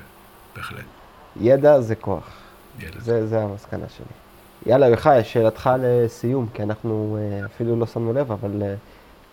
בהחלט. 0.57 0.85
ידע 1.41 1.81
זה 1.81 1.95
כוח. 1.95 2.49
זה, 2.99 3.27
זה 3.27 3.41
המסקנה 3.41 3.89
שלי. 3.89 4.07
יאללה, 4.67 4.87
יוחאי, 4.87 5.25
שאלתך 5.25 5.71
לסיום, 5.81 6.47
כי 6.55 6.63
אנחנו 6.63 7.19
אה, 7.21 7.47
אפילו 7.47 7.77
לא 7.77 7.87
שמנו 7.87 8.13
לב, 8.13 8.33
אבל 8.33 8.63
אה, 8.63 8.75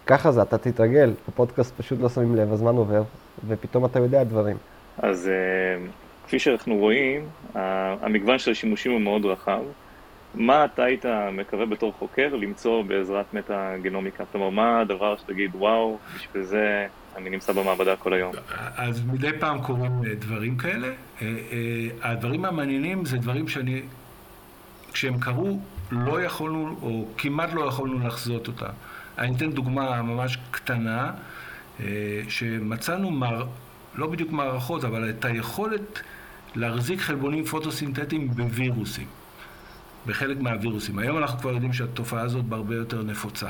ככה 0.05 0.31
זה, 0.31 0.41
אתה 0.41 0.57
תתרגל. 0.57 1.13
בפודקאסט 1.27 1.77
פשוט 1.77 1.99
לא 2.01 2.09
שמים 2.09 2.35
לב, 2.35 2.53
הזמן 2.53 2.75
עובר, 2.75 3.03
ופתאום 3.47 3.85
אתה 3.85 3.99
יודע 3.99 4.23
דברים. 4.23 4.57
אז 4.97 5.27
אה, 5.27 5.85
כפי 6.27 6.39
שאנחנו 6.39 6.75
רואים, 6.75 7.27
המגוון 8.01 8.39
של 8.39 8.51
השימושים 8.51 8.91
הוא 8.91 9.01
מאוד 9.01 9.25
רחב. 9.25 9.61
מה 10.35 10.65
אתה 10.65 10.83
היית 10.83 11.05
מקווה 11.31 11.65
בתור 11.65 11.93
חוקר 11.99 12.35
למצוא 12.35 12.83
בעזרת 12.83 13.33
מטה-גנומיקה? 13.33 14.23
כלומר, 14.31 14.49
מה 14.49 14.79
הדבר 14.81 15.17
שתגיד, 15.17 15.51
וואו, 15.55 15.97
בשביל 16.15 16.43
זה 16.43 16.87
אני 17.15 17.29
נמצא 17.29 17.53
במעבדה 17.53 17.95
כל 17.95 18.13
היום. 18.13 18.33
אז 18.75 19.05
מדי 19.05 19.29
פעם 19.39 19.61
קורים 19.61 19.91
אה, 20.05 20.15
דברים 20.15 20.57
כאלה. 20.57 20.87
אה, 20.87 20.93
אה, 21.21 22.11
הדברים 22.11 22.45
המעניינים 22.45 23.05
זה 23.05 23.17
דברים 23.17 23.47
שאני, 23.47 23.81
כשהם 24.93 25.19
קרו, 25.19 25.59
לא 25.91 26.21
יכולנו, 26.21 26.75
או 26.81 27.07
כמעט 27.17 27.53
לא 27.53 27.61
יכולנו 27.61 28.07
לחזות 28.07 28.47
אותם. 28.47 28.73
אני 29.17 29.35
אתן 29.35 29.51
דוגמה 29.51 30.01
ממש 30.01 30.37
קטנה, 30.51 31.11
שמצאנו, 32.29 33.11
מר, 33.11 33.45
לא 33.95 34.07
בדיוק 34.07 34.31
מערכות, 34.31 34.83
אבל 34.83 35.09
את 35.09 35.25
היכולת 35.25 36.01
להחזיק 36.55 36.99
חלבונים 36.99 37.45
פוטוסינתטיים 37.45 38.27
בווירוסים, 38.27 39.07
בחלק 40.07 40.39
מהווירוסים. 40.39 40.99
היום 40.99 41.17
אנחנו 41.17 41.39
כבר 41.39 41.51
יודעים 41.51 41.73
שהתופעה 41.73 42.21
הזאת 42.21 42.45
בהרבה 42.45 42.75
יותר 42.75 43.03
נפוצה. 43.03 43.49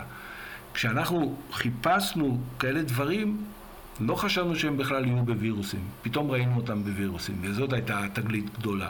כשאנחנו 0.73 1.35
חיפשנו 1.51 2.39
כאלה 2.59 2.81
דברים, 2.81 3.37
לא 3.99 4.15
חשבנו 4.15 4.55
שהם 4.55 4.77
בכלל 4.77 5.05
יהיו 5.05 5.23
בווירוסים. 5.23 5.79
פתאום 6.01 6.31
ראינו 6.31 6.55
אותם 6.55 6.83
בווירוסים, 6.83 7.35
וזאת 7.41 7.73
הייתה 7.73 8.01
תגלית 8.13 8.57
גדולה. 8.57 8.89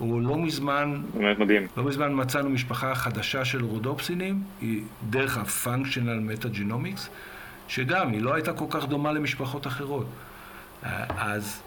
או 0.00 0.20
לא 0.20 0.38
מזמן, 0.38 1.02
מדהים. 1.38 1.66
לא 1.76 1.84
מזמן 1.84 2.08
מצאנו 2.14 2.50
משפחה 2.50 2.94
חדשה 2.94 3.44
של 3.44 3.64
רודופסינים, 3.64 4.42
היא 4.60 4.82
דרך 5.10 5.38
ה-functional 5.38 6.44
metagenomics, 6.44 7.08
שגם 7.68 8.12
היא 8.12 8.22
לא 8.22 8.34
הייתה 8.34 8.52
כל 8.52 8.64
כך 8.70 8.84
דומה 8.84 9.12
למשפחות 9.12 9.66
אחרות. 9.66 10.06
אז 11.08 11.62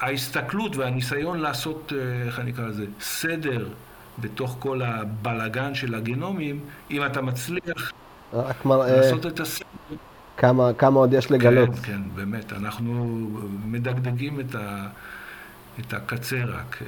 ההסתכלות 0.00 0.76
והניסיון 0.76 1.38
לעשות, 1.38 1.92
אה, 1.96 2.26
איך 2.26 2.40
אני 2.40 2.50
אקרא 2.50 2.66
לזה, 2.66 2.86
סדר 3.00 3.68
בתוך 4.18 4.56
כל 4.58 4.82
הבלגן 4.82 5.74
של 5.74 5.94
הגנומים, 5.94 6.60
אם 6.90 7.06
אתה 7.06 7.22
מצליח 7.22 7.92
רק 8.32 8.64
מראה... 8.64 8.96
לעשות 8.96 9.26
את 9.26 9.40
הסדר. 9.40 9.66
כמה, 10.36 10.72
כמה 10.78 10.98
עוד 10.98 11.12
יש 11.12 11.30
לגלות. 11.30 11.68
כן, 11.68 11.82
כן, 11.82 12.00
באמת. 12.14 12.52
אנחנו 12.52 13.18
מדגדגים 13.66 14.40
את, 14.40 14.54
ה, 14.54 14.86
את 15.80 15.94
הקצה 15.94 16.44
רק. 16.44 16.82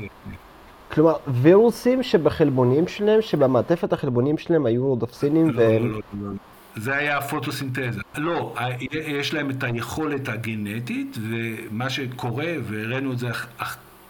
כלומר, 0.93 1.15
וירוסים 1.27 2.03
שבחלבונים 2.03 2.89
שלהם, 2.89 3.23
שבמעטפת 3.23 3.93
החלבונים 3.93 4.39
שלהם 4.39 4.67
היו 4.67 4.87
רודופסינים 4.87 5.51
לא, 5.51 5.61
והם... 5.61 5.89
לא, 5.89 5.93
לא, 5.93 6.29
לא. 6.29 6.33
זה 6.77 6.97
היה 6.97 7.19
הפוטוסינתזה. 7.19 8.01
לא, 8.17 8.55
יש 8.91 9.35
להם 9.35 9.51
את 9.51 9.63
היכולת 9.63 10.29
הגנטית, 10.29 11.19
ומה 11.29 11.91
שקורה, 11.91 12.53
והראינו 12.63 13.13
את 13.13 13.19
זה 13.19 13.29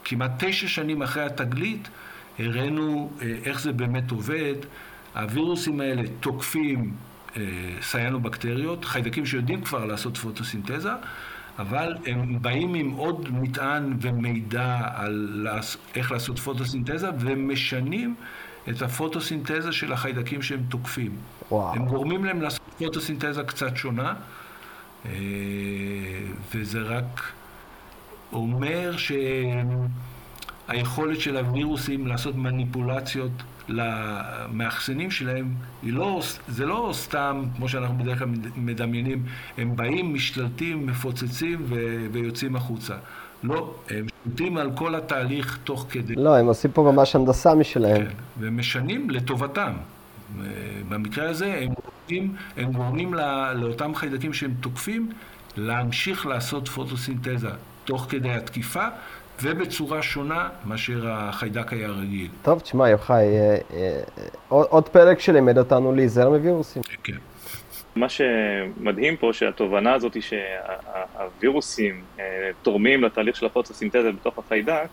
כמעט 0.04 0.44
תשע 0.44 0.68
שנים 0.68 1.02
אחרי 1.02 1.22
התגלית, 1.22 1.88
הראינו 2.38 3.10
אה, 3.22 3.34
איך 3.44 3.60
זה 3.60 3.72
באמת 3.72 4.10
עובד. 4.10 4.54
הווירוסים 5.14 5.80
האלה 5.80 6.02
תוקפים 6.20 6.94
סיינובקטריות, 7.82 8.84
חיידקים 8.84 9.26
שיודעים 9.26 9.62
כבר 9.62 9.84
לעשות 9.84 10.16
פוטוסינתזה, 10.16 10.90
אבל 11.58 11.96
הם 12.06 12.42
באים 12.42 12.74
עם 12.74 12.90
עוד 12.90 13.28
מטען 13.32 13.96
ומידע 14.00 14.80
על 14.94 15.46
איך 15.94 16.12
לעשות 16.12 16.38
פוטוסינתזה, 16.38 17.10
ומשנים 17.18 18.14
את 18.68 18.82
הפוטוסינתזה 18.82 19.72
של 19.72 19.92
החיידקים 19.92 20.42
שהם 20.42 20.62
תוקפים. 20.68 21.16
וואו. 21.50 21.74
הם 21.74 21.86
גורמים 21.86 22.24
להם 22.24 22.42
לעשות 22.42 22.60
פוטוסינתזה 22.78 23.42
קצת 23.42 23.76
שונה, 23.76 24.14
אה, 25.06 25.10
וזה 26.54 26.80
רק 26.80 27.22
אומר 28.32 28.96
שהיכולת 30.66 31.20
של 31.20 31.36
הווירוסים 31.36 32.06
לעשות 32.06 32.36
מניפולציות 32.36 33.30
למאחסנים 33.68 35.10
שלהם, 35.10 35.54
לא, 35.82 36.22
זה 36.48 36.66
לא 36.66 36.90
סתם, 36.92 37.44
כמו 37.56 37.68
שאנחנו 37.68 37.98
בדרך 37.98 38.18
כלל 38.18 38.28
מדמיינים, 38.56 39.22
הם 39.58 39.76
באים, 39.76 40.14
משתלטים, 40.14 40.86
מפוצצים 40.86 41.64
ו, 41.68 41.74
ויוצאים 42.12 42.56
החוצה. 42.56 42.94
לא, 43.42 43.74
הם 43.90 44.06
שולטים 44.24 44.56
על 44.56 44.70
כל 44.74 44.94
התהליך 44.94 45.58
תוך 45.64 45.86
כדי. 45.90 46.14
לא, 46.14 46.36
הם 46.36 46.46
עושים 46.46 46.70
פה 46.70 46.92
ממש 46.92 47.16
הנדסה 47.16 47.54
משלהם. 47.54 48.04
כן, 48.04 48.10
והם 48.40 48.58
משנים 48.58 49.10
לטובתם. 49.10 49.72
במקרה 50.88 51.28
הזה 51.28 51.60
הם 51.60 51.72
גורמים, 51.74 52.36
הם 52.56 52.72
גורמים 52.72 53.14
לא, 53.14 53.52
לאותם 53.52 53.94
חיידקים 53.94 54.32
שהם 54.32 54.54
תוקפים 54.60 55.12
להמשיך 55.56 56.26
לעשות 56.26 56.68
פוטוסינתזה 56.68 57.50
תוך 57.84 58.06
כדי 58.08 58.30
התקיפה, 58.30 58.86
ובצורה 59.42 60.02
שונה 60.02 60.48
מאשר 60.64 61.08
החיידק 61.08 61.72
היה 61.72 61.88
רגיל. 61.88 62.28
טוב, 62.42 62.60
תשמע, 62.60 62.88
יוחאי, 62.88 63.24
אה, 63.24 63.56
אה, 63.74 64.00
עוד 64.48 64.88
פרק 64.88 65.20
שלימד 65.20 65.58
אותנו 65.58 65.92
להיזהר 65.94 66.30
מווירוסים. 66.30 66.82
כן. 67.04 67.16
מה 67.96 68.08
שמדהים 68.08 69.16
פה, 69.16 69.32
שהתובנה 69.32 69.94
הזאת 69.94 70.14
היא 70.14 70.22
שהווירוסים 70.22 72.02
אה, 72.18 72.50
תורמים 72.62 73.04
לתהליך 73.04 73.36
של 73.36 73.46
הפוטוסינתזה 73.46 74.12
בתוך 74.12 74.38
החיידק, 74.38 74.86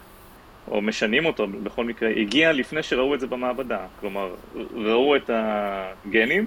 או 0.72 0.82
משנים 0.82 1.26
אותו 1.26 1.48
בכל 1.48 1.86
מקרה, 1.86 2.10
הגיע 2.10 2.52
לפני 2.52 2.84
שראו 2.84 3.16
את 3.16 3.20
זה 3.20 3.28
במעבדה. 3.28 3.80
כלומר, 4.00 4.30
ראו 4.76 5.16
את 5.16 5.30
הגנים, 5.34 6.46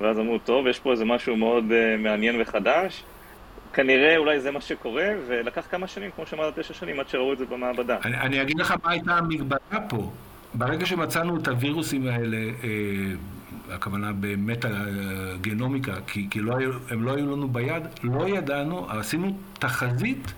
ואז 0.00 0.18
אמרו, 0.18 0.38
טוב, 0.38 0.66
יש 0.66 0.80
פה 0.80 0.92
איזה 0.92 1.04
משהו 1.04 1.36
מאוד 1.36 1.64
מעניין 1.98 2.40
וחדש, 2.40 3.04
כנראה 3.72 4.16
אולי 4.16 4.40
זה 4.40 4.50
מה 4.50 4.60
שקורה, 4.60 5.08
ולקח 5.26 5.64
כמה 5.70 5.86
שנים, 5.86 6.10
כמו 6.16 6.26
שאמרת, 6.26 6.58
תשע 6.58 6.74
שנים, 6.74 7.00
עד 7.00 7.08
שראו 7.08 7.32
את 7.32 7.38
זה 7.38 7.46
במעבדה. 7.46 7.96
אני, 8.04 8.16
אני 8.16 8.42
אגיד 8.42 8.58
לך 8.58 8.74
מה 8.84 8.90
הייתה 8.90 9.14
המגבלה 9.14 9.80
פה. 9.88 10.10
ברגע 10.54 10.86
שמצאנו 10.86 11.36
את 11.36 11.48
הווירוסים 11.48 12.06
האלה, 12.06 12.36
אה, 12.36 13.74
הכוונה 13.74 14.12
באמת 14.12 14.64
הגנומיקה, 14.64 15.94
כי, 16.06 16.26
כי 16.30 16.40
לא, 16.40 16.56
הם 16.90 17.02
לא 17.02 17.14
היו 17.14 17.36
לנו 17.36 17.48
ביד, 17.48 17.82
לא 18.02 18.28
ידענו, 18.28 18.90
עשינו 18.90 19.38
תחזית 19.58 20.32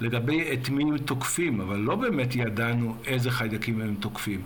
לגבי 0.00 0.52
את 0.52 0.68
מי 0.68 0.82
הם 0.82 0.98
תוקפים, 0.98 1.60
אבל 1.60 1.76
לא 1.76 1.94
באמת 1.94 2.36
ידענו 2.36 2.96
איזה 3.06 3.30
חיידקים 3.30 3.80
הם 3.80 3.94
תוקפים. 4.00 4.40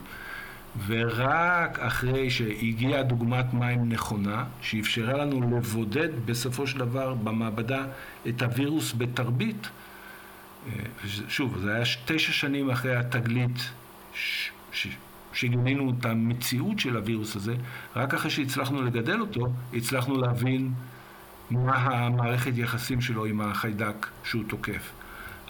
ורק 0.87 1.79
אחרי 1.79 2.31
שהגיעה 2.31 3.03
דוגמת 3.03 3.55
מים 3.55 3.89
נכונה, 3.89 4.45
שאפשרה 4.61 5.25
לנו 5.25 5.57
לבודד 5.57 6.27
בסופו 6.27 6.67
של 6.67 6.79
דבר 6.79 7.15
במעבדה 7.15 7.85
את 8.29 8.43
הווירוס 8.43 8.95
בתרבית, 8.99 9.69
שוב, 11.29 11.59
זה 11.59 11.75
היה 11.75 11.85
תשע 12.05 12.33
שנים 12.33 12.71
אחרי 12.71 12.97
התגלית 12.97 13.71
שגינינו 15.33 15.93
את 15.99 16.05
המציאות 16.05 16.79
של 16.79 16.97
הווירוס 16.97 17.37
הזה, 17.37 17.55
רק 17.97 18.15
אחרי 18.15 18.31
שהצלחנו 18.31 18.83
לגדל 18.83 19.21
אותו, 19.21 19.47
הצלחנו 19.75 20.21
להבין 20.21 20.73
מה 21.51 21.77
המערכת 21.77 22.53
יחסים 22.57 23.01
שלו 23.01 23.25
עם 23.25 23.41
החיידק 23.41 24.07
שהוא 24.25 24.45
תוקף. 24.49 24.93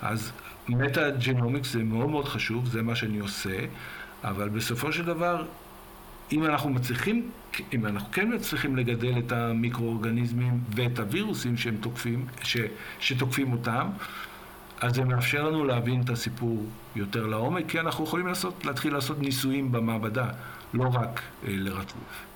אז 0.01 0.33
מטה 0.68 1.11
ג'נומיקס 1.11 1.72
זה 1.72 1.83
מאוד 1.83 2.09
מאוד 2.11 2.29
חשוב, 2.29 2.66
זה 2.66 2.83
מה 2.83 2.95
שאני 2.95 3.18
עושה. 3.18 3.59
אבל 4.27 4.49
בסופו 4.49 4.93
של 4.93 5.05
דבר, 5.05 5.45
אם 6.33 6.45
אנחנו 6.45 6.70
מצליחים, 6.70 7.31
אם 7.72 7.87
אנחנו 7.87 8.09
כן 8.12 8.35
מצליחים 8.35 8.77
לגדל 8.77 9.18
את 9.18 9.33
המיקרואורגניזמים 9.33 10.61
ואת 10.74 10.99
הווירוסים 10.99 11.57
שהם 11.57 11.77
תוקפים, 11.81 12.27
ש, 12.43 12.57
שתוקפים 13.01 13.53
אותם, 13.53 13.87
אז 14.81 14.95
זה 14.95 15.05
מאפשר 15.05 15.49
לנו 15.49 15.64
להבין 15.64 16.01
את 16.05 16.11
הסיפור 16.11 16.59
יותר 16.97 17.27
לעומק, 17.27 17.64
כי 17.68 17.81
אנחנו 17.81 18.05
יכולים 18.05 18.27
לעשות, 18.27 18.64
להתחיל 18.64 18.93
לעשות 18.93 19.18
ניסויים 19.18 19.72
במעבדה, 19.72 20.27
לא 20.74 20.85
רק 20.93 21.20
אה, 21.49 21.49
לרצוף. 21.49 22.27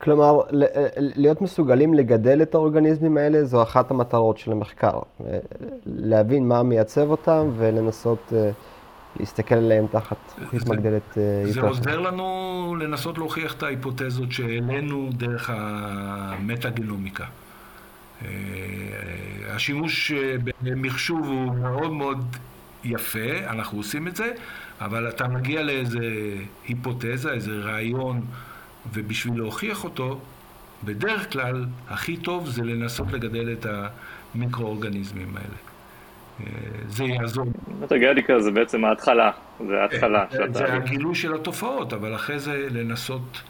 כלומר, 0.00 0.40
אה, 0.40 0.86
להיות 0.96 1.42
מסוגלים 1.42 1.94
לגדל 1.94 2.42
את 2.42 2.54
האורגניזמים 2.54 3.16
האלה 3.16 3.44
זו 3.44 3.62
אחת 3.62 3.90
המטרות 3.90 4.38
של 4.38 4.52
המחקר. 4.52 4.98
להבין 5.86 6.48
מה 6.48 6.62
מייצב 6.62 7.10
אותם 7.10 7.50
ולנסות... 7.56 8.32
אה, 8.36 8.50
להסתכל 9.16 9.54
עליהם 9.54 9.86
תחת 9.86 10.16
זכוכית 10.40 10.68
מגדלת 10.68 11.18
אה, 11.18 11.42
יותר. 11.46 11.52
זה 11.52 11.60
עוזר 11.60 12.00
לנו 12.00 12.76
לנסות 12.80 13.18
להוכיח 13.18 13.54
את 13.54 13.62
ההיפותזות 13.62 14.32
שהעלינו 14.32 15.10
דרך 15.12 15.50
המטה-גנומיקה. 15.52 17.24
אה, 18.24 18.28
השימוש 19.48 20.12
במחשוב 20.62 21.26
הוא 21.26 21.54
מאוד 21.54 21.92
מאוד 21.92 22.36
יפה, 22.84 23.48
אנחנו 23.50 23.78
עושים 23.78 24.08
את 24.08 24.16
זה, 24.16 24.32
אבל 24.80 25.08
אתה 25.08 25.28
מגיע 25.28 25.62
לאיזה 25.62 25.98
היפותזה, 26.68 27.32
איזה 27.32 27.52
רעיון, 27.52 28.20
ובשביל 28.92 29.36
להוכיח 29.36 29.84
אותו, 29.84 30.20
בדרך 30.84 31.32
כלל 31.32 31.66
הכי 31.88 32.16
טוב 32.16 32.48
זה 32.48 32.62
לנסות 32.62 33.12
לגדל 33.12 33.52
את 33.52 33.66
המיקרואורגניזמים 34.34 35.36
האלה. 35.36 35.67
אה, 36.40 36.44
זה 36.88 37.04
יעזור. 37.04 37.44
מטה-גנטיקה 37.80 38.40
זה 38.40 38.50
בעצם 38.50 38.84
ההתחלה, 38.84 39.30
זה 39.66 39.80
ההתחלה 39.80 40.24
של 40.30 40.42
התהליך. 40.42 40.70
זה 40.70 40.74
הגילוי 40.74 41.14
של 41.14 41.34
התופעות, 41.34 41.92
אבל 41.92 42.14
אחרי 42.14 42.38
זה 42.38 42.66
לנסות 42.70 43.40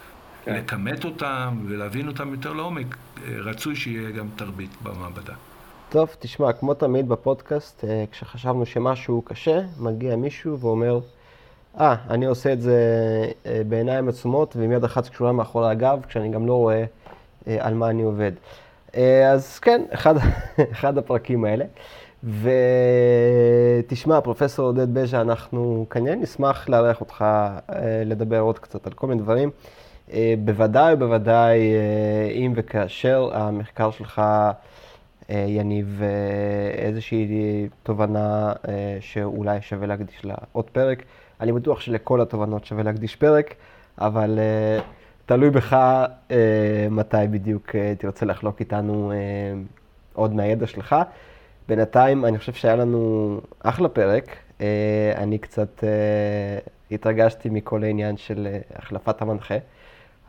כן. 0.49 0.55
לכמת 0.55 1.05
אותם 1.05 1.59
ולהבין 1.68 2.09
אותם 2.09 2.30
יותר 2.30 2.53
לעומק, 2.53 2.97
אה, 2.97 3.32
רצוי 3.41 3.76
שיהיה 3.76 4.11
גם 4.11 4.28
תרבית 4.36 4.70
במעבדה. 4.82 5.32
טוב, 5.89 6.09
תשמע, 6.18 6.53
כמו 6.53 6.74
תמיד 6.74 7.09
בפודקאסט, 7.09 7.84
אה, 7.84 8.05
כשחשבנו 8.11 8.66
שמשהו 8.66 9.22
קשה, 9.22 9.61
מגיע 9.78 10.16
מישהו 10.16 10.59
ואומר, 10.59 11.01
אה, 11.80 11.95
ah, 11.95 12.12
אני 12.12 12.26
עושה 12.26 12.53
את 12.53 12.61
זה 12.61 12.76
בעיניים 13.68 14.09
עצומות 14.09 14.57
ועם 14.57 14.72
יד 14.72 14.84
אחת 14.84 15.05
שקשורה 15.05 15.32
מאחורי 15.32 15.70
הגב, 15.70 16.01
כשאני 16.09 16.30
גם 16.30 16.47
לא 16.47 16.55
רואה 16.55 16.84
על 17.59 17.74
מה 17.74 17.91
אני 17.91 18.03
עובד. 18.03 18.32
אז 19.32 19.59
כן, 19.59 19.82
אחד, 19.95 20.14
אחד 20.72 20.99
הפרקים 20.99 21.45
האלה. 21.45 21.64
ותשמע, 22.25 24.21
פרופסור 24.21 24.66
עודד 24.66 24.95
בז'ה, 24.95 25.21
אנחנו 25.21 25.87
כנראה 25.91 26.14
נשמח 26.14 26.69
לארח 26.69 27.01
אותך 27.01 27.23
אה, 27.23 28.03
לדבר 28.07 28.41
עוד 28.41 28.59
קצת 28.59 28.87
על 28.87 28.93
כל 28.93 29.07
מיני 29.07 29.23
דברים. 29.23 29.51
אה, 30.12 30.35
בוודאי 30.45 30.95
ובוודאי, 30.95 31.59
אה, 31.59 32.31
אם 32.31 32.53
וכאשר 32.57 33.31
המחקר 33.33 33.91
שלך 33.91 34.23
יניב 35.29 36.03
איזושהי 36.79 37.69
תובנה 37.83 38.53
שאולי 39.01 39.62
שווה 39.62 39.87
להקדיש 39.87 40.25
לה 40.25 40.35
עוד 40.53 40.64
פרק. 40.71 41.03
אני 41.41 41.53
בטוח 41.53 41.81
שלכל 41.81 42.21
התובנות 42.21 42.64
שווה 42.64 42.83
להקדיש 42.83 43.16
פרק, 43.16 43.55
אבל 43.99 44.39
תלוי 45.27 45.51
בך 45.51 45.77
מתי 46.91 47.16
בדיוק 47.31 47.75
תרצה 47.99 48.27
לחלוק 48.27 48.61
איתנו 48.61 49.12
עוד 50.14 50.35
מהידע 50.35 50.66
שלך. 50.66 50.97
בינתיים 51.69 52.25
אני 52.25 52.39
חושב 52.39 52.53
שהיה 52.53 52.77
לנו 52.77 53.41
אחלה 53.61 53.89
פרק. 53.89 54.37
אה, 54.61 55.12
אני 55.16 55.39
קצת 55.39 55.85
אה, 55.85 56.59
התרגשתי 56.91 57.49
מכל 57.51 57.85
העניין 57.85 58.16
של 58.16 58.49
אה, 58.51 58.59
החלפת 58.77 59.23
המנחה, 59.23 59.55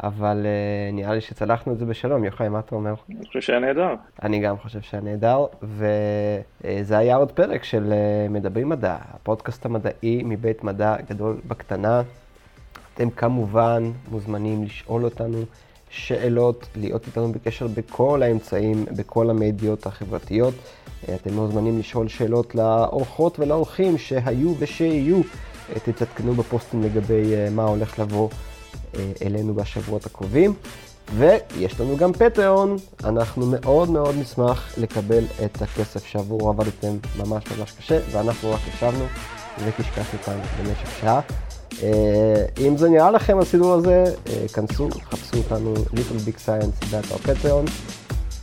אבל 0.04 0.46
נראה 0.94 1.14
לי 1.14 1.22
שצלחנו 1.22 1.74
את 1.74 1.78
זה 1.78 1.86
בשלום. 1.86 2.24
יוחאי, 2.24 2.50
מה 2.50 2.60
אתה 2.60 2.76
אומר? 2.76 2.94
אני 3.10 3.26
חושב 3.28 3.42
שהיה 3.42 3.60
נהדר. 3.60 3.94
אני 4.24 4.40
גם 4.40 4.58
חושב 4.58 4.82
שהיה 4.82 5.04
נהדר, 5.04 5.46
וזה 5.64 6.98
היה 6.98 7.16
עוד 7.16 7.32
פרק 7.32 7.64
של 7.64 7.94
מדברים 8.30 8.70
מדע, 8.70 8.98
הפודקאסט 9.14 9.66
המדעי 9.66 10.22
מבית 10.26 10.64
מדע 10.64 10.96
גדול 11.10 11.38
בקטנה. 11.48 12.02
אתם 12.94 13.10
כמובן 13.10 13.84
מוזמנים 14.12 14.64
לשאול 14.64 15.04
אותנו 15.04 15.38
שאלות, 15.90 16.68
להיות 16.76 17.08
איתנו 17.08 17.32
בקשר 17.32 17.68
בכל 17.68 18.24
האמצעים, 18.24 18.86
בכל 18.92 19.30
המדיות 19.30 19.86
החברתיות. 19.86 20.54
אתם 21.16 21.34
מוזמנים 21.34 21.80
לשאול 21.80 22.08
שאלות 22.08 22.56
לאורחות 22.56 23.40
ולאורחים 23.40 23.98
שהיו 23.98 24.54
ושיהיו. 24.60 25.22
תתעדכנו 25.84 26.34
בפוסטים 26.34 26.84
לגבי 26.84 27.34
אה, 27.36 27.50
מה 27.50 27.64
הולך 27.64 28.00
לבוא 28.00 28.30
אה, 28.96 29.12
אלינו 29.22 29.54
בשבועות 29.54 30.06
הקרובים. 30.06 30.54
ויש 31.16 31.80
לנו 31.80 31.98
גם 31.98 32.14
פטריון, 32.14 32.76
אנחנו 33.04 33.46
מאוד 33.46 33.90
מאוד 33.90 34.16
נשמח 34.20 34.74
לקבל 34.78 35.24
את 35.46 35.62
הכסף 35.62 36.06
שעבור 36.06 36.50
עבדתם 36.50 36.98
ממש 37.18 37.44
ממש 37.58 37.72
קשה, 37.72 38.00
ואנחנו 38.12 38.52
רק 38.52 38.60
ישבנו 38.68 39.06
וקשקשנו 39.66 40.20
כאן 40.26 40.40
במשך 40.60 40.92
שעה. 41.02 41.22
אה, 41.84 42.46
אם 42.68 42.78
זה 42.78 42.90
נראה 42.90 43.12
לכם 43.12 43.40
הסידור 43.40 43.74
הזה, 43.74 44.04
כנסו, 44.54 44.90
חפשו 45.12 45.38
אותנו 45.38 45.74
Little 45.74 46.28
Big 46.28 46.46
Science 46.46 46.86
באתר 46.92 47.18
פטריון. 47.18 47.66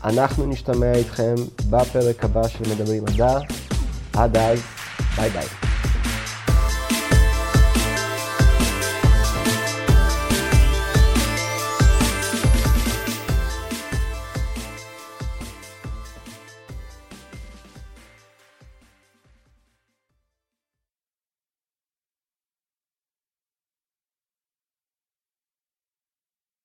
אנחנו 0.05 0.47
נשתמע 0.47 0.93
איתכם 0.95 1.35
בפרק 1.71 2.25
הבא 2.25 2.49
של 2.49 2.75
מדברים 2.75 3.05
מדע. 3.05 3.39
עד 4.13 4.37
אז, 4.37 4.59
ביי 5.17 5.31
ביי. 5.31 5.66